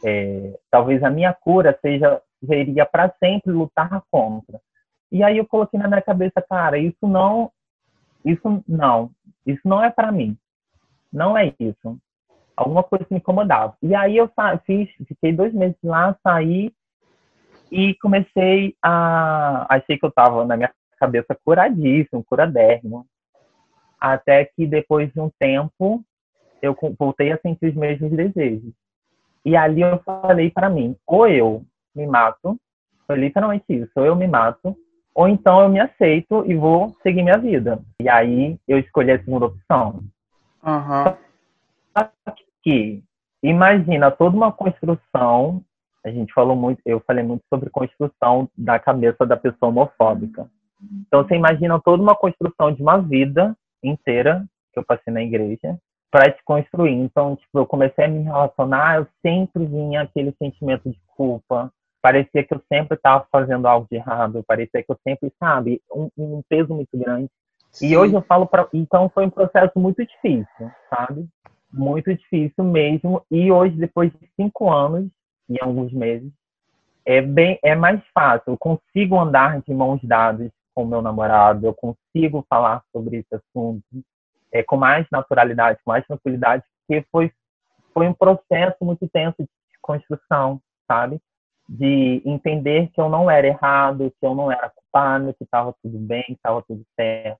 é, 0.05 0.57
talvez 0.69 1.03
a 1.03 1.09
minha 1.09 1.33
cura 1.33 1.77
seja 1.81 2.21
seria 2.45 2.85
para 2.85 3.13
sempre 3.21 3.51
lutar 3.51 4.01
contra. 4.09 4.61
E 5.11 5.23
aí 5.23 5.37
eu 5.37 5.45
coloquei 5.45 5.77
na 5.77 5.87
minha 5.87 6.01
cabeça, 6.01 6.41
cara, 6.41 6.77
isso 6.77 7.05
não, 7.05 7.51
isso 8.23 8.63
não, 8.67 9.11
isso 9.45 9.61
não 9.65 9.83
é 9.83 9.89
para 9.89 10.11
mim. 10.11 10.37
Não 11.11 11.37
é 11.37 11.53
isso. 11.59 11.99
Alguma 12.55 12.83
coisa 12.83 13.05
me 13.09 13.17
incomodava. 13.17 13.75
E 13.81 13.95
aí 13.95 14.15
eu 14.15 14.31
fiz, 14.65 14.87
fiquei 15.07 15.33
dois 15.33 15.53
meses 15.53 15.77
lá, 15.83 16.15
saí 16.21 16.71
e 17.71 17.95
comecei 17.95 18.75
a. 18.81 19.65
Achei 19.73 19.97
que 19.97 20.05
eu 20.05 20.09
estava 20.09 20.45
na 20.45 20.55
minha 20.55 20.71
cabeça 20.99 21.37
curadíssimo, 21.43 22.23
curadérrimo. 22.23 23.05
Até 23.99 24.45
que 24.45 24.65
depois 24.65 25.11
de 25.11 25.19
um 25.19 25.29
tempo 25.39 26.03
eu 26.61 26.75
voltei 26.97 27.31
a 27.31 27.39
sentir 27.39 27.69
os 27.69 27.75
mesmos 27.75 28.11
desejos. 28.11 28.73
E 29.45 29.55
ali 29.55 29.81
eu 29.81 29.99
falei 29.99 30.49
para 30.51 30.69
mim: 30.69 30.95
ou 31.07 31.27
eu 31.27 31.63
me 31.95 32.05
mato, 32.05 32.57
foi 33.07 33.17
literalmente 33.17 33.65
isso, 33.69 33.91
ou 33.95 34.05
eu 34.05 34.15
me 34.15 34.27
mato, 34.27 34.75
ou 35.13 35.27
então 35.27 35.61
eu 35.61 35.69
me 35.69 35.79
aceito 35.79 36.43
e 36.45 36.55
vou 36.55 36.95
seguir 37.01 37.23
minha 37.23 37.37
vida. 37.37 37.79
E 37.99 38.09
aí 38.09 38.57
eu 38.67 38.77
escolhi 38.77 39.11
a 39.11 39.19
segunda 39.19 39.47
opção. 39.47 40.03
Uhum. 40.63 41.15
Só 41.97 42.11
que 42.61 43.03
imagina 43.41 44.11
toda 44.11 44.35
uma 44.35 44.51
construção 44.51 45.63
a 46.03 46.09
gente 46.09 46.33
falou 46.33 46.55
muito, 46.55 46.81
eu 46.85 46.99
falei 47.01 47.23
muito 47.23 47.43
sobre 47.49 47.69
construção 47.69 48.49
da 48.57 48.79
cabeça 48.79 49.25
da 49.25 49.35
pessoa 49.35 49.69
homofóbica. 49.69 50.49
Então 51.07 51.23
você 51.23 51.35
imagina 51.35 51.79
toda 51.79 52.01
uma 52.01 52.15
construção 52.15 52.71
de 52.71 52.81
uma 52.81 52.97
vida 52.97 53.55
inteira 53.83 54.45
que 54.71 54.79
eu 54.79 54.85
passei 54.85 55.13
na 55.13 55.21
igreja 55.21 55.77
para 56.11 56.31
te 56.31 56.43
construir. 56.43 56.93
Então, 56.93 57.35
tipo, 57.35 57.59
eu 57.59 57.65
comecei 57.65 58.05
a 58.05 58.07
me 58.07 58.23
relacionar, 58.23 58.97
eu 58.97 59.07
sempre 59.21 59.65
vinha 59.65 60.01
aquele 60.01 60.33
sentimento 60.41 60.89
de 60.89 60.99
culpa. 61.15 61.71
Parecia 62.01 62.43
que 62.43 62.53
eu 62.53 62.61
sempre 62.71 62.95
estava 62.95 63.27
fazendo 63.31 63.67
algo 63.67 63.87
de 63.91 63.97
errado, 63.97 64.43
parecia 64.47 64.81
que 64.81 64.91
eu 64.91 64.97
sempre, 65.05 65.31
sabe, 65.37 65.81
um, 65.93 66.09
um 66.17 66.41
peso 66.47 66.73
muito 66.73 66.97
grande. 66.97 67.29
Sim. 67.71 67.87
E 67.87 67.97
hoje 67.97 68.13
eu 68.13 68.21
falo 68.21 68.47
para, 68.47 68.67
então 68.73 69.09
foi 69.09 69.25
um 69.25 69.29
processo 69.29 69.77
muito 69.77 70.03
difícil, 70.03 70.71
sabe? 70.89 71.27
Muito 71.71 72.13
difícil 72.15 72.63
mesmo. 72.63 73.21
E 73.29 73.51
hoje, 73.51 73.75
depois 73.75 74.11
de 74.13 74.29
cinco 74.35 74.71
anos, 74.71 75.07
em 75.47 75.57
alguns 75.61 75.91
meses, 75.91 76.31
é 77.05 77.21
bem 77.21 77.59
é 77.63 77.75
mais 77.75 78.01
fácil. 78.13 78.53
Eu 78.53 78.57
consigo 78.57 79.19
andar 79.19 79.61
de 79.61 79.73
mãos 79.73 79.99
dadas 80.03 80.51
com 80.79 80.83
o 80.85 80.87
meu 80.87 81.01
namorado, 81.01 81.65
eu 81.65 81.73
consigo 81.73 82.45
falar 82.49 82.81
sobre 82.93 83.17
esse 83.17 83.35
assunto 83.35 83.83
é, 84.49 84.63
com 84.63 84.77
mais 84.77 85.05
naturalidade, 85.11 85.79
com 85.83 85.91
mais 85.91 86.07
tranquilidade, 86.07 86.63
porque 86.87 87.05
foi 87.11 87.31
foi 87.93 88.07
um 88.07 88.13
processo 88.13 88.77
muito 88.81 89.03
intenso 89.03 89.35
de 89.39 89.79
construção, 89.81 90.61
sabe? 90.87 91.19
De 91.67 92.21
entender 92.23 92.87
que 92.93 93.01
eu 93.01 93.09
não 93.09 93.29
era 93.29 93.47
errado, 93.47 94.13
que 94.17 94.25
eu 94.25 94.33
não 94.33 94.49
era 94.49 94.69
culpado, 94.69 95.33
que 95.33 95.43
estava 95.43 95.75
tudo 95.83 95.97
bem, 95.97 96.23
que 96.23 96.33
estava 96.33 96.63
tudo 96.65 96.81
certo. 96.95 97.39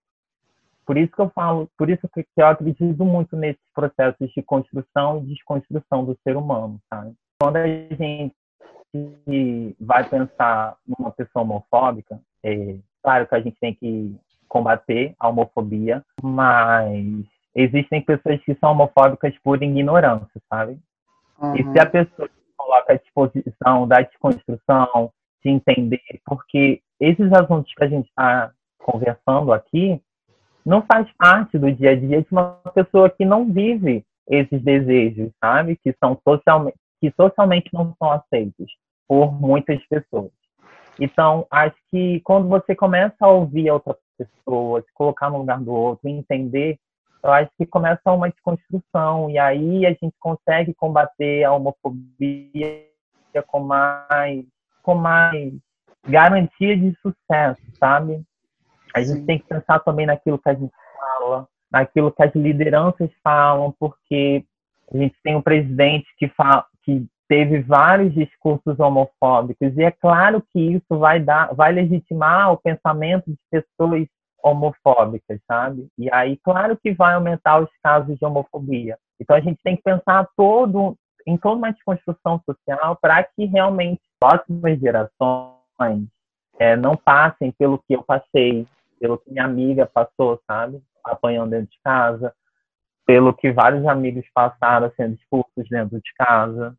Por 0.85 0.97
isso 0.97 1.13
que 1.13 1.21
eu 1.21 1.29
falo, 1.29 1.69
por 1.77 1.89
isso 1.89 2.09
que 2.13 2.25
eu 2.35 2.47
acredito 2.47 3.05
muito 3.05 3.37
nesses 3.37 3.63
processos 3.73 4.29
de 4.31 4.41
construção 4.43 5.19
e 5.19 5.27
desconstrução 5.27 6.03
do 6.03 6.17
ser 6.25 6.35
humano, 6.35 6.77
sabe? 6.89 7.15
quando 7.41 7.55
a 7.55 7.65
gente 7.65 8.35
vai 9.79 10.07
pensar 10.09 10.77
numa 10.85 11.11
pessoa 11.11 11.43
homofóbica, 11.43 12.19
é 12.43 12.77
claro 13.03 13.27
que 13.27 13.35
a 13.35 13.41
gente 13.41 13.57
tem 13.59 13.73
que 13.73 14.15
combater 14.47 15.13
a 15.19 15.29
homofobia, 15.29 16.03
mas 16.21 17.23
existem 17.55 18.01
pessoas 18.01 18.41
que 18.43 18.55
são 18.55 18.71
homofóbicas 18.71 19.33
por 19.43 19.61
ignorância, 19.61 20.41
sabe? 20.49 20.79
Uhum. 21.39 21.55
E 21.55 21.71
se 21.71 21.79
a 21.79 21.85
pessoa 21.85 22.29
coloca 22.57 22.93
à 22.93 22.95
disposição 22.97 23.87
da 23.87 24.01
desconstrução, 24.01 25.11
de 25.43 25.49
entender, 25.49 26.01
porque 26.25 26.81
esses 26.99 27.31
assuntos 27.31 27.73
que 27.73 27.83
a 27.83 27.87
gente 27.87 28.07
está 28.07 28.51
conversando 28.79 29.53
aqui, 29.53 30.01
não 30.65 30.81
faz 30.81 31.07
parte 31.17 31.57
do 31.57 31.71
dia 31.71 31.91
a 31.91 31.95
dia 31.95 32.21
de 32.21 32.27
uma 32.31 32.59
pessoa 32.73 33.09
que 33.09 33.23
não 33.23 33.51
vive 33.51 34.05
esses 34.27 34.61
desejos, 34.61 35.31
sabe? 35.39 35.77
Que 35.83 35.95
são 36.03 36.19
socialmente, 36.27 36.77
que 36.99 37.11
socialmente 37.11 37.69
não 37.73 37.95
são 37.97 38.11
aceitos 38.11 38.71
por 39.07 39.31
muitas 39.31 39.83
pessoas. 39.87 40.31
Então, 40.99 41.47
acho 41.49 41.75
que 41.89 42.19
quando 42.21 42.47
você 42.47 42.75
começa 42.75 43.15
a 43.19 43.27
ouvir 43.27 43.69
a 43.69 43.73
outra 43.73 43.97
pessoa, 44.17 44.81
se 44.81 44.93
colocar 44.93 45.29
no 45.29 45.39
lugar 45.39 45.59
do 45.61 45.71
outro, 45.71 46.09
entender, 46.09 46.77
eu 47.23 47.31
acho 47.31 47.51
que 47.57 47.65
começa 47.65 48.11
uma 48.11 48.29
desconstrução 48.29 49.29
e 49.29 49.37
aí 49.37 49.85
a 49.85 49.89
gente 49.89 50.13
consegue 50.19 50.73
combater 50.73 51.43
a 51.43 51.53
homofobia 51.53 52.85
com 53.47 53.59
mais, 53.59 54.45
com 54.81 54.95
mais 54.95 55.53
garantia 56.07 56.75
de 56.75 56.95
sucesso, 57.01 57.61
sabe? 57.77 58.21
A 58.93 59.01
gente 59.01 59.19
Sim. 59.19 59.25
tem 59.25 59.39
que 59.39 59.45
pensar 59.45 59.79
também 59.79 60.05
naquilo 60.05 60.39
que 60.39 60.49
a 60.49 60.53
gente 60.53 60.73
fala, 60.97 61.47
naquilo 61.71 62.11
que 62.11 62.23
as 62.23 62.33
lideranças 62.33 63.09
falam, 63.23 63.73
porque 63.79 64.43
a 64.91 64.97
gente 64.97 65.15
tem 65.23 65.35
um 65.35 65.41
presidente 65.41 66.07
que, 66.17 66.27
fala, 66.29 66.65
que 66.83 67.05
teve 67.29 67.61
vários 67.61 68.11
discursos 68.15 68.79
homofóbicos 68.79 69.77
e 69.77 69.83
é 69.83 69.91
claro 69.91 70.43
que 70.51 70.59
isso 70.59 70.97
vai 70.97 71.19
dar, 71.19 71.53
vai 71.53 71.71
legitimar 71.71 72.51
o 72.51 72.57
pensamento 72.57 73.29
de 73.29 73.37
pessoas 73.51 74.07
homofóbicas, 74.43 75.39
sabe? 75.47 75.87
E 75.97 76.11
aí, 76.11 76.37
claro 76.37 76.75
que 76.75 76.91
vai 76.91 77.13
aumentar 77.13 77.61
os 77.61 77.69
casos 77.83 78.17
de 78.17 78.25
homofobia. 78.25 78.97
Então 79.21 79.35
a 79.35 79.39
gente 79.39 79.61
tem 79.63 79.75
que 79.75 79.83
pensar 79.83 80.27
todo 80.35 80.97
em 81.27 81.37
toda 81.37 81.57
uma 81.57 81.71
desconstrução 81.71 82.41
social 82.43 82.97
para 82.99 83.23
que 83.23 83.45
realmente 83.45 84.01
próximas 84.19 84.79
gerações 84.79 86.07
é, 86.57 86.75
não 86.75 86.95
passem 86.95 87.51
pelo 87.51 87.77
que 87.77 87.93
eu 87.93 88.01
passei, 88.01 88.65
pelo 88.99 89.19
que 89.19 89.31
minha 89.31 89.45
amiga 89.45 89.85
passou, 89.85 90.41
sabe? 90.47 90.81
Apanhando 91.03 91.51
dentro 91.51 91.69
de 91.69 91.79
casa, 91.83 92.33
pelo 93.05 93.33
que 93.33 93.51
vários 93.51 93.85
amigos 93.85 94.25
passaram 94.33 94.91
sendo 94.95 95.13
expulsos 95.13 95.69
dentro 95.69 95.97
de 95.97 96.13
casa. 96.17 96.75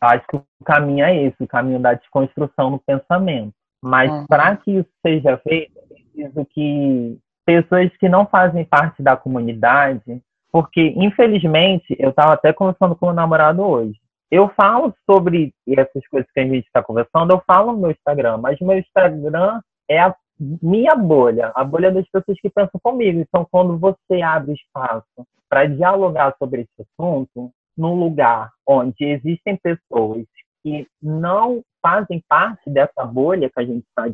Acho 0.00 0.26
que 0.26 0.36
o 0.36 0.44
caminho 0.64 1.04
é 1.04 1.24
esse, 1.24 1.42
o 1.42 1.48
caminho 1.48 1.78
da 1.78 1.94
desconstrução 1.94 2.70
no 2.70 2.78
pensamento. 2.78 3.52
Mas 3.82 4.10
uhum. 4.10 4.26
para 4.26 4.56
que 4.56 4.70
isso 4.72 4.90
seja 5.04 5.38
feito, 5.38 5.72
é 5.78 5.94
preciso 5.94 6.46
que 6.46 7.18
pessoas 7.44 7.90
que 7.98 8.08
não 8.08 8.26
fazem 8.26 8.64
parte 8.64 9.02
da 9.02 9.16
comunidade, 9.16 10.22
porque 10.52 10.94
infelizmente, 10.96 11.96
eu 11.98 12.10
estava 12.10 12.34
até 12.34 12.52
conversando 12.52 12.94
com 12.96 13.06
o 13.06 13.12
namorado 13.12 13.62
hoje. 13.62 13.98
Eu 14.30 14.48
falo 14.50 14.94
sobre 15.10 15.52
essas 15.66 16.06
coisas 16.08 16.30
que 16.32 16.40
a 16.40 16.44
gente 16.44 16.66
está 16.66 16.82
conversando, 16.82 17.32
eu 17.32 17.42
falo 17.46 17.72
no 17.72 17.78
meu 17.78 17.90
Instagram, 17.90 18.38
mas 18.38 18.60
meu 18.60 18.78
Instagram 18.78 19.60
é 19.88 19.98
a 19.98 20.14
minha 20.62 20.94
bolha, 20.94 21.52
a 21.54 21.64
bolha 21.64 21.90
das 21.90 22.08
pessoas 22.08 22.40
que 22.40 22.48
pensam 22.48 22.80
comigo. 22.82 23.20
Então, 23.20 23.46
quando 23.50 23.76
você 23.76 24.22
abre 24.22 24.54
espaço 24.54 25.26
para 25.48 25.66
dialogar 25.66 26.34
sobre 26.38 26.62
esse 26.62 26.88
assunto, 26.88 27.50
num 27.76 27.94
lugar 27.94 28.50
onde 28.66 29.04
existem 29.04 29.56
pessoas 29.56 30.26
que 30.62 30.86
não 31.02 31.62
fazem 31.82 32.22
parte 32.28 32.68
dessa 32.68 33.04
bolha 33.04 33.50
que 33.50 33.60
a 33.60 33.64
gente 33.64 33.86
está 33.88 34.04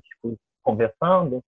conversando, 0.63 1.43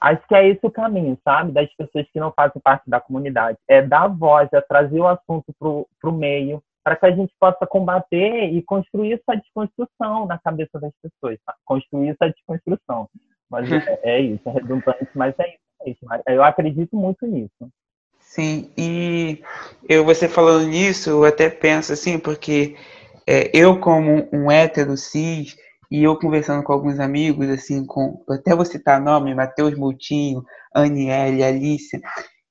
acho 0.00 0.26
que 0.26 0.34
é 0.34 0.48
esse 0.48 0.64
o 0.64 0.70
caminho, 0.70 1.18
sabe? 1.24 1.52
Das 1.52 1.72
pessoas 1.74 2.06
que 2.10 2.20
não 2.20 2.32
fazem 2.32 2.60
parte 2.62 2.88
da 2.88 3.00
comunidade. 3.00 3.58
É 3.68 3.82
dar 3.82 4.08
voz, 4.08 4.48
é 4.52 4.60
trazer 4.60 5.00
o 5.00 5.06
assunto 5.06 5.52
para 5.58 6.10
o 6.10 6.12
meio, 6.12 6.62
para 6.82 6.96
que 6.96 7.06
a 7.06 7.10
gente 7.10 7.34
possa 7.38 7.66
combater 7.66 8.50
e 8.52 8.62
construir 8.62 9.14
essa 9.14 9.38
desconstrução 9.38 10.26
na 10.26 10.38
cabeça 10.38 10.78
das 10.80 10.92
pessoas. 11.02 11.38
Tá? 11.44 11.54
Construir 11.64 12.10
essa 12.10 12.32
desconstrução. 12.32 13.08
Mas 13.50 13.70
é, 13.72 14.00
é, 14.02 14.20
isso, 14.20 14.48
é 14.48 14.52
redundante, 14.52 15.08
mas 15.14 15.34
é 15.38 15.48
isso, 15.48 15.58
é 15.82 15.90
isso. 15.90 16.06
Eu 16.26 16.44
acredito 16.44 16.96
muito 16.96 17.26
nisso. 17.26 17.70
Sim, 18.30 18.70
e 18.76 19.42
eu 19.88 20.04
você 20.04 20.28
falando 20.28 20.68
nisso, 20.68 21.08
eu 21.08 21.24
até 21.24 21.48
penso 21.48 21.94
assim, 21.94 22.18
porque 22.18 22.76
é, 23.26 23.50
eu 23.54 23.80
como 23.80 24.28
um 24.30 24.50
hétero 24.50 24.98
cis, 24.98 25.56
e 25.90 26.04
eu 26.04 26.14
conversando 26.14 26.62
com 26.62 26.74
alguns 26.74 27.00
amigos, 27.00 27.48
assim, 27.48 27.86
com 27.86 28.22
até 28.28 28.54
vou 28.54 28.66
citar 28.66 29.00
nome, 29.00 29.34
Matheus 29.34 29.74
Moutinho, 29.74 30.44
Aniele, 30.74 31.42
Alicia, 31.42 32.00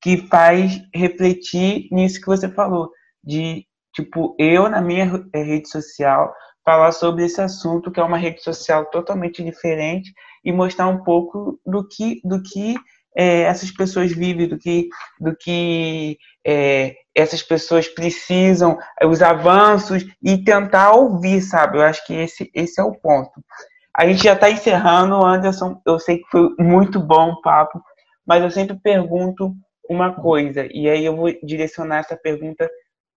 que 0.01 0.17
faz 0.27 0.81
refletir 0.93 1.87
nisso 1.91 2.19
que 2.19 2.25
você 2.25 2.49
falou, 2.49 2.89
de 3.23 3.63
tipo, 3.93 4.35
eu 4.39 4.67
na 4.67 4.81
minha 4.81 5.23
rede 5.31 5.69
social 5.69 6.33
falar 6.65 6.91
sobre 6.91 7.23
esse 7.23 7.39
assunto, 7.39 7.91
que 7.91 7.99
é 7.99 8.03
uma 8.03 8.17
rede 8.17 8.41
social 8.41 8.89
totalmente 8.89 9.43
diferente, 9.43 10.11
e 10.43 10.51
mostrar 10.51 10.87
um 10.87 11.03
pouco 11.03 11.59
do 11.63 11.87
que, 11.87 12.19
do 12.23 12.41
que 12.41 12.75
é, 13.17 13.41
essas 13.41 13.71
pessoas 13.71 14.11
vivem, 14.11 14.47
do 14.47 14.59
que, 14.59 14.89
do 15.19 15.35
que 15.35 16.19
é, 16.45 16.95
essas 17.15 17.41
pessoas 17.41 17.87
precisam, 17.87 18.77
os 19.03 19.23
avanços, 19.23 20.05
e 20.21 20.43
tentar 20.43 20.91
ouvir, 20.91 21.41
sabe? 21.41 21.79
Eu 21.79 21.81
acho 21.81 22.05
que 22.05 22.13
esse, 22.13 22.51
esse 22.53 22.79
é 22.79 22.83
o 22.83 22.93
ponto. 22.93 23.43
A 23.91 24.05
gente 24.05 24.23
já 24.23 24.33
está 24.33 24.51
encerrando, 24.51 25.25
Anderson. 25.25 25.81
Eu 25.83 25.97
sei 25.97 26.19
que 26.19 26.29
foi 26.29 26.47
muito 26.59 26.99
bom 26.99 27.31
o 27.31 27.41
papo, 27.41 27.81
mas 28.23 28.43
eu 28.43 28.51
sempre 28.51 28.79
pergunto 28.79 29.51
uma 29.89 30.13
coisa, 30.13 30.67
e 30.71 30.87
aí 30.87 31.03
eu 31.05 31.15
vou 31.15 31.33
direcionar 31.41 31.99
essa 31.99 32.15
pergunta 32.15 32.69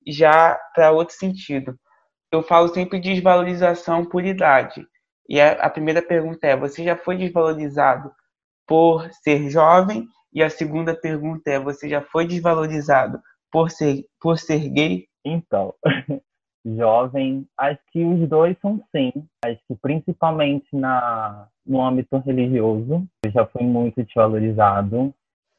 já 0.05 0.59
para 0.75 0.91
outro 0.91 1.15
sentido. 1.15 1.75
Eu 2.31 2.43
falo 2.43 2.67
sempre 2.67 2.99
de 2.99 3.13
desvalorização 3.15 4.05
por 4.05 4.23
idade. 4.23 4.85
E 5.29 5.41
a 5.41 5.69
primeira 5.69 6.01
pergunta 6.01 6.45
é: 6.45 6.55
você 6.55 6.83
já 6.83 6.95
foi 6.95 7.17
desvalorizado 7.17 8.11
por 8.68 9.09
ser 9.11 9.49
jovem? 9.49 10.07
E 10.34 10.43
a 10.43 10.49
segunda 10.49 10.93
pergunta 10.93 11.49
é: 11.49 11.59
você 11.59 11.89
já 11.89 12.01
foi 12.01 12.28
desvalorizado 12.28 13.20
por 13.51 13.72
ser, 13.72 14.05
por 14.20 14.38
ser 14.38 14.70
gay? 14.70 15.07
Então, 15.26 15.74
jovem, 16.65 17.47
acho 17.57 17.80
que 17.91 18.03
os 18.03 18.28
dois 18.28 18.57
são 18.61 18.84
sim. 18.95 19.11
Acho 19.43 19.59
que 19.68 19.76
principalmente 19.82 20.68
na, 20.74 21.47
no 21.65 21.82
âmbito 21.82 22.18
religioso, 22.20 23.07
eu 23.26 23.32
já 23.32 23.45
fui 23.45 23.63
muito 23.63 24.03
desvalorizado 24.03 25.13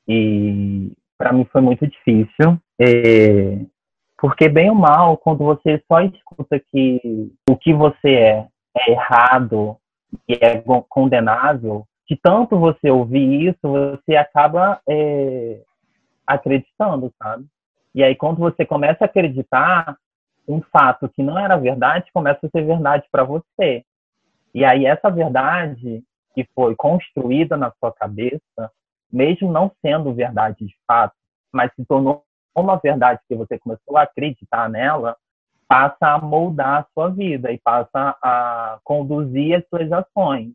e 0.06 0.92
para 1.16 1.32
mim 1.32 1.44
foi 1.52 1.60
muito 1.60 1.86
difícil. 1.86 2.58
E, 2.78 3.66
porque 4.16 4.48
bem 4.48 4.70
ou 4.70 4.76
mal, 4.76 5.16
quando 5.16 5.44
você 5.44 5.82
só 5.88 6.00
escuta 6.00 6.60
que 6.60 7.32
o 7.48 7.56
que 7.56 7.72
você 7.72 8.10
é 8.10 8.48
é 8.76 8.92
errado 8.92 9.76
e 10.28 10.34
é 10.40 10.62
condenável, 10.88 11.86
de 12.08 12.16
tanto 12.16 12.58
você 12.58 12.90
ouvir 12.90 13.48
isso, 13.48 13.58
você 13.62 14.16
acaba 14.16 14.80
é, 14.88 15.60
acreditando, 16.26 17.12
sabe? 17.22 17.46
E 17.94 18.02
aí, 18.02 18.14
quando 18.14 18.38
você 18.38 18.64
começa 18.64 19.04
a 19.04 19.06
acreditar, 19.06 19.96
um 20.48 20.62
fato 20.62 21.08
que 21.10 21.22
não 21.22 21.38
era 21.38 21.56
verdade 21.58 22.10
começa 22.12 22.46
a 22.46 22.48
ser 22.48 22.64
verdade 22.64 23.06
para 23.12 23.24
você. 23.24 23.84
E 24.54 24.64
aí, 24.64 24.86
essa 24.86 25.10
verdade 25.10 26.02
que 26.34 26.48
foi 26.54 26.74
construída 26.74 27.56
na 27.56 27.70
sua 27.78 27.92
cabeça, 27.92 28.72
mesmo 29.12 29.52
não 29.52 29.70
sendo 29.82 30.14
verdade 30.14 30.64
de 30.64 30.74
fato, 30.86 31.14
mas 31.52 31.70
se 31.74 31.84
tornou 31.84 32.24
uma 32.56 32.76
verdade 32.76 33.20
que 33.28 33.34
você 33.34 33.58
começou 33.58 33.98
a 33.98 34.02
acreditar 34.02 34.68
nela, 34.70 35.16
passa 35.66 36.14
a 36.14 36.18
moldar 36.18 36.80
a 36.80 36.86
sua 36.94 37.10
vida 37.10 37.52
e 37.52 37.58
passa 37.58 38.16
a 38.22 38.78
conduzir 38.82 39.58
as 39.58 39.68
suas 39.68 39.92
ações 39.92 40.52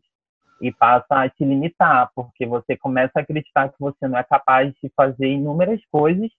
e 0.60 0.72
passa 0.72 1.22
a 1.22 1.28
te 1.28 1.44
limitar, 1.44 2.10
porque 2.14 2.46
você 2.46 2.76
começa 2.76 3.12
a 3.16 3.20
acreditar 3.20 3.68
que 3.68 3.78
você 3.78 4.06
não 4.08 4.18
é 4.18 4.24
capaz 4.24 4.72
de 4.82 4.90
fazer 4.96 5.28
inúmeras 5.28 5.80
coisas 5.90 6.30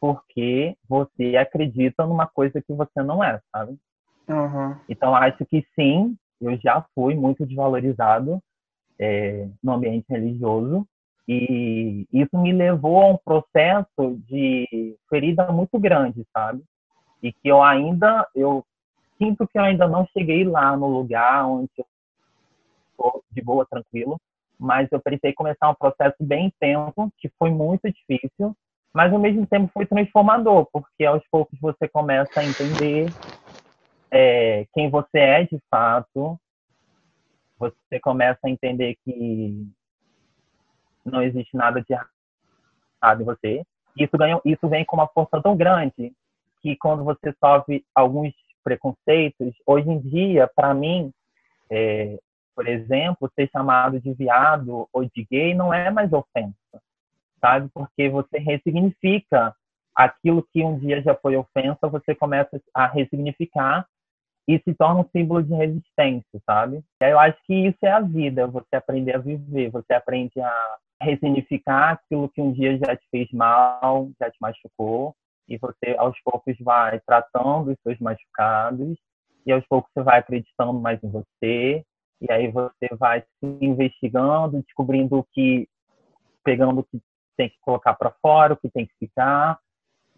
porque 0.00 0.76
você 0.88 1.36
acredita 1.36 2.06
numa 2.06 2.26
coisa 2.26 2.60
que 2.60 2.72
você 2.72 3.02
não 3.02 3.22
é, 3.24 3.40
sabe? 3.50 3.76
Uhum. 4.28 4.76
Então, 4.88 5.14
acho 5.14 5.44
que 5.46 5.66
sim, 5.74 6.16
eu 6.40 6.56
já 6.58 6.84
fui 6.94 7.14
muito 7.14 7.46
desvalorizado 7.46 8.40
é, 8.98 9.48
no 9.62 9.72
ambiente 9.72 10.06
religioso 10.08 10.86
e 11.28 12.06
isso 12.12 12.38
me 12.38 12.52
levou 12.52 13.02
a 13.02 13.06
um 13.12 13.16
processo 13.16 14.20
de 14.28 14.96
ferida 15.08 15.50
muito 15.50 15.78
grande, 15.78 16.24
sabe? 16.32 16.62
E 17.22 17.32
que 17.32 17.48
eu 17.48 17.62
ainda, 17.62 18.28
eu 18.34 18.64
sinto 19.18 19.46
que 19.48 19.58
eu 19.58 19.62
ainda 19.62 19.88
não 19.88 20.06
cheguei 20.12 20.44
lá 20.44 20.76
no 20.76 20.86
lugar 20.86 21.46
onde 21.46 21.70
eu 21.76 21.86
de 23.30 23.42
boa, 23.42 23.66
tranquilo, 23.66 24.18
mas 24.58 24.88
eu 24.90 25.00
precisei 25.00 25.32
começar 25.32 25.68
um 25.68 25.74
processo 25.74 26.16
bem 26.20 26.46
intenso, 26.46 27.10
que 27.18 27.30
foi 27.38 27.50
muito 27.50 27.90
difícil, 27.90 28.56
mas 28.92 29.12
ao 29.12 29.18
mesmo 29.18 29.46
tempo 29.46 29.70
foi 29.72 29.84
transformador, 29.84 30.66
porque 30.72 31.04
aos 31.04 31.22
poucos 31.30 31.58
você 31.60 31.86
começa 31.86 32.40
a 32.40 32.44
entender 32.44 33.06
é, 34.10 34.66
quem 34.72 34.88
você 34.88 35.18
é 35.18 35.44
de 35.44 35.60
fato, 35.70 36.38
você 37.58 38.00
começa 38.00 38.40
a 38.44 38.50
entender 38.50 38.96
que 39.04 39.66
não 41.04 41.22
existe 41.22 41.56
nada 41.56 41.82
de 41.82 41.92
errado 41.92 43.20
em 43.20 43.24
você. 43.24 43.62
Isso, 43.96 44.16
ganha, 44.16 44.40
isso 44.44 44.68
vem 44.68 44.84
com 44.84 44.96
uma 44.96 45.08
força 45.08 45.40
tão 45.42 45.56
grande 45.56 46.12
que 46.62 46.76
quando 46.76 47.04
você 47.04 47.34
sofre 47.38 47.84
alguns 47.94 48.34
preconceitos, 48.64 49.54
hoje 49.64 49.88
em 49.88 50.00
dia, 50.00 50.50
para 50.54 50.74
mim, 50.74 51.12
é, 51.70 52.18
por 52.56 52.66
exemplo, 52.66 53.30
ser 53.36 53.48
chamado 53.50 54.00
de 54.00 54.12
viado 54.14 54.88
ou 54.92 55.04
de 55.04 55.24
gay 55.30 55.54
não 55.54 55.72
é 55.72 55.90
mais 55.90 56.12
ofensa 56.12 56.80
sabe? 57.40 57.68
Porque 57.72 58.08
você 58.08 58.38
ressignifica 58.38 59.54
aquilo 59.94 60.46
que 60.52 60.62
um 60.62 60.78
dia 60.78 61.00
já 61.02 61.14
foi 61.14 61.36
ofensa, 61.36 61.88
você 61.88 62.14
começa 62.14 62.60
a 62.74 62.86
ressignificar 62.86 63.86
e 64.48 64.60
se 64.60 64.74
torna 64.74 65.00
um 65.00 65.08
símbolo 65.10 65.42
de 65.42 65.54
resistência, 65.54 66.40
sabe? 66.44 66.82
Eu 67.00 67.18
acho 67.18 67.38
que 67.46 67.54
isso 67.66 67.78
é 67.82 67.90
a 67.90 68.00
vida, 68.00 68.46
você 68.46 68.76
aprender 68.76 69.14
a 69.14 69.18
viver, 69.18 69.70
você 69.70 69.94
aprende 69.94 70.40
a 70.40 70.76
ressignificar 71.02 71.92
aquilo 71.92 72.28
que 72.28 72.40
um 72.40 72.52
dia 72.52 72.78
já 72.78 72.96
te 72.96 73.04
fez 73.10 73.30
mal, 73.32 74.10
já 74.20 74.30
te 74.30 74.36
machucou, 74.40 75.14
e 75.48 75.56
você 75.58 75.96
aos 75.98 76.18
poucos 76.22 76.56
vai 76.60 77.00
tratando 77.00 77.70
os 77.70 77.76
seus 77.82 77.98
machucados, 77.98 78.96
e 79.44 79.52
aos 79.52 79.66
poucos 79.66 79.90
você 79.92 80.02
vai 80.02 80.18
acreditando 80.18 80.74
mais 80.74 81.02
em 81.02 81.10
você, 81.10 81.84
e 82.20 82.32
aí 82.32 82.50
você 82.50 82.88
vai 82.98 83.20
se 83.20 83.46
investigando, 83.60 84.62
descobrindo 84.62 85.18
o 85.18 85.24
que, 85.24 85.68
pegando 86.42 86.80
o 86.80 86.84
que 86.84 87.00
tem 87.36 87.48
que 87.48 87.56
colocar 87.60 87.94
para 87.94 88.14
fora, 88.22 88.54
o 88.54 88.56
que 88.56 88.70
tem 88.70 88.86
que 88.86 88.94
ficar, 88.98 89.58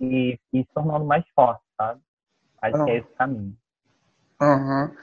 e, 0.01 0.38
e 0.53 0.62
se 0.62 0.68
tornando 0.72 1.05
mais 1.05 1.24
forte, 1.34 1.62
sabe? 1.76 2.01
Acho 2.62 2.78
uhum. 2.78 2.84
que 2.84 2.90
é 2.90 2.96
esse 2.99 3.11
caminho. 3.16 3.57
Uhum. 4.40 4.94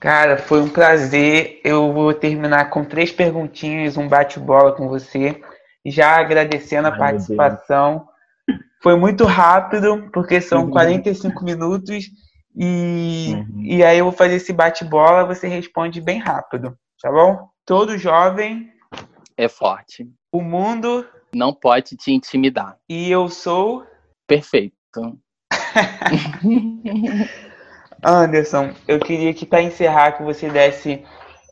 Cara, 0.00 0.38
foi 0.38 0.60
um 0.60 0.68
prazer. 0.68 1.60
Eu 1.64 1.92
vou 1.92 2.14
terminar 2.14 2.70
com 2.70 2.84
três 2.84 3.10
perguntinhas, 3.10 3.96
um 3.96 4.08
bate-bola 4.08 4.72
com 4.72 4.88
você. 4.88 5.42
Já 5.84 6.18
agradecendo 6.18 6.86
Ai, 6.88 6.94
a 6.94 6.96
participação. 6.96 8.08
Foi 8.80 8.96
muito 8.96 9.24
rápido, 9.24 10.08
porque 10.12 10.40
são 10.40 10.64
uhum. 10.64 10.70
45 10.70 11.44
minutos. 11.44 12.06
E, 12.60 13.34
uhum. 13.34 13.62
e 13.62 13.84
aí 13.84 13.98
eu 13.98 14.06
vou 14.06 14.12
fazer 14.12 14.34
esse 14.34 14.52
bate-bola, 14.52 15.24
você 15.24 15.46
responde 15.46 16.00
bem 16.00 16.18
rápido, 16.18 16.76
tá 17.00 17.08
bom? 17.08 17.48
Todo 17.64 17.96
jovem 17.96 18.68
é 19.36 19.48
forte. 19.48 20.10
O 20.32 20.42
mundo 20.42 21.06
não 21.32 21.54
pode 21.54 21.96
te 21.96 22.10
intimidar. 22.10 22.76
E 22.88 23.08
eu 23.08 23.28
sou 23.28 23.86
perfeito. 24.26 24.74
Anderson, 28.04 28.74
eu 28.88 28.98
queria 28.98 29.32
que 29.32 29.46
para 29.46 29.62
encerrar 29.62 30.12
que 30.12 30.24
você 30.24 30.50
desse 30.50 31.04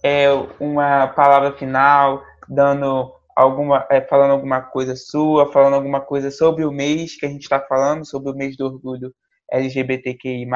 é, 0.02 0.28
uma 0.58 1.06
palavra 1.06 1.52
final, 1.52 2.20
dando 2.48 3.12
alguma, 3.36 3.86
é, 3.88 4.00
falando 4.00 4.32
alguma 4.32 4.60
coisa 4.60 4.96
sua, 4.96 5.52
falando 5.52 5.74
alguma 5.74 6.00
coisa 6.00 6.32
sobre 6.32 6.64
o 6.64 6.72
mês 6.72 7.16
que 7.16 7.26
a 7.26 7.28
gente 7.28 7.42
está 7.42 7.60
falando, 7.60 8.04
sobre 8.04 8.32
o 8.32 8.34
mês 8.34 8.56
do 8.56 8.66
orgulho 8.66 9.14
LGBTQI+, 9.50 10.46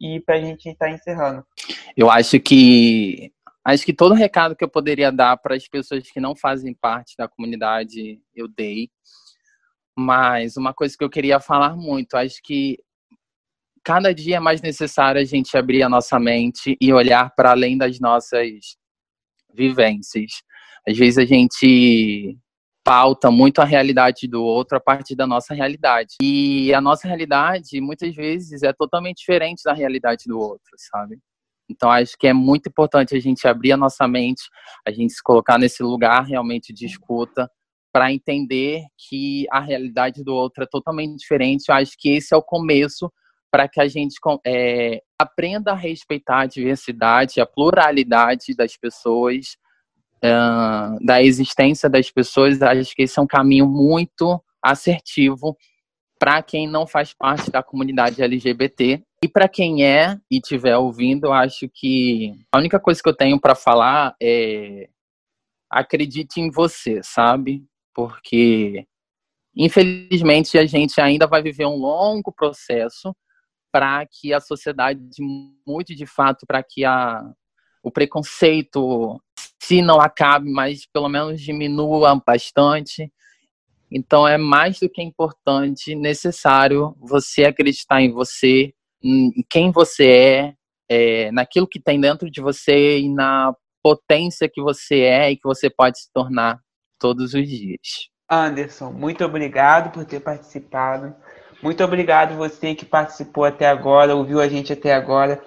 e 0.00 0.20
para 0.20 0.36
a 0.36 0.40
gente 0.40 0.68
estar 0.68 0.86
tá 0.86 0.92
encerrando. 0.92 1.44
Eu 1.96 2.10
acho 2.10 2.40
que 2.40 3.30
acho 3.64 3.84
que 3.84 3.92
todo 3.92 4.14
recado 4.14 4.56
que 4.56 4.64
eu 4.64 4.68
poderia 4.68 5.12
dar 5.12 5.36
para 5.36 5.54
as 5.54 5.68
pessoas 5.68 6.10
que 6.10 6.18
não 6.18 6.34
fazem 6.34 6.74
parte 6.74 7.14
da 7.16 7.28
comunidade 7.28 8.20
eu 8.34 8.48
dei. 8.48 8.90
Mas 9.96 10.56
uma 10.56 10.72
coisa 10.72 10.96
que 10.96 11.04
eu 11.04 11.10
queria 11.10 11.38
falar 11.38 11.76
muito, 11.76 12.16
acho 12.16 12.40
que 12.42 12.78
cada 13.84 14.14
dia 14.14 14.36
é 14.36 14.40
mais 14.40 14.62
necessário 14.62 15.20
a 15.20 15.24
gente 15.24 15.56
abrir 15.56 15.82
a 15.82 15.88
nossa 15.88 16.18
mente 16.18 16.76
e 16.80 16.92
olhar 16.92 17.30
para 17.34 17.50
além 17.50 17.76
das 17.76 18.00
nossas 18.00 18.76
vivências. 19.52 20.42
Às 20.88 20.96
vezes 20.96 21.18
a 21.18 21.24
gente 21.24 22.36
pauta 22.84 23.30
muito 23.30 23.60
a 23.60 23.64
realidade 23.64 24.26
do 24.26 24.42
outro 24.42 24.76
a 24.76 24.80
partir 24.80 25.14
da 25.14 25.26
nossa 25.26 25.54
realidade. 25.54 26.16
E 26.20 26.74
a 26.74 26.80
nossa 26.80 27.06
realidade, 27.06 27.80
muitas 27.80 28.14
vezes, 28.14 28.62
é 28.62 28.72
totalmente 28.72 29.18
diferente 29.18 29.62
da 29.64 29.72
realidade 29.72 30.24
do 30.26 30.38
outro, 30.38 30.70
sabe? 30.76 31.18
Então, 31.70 31.90
acho 31.90 32.16
que 32.18 32.26
é 32.26 32.32
muito 32.32 32.68
importante 32.68 33.14
a 33.14 33.20
gente 33.20 33.46
abrir 33.46 33.72
a 33.72 33.76
nossa 33.76 34.06
mente, 34.06 34.42
a 34.86 34.90
gente 34.90 35.12
se 35.12 35.22
colocar 35.22 35.58
nesse 35.58 35.82
lugar 35.82 36.24
realmente 36.24 36.72
de 36.72 36.86
escuta, 36.86 37.50
para 37.92 38.10
entender 38.10 38.84
que 38.96 39.46
a 39.50 39.60
realidade 39.60 40.24
do 40.24 40.34
outro 40.34 40.64
é 40.64 40.66
totalmente 40.66 41.18
diferente. 41.18 41.68
Eu 41.68 41.74
acho 41.74 41.92
que 41.98 42.08
esse 42.08 42.34
é 42.34 42.36
o 42.36 42.42
começo 42.42 43.12
para 43.50 43.68
que 43.68 43.80
a 43.80 43.86
gente 43.86 44.14
é, 44.46 45.02
aprenda 45.18 45.72
a 45.72 45.76
respeitar 45.76 46.40
a 46.40 46.46
diversidade, 46.46 47.38
a 47.38 47.46
pluralidade 47.46 48.54
das 48.56 48.78
pessoas, 48.78 49.58
uh, 50.24 51.04
da 51.04 51.22
existência 51.22 51.88
das 51.88 52.10
pessoas. 52.10 52.60
Acho 52.62 52.94
que 52.94 53.02
esse 53.02 53.18
é 53.18 53.22
um 53.22 53.26
caminho 53.26 53.66
muito 53.66 54.42
assertivo 54.62 55.56
para 56.18 56.40
quem 56.40 56.68
não 56.68 56.86
faz 56.86 57.12
parte 57.12 57.50
da 57.50 57.62
comunidade 57.62 58.22
LGBT. 58.22 59.02
E 59.24 59.28
para 59.28 59.48
quem 59.48 59.84
é 59.84 60.16
e 60.30 60.38
estiver 60.38 60.76
ouvindo, 60.76 61.26
eu 61.26 61.32
acho 61.32 61.68
que 61.68 62.32
a 62.52 62.58
única 62.58 62.78
coisa 62.78 63.02
que 63.02 63.08
eu 63.08 63.16
tenho 63.16 63.40
para 63.40 63.54
falar 63.54 64.14
é 64.20 64.88
acredite 65.70 66.40
em 66.40 66.50
você, 66.50 67.00
sabe? 67.02 67.64
Porque 67.94 68.86
infelizmente 69.56 70.56
a 70.58 70.64
gente 70.64 71.00
ainda 71.00 71.26
vai 71.26 71.42
viver 71.42 71.66
um 71.66 71.76
longo 71.76 72.32
processo 72.32 73.14
para 73.72 74.06
que 74.06 74.34
a 74.34 74.40
sociedade 74.40 75.02
mude 75.66 75.94
de 75.94 76.06
fato, 76.06 76.46
para 76.46 76.62
que 76.62 76.84
a, 76.84 77.22
o 77.82 77.90
preconceito, 77.90 79.20
se 79.60 79.82
não 79.82 80.00
acabe, 80.00 80.50
mas 80.50 80.86
pelo 80.86 81.08
menos 81.08 81.40
diminua 81.40 82.20
bastante. 82.24 83.10
Então 83.90 84.26
é 84.26 84.38
mais 84.38 84.80
do 84.80 84.88
que 84.88 85.02
importante, 85.02 85.94
necessário 85.94 86.96
você 86.98 87.44
acreditar 87.44 88.00
em 88.00 88.10
você, 88.10 88.72
em 89.02 89.44
quem 89.50 89.70
você 89.70 90.06
é, 90.08 90.54
é, 90.88 91.32
naquilo 91.32 91.68
que 91.68 91.80
tem 91.80 92.00
dentro 92.00 92.30
de 92.30 92.40
você 92.40 93.00
e 93.00 93.08
na 93.08 93.54
potência 93.82 94.48
que 94.48 94.62
você 94.62 95.00
é 95.00 95.30
e 95.30 95.36
que 95.36 95.44
você 95.44 95.68
pode 95.68 95.98
se 95.98 96.10
tornar 96.12 96.60
todos 96.98 97.34
os 97.34 97.48
dias. 97.48 98.08
Anderson, 98.30 98.92
muito 98.92 99.24
obrigado 99.24 99.92
por 99.92 100.04
ter 100.04 100.20
participado. 100.20 101.14
Muito 101.62 101.84
obrigado 101.84 102.36
você 102.36 102.74
que 102.74 102.84
participou 102.84 103.44
até 103.44 103.68
agora, 103.68 104.14
ouviu 104.14 104.40
a 104.40 104.48
gente 104.48 104.72
até 104.72 104.94
agora. 104.94 105.42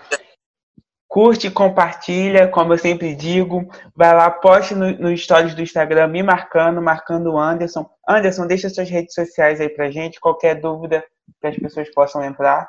Curte, 1.15 1.49
compartilha, 1.49 2.45
como 2.49 2.73
eu 2.73 2.77
sempre 2.77 3.15
digo. 3.15 3.65
Vai 3.95 4.13
lá, 4.13 4.29
poste 4.29 4.75
no, 4.75 4.91
no 4.97 5.15
stories 5.15 5.55
do 5.55 5.61
Instagram 5.61 6.09
me 6.09 6.21
marcando, 6.21 6.81
marcando 6.81 7.31
o 7.31 7.39
Anderson. 7.39 7.89
Anderson, 8.05 8.45
deixa 8.45 8.69
suas 8.69 8.89
redes 8.89 9.13
sociais 9.13 9.61
aí 9.61 9.69
pra 9.69 9.89
gente. 9.89 10.19
Qualquer 10.19 10.59
dúvida 10.59 11.05
que 11.39 11.47
as 11.47 11.55
pessoas 11.55 11.89
possam 11.93 12.21
entrar. 12.21 12.67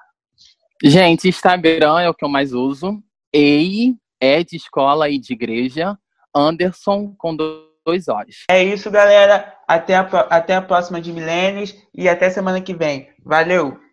Gente, 0.80 1.26
Instagram 1.28 1.98
é 1.98 2.08
o 2.08 2.14
que 2.14 2.24
eu 2.24 2.28
mais 2.28 2.52
uso. 2.52 3.02
EI 3.32 3.96
é 4.20 4.44
de 4.44 4.54
escola 4.54 5.10
e 5.10 5.18
de 5.18 5.32
igreja. 5.32 5.98
Anderson 6.32 7.16
com 7.18 7.34
dois 7.34 8.06
olhos. 8.06 8.44
É 8.48 8.62
isso, 8.62 8.92
galera. 8.92 9.54
Até 9.66 9.96
a, 9.96 10.02
até 10.30 10.54
a 10.54 10.62
próxima 10.62 11.00
de 11.00 11.12
Milênios 11.12 11.74
e 11.92 12.08
até 12.08 12.30
semana 12.30 12.60
que 12.60 12.72
vem. 12.72 13.08
Valeu! 13.24 13.85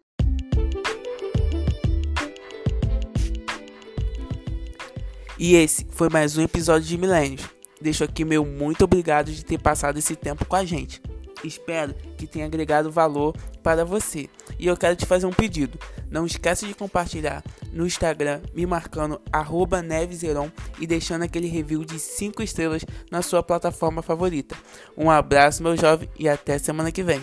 E 5.46 5.58
esse 5.58 5.86
foi 5.90 6.08
mais 6.08 6.38
um 6.38 6.42
episódio 6.42 6.88
de 6.88 6.98
Milênios. 6.98 7.50
Deixo 7.82 8.02
aqui 8.02 8.24
meu 8.24 8.46
muito 8.46 8.86
obrigado 8.86 9.30
de 9.30 9.44
ter 9.44 9.60
passado 9.60 10.00
esse 10.00 10.16
tempo 10.16 10.46
com 10.46 10.56
a 10.56 10.64
gente. 10.64 11.02
Espero 11.44 11.94
que 12.18 12.26
tenha 12.26 12.46
agregado 12.46 12.90
valor 12.90 13.36
para 13.62 13.84
você. 13.84 14.30
E 14.58 14.68
eu 14.68 14.78
quero 14.78 14.96
te 14.96 15.06
fazer 15.06 15.26
um 15.26 15.34
pedido. 15.34 15.78
Não 16.10 16.26
esqueça 16.26 16.66
de 16.66 16.74
compartilhar 16.74 17.44
no 17.74 17.86
Instagram, 17.86 18.40
me 18.54 18.66
marcando 18.66 19.20
neveseron 19.84 20.50
e 20.80 20.88
deixando 20.88 21.24
aquele 21.24 21.48
review 21.48 21.84
de 21.84 22.00
5 22.00 22.42
estrelas 22.42 22.86
na 23.12 23.22
sua 23.22 23.44
plataforma 23.44 24.02
favorita. 24.02 24.56
Um 24.98 25.12
abraço, 25.12 25.62
meu 25.62 25.76
jovem, 25.76 26.10
e 26.18 26.30
até 26.30 26.58
semana 26.58 26.90
que 26.90 27.04
vem. 27.04 27.22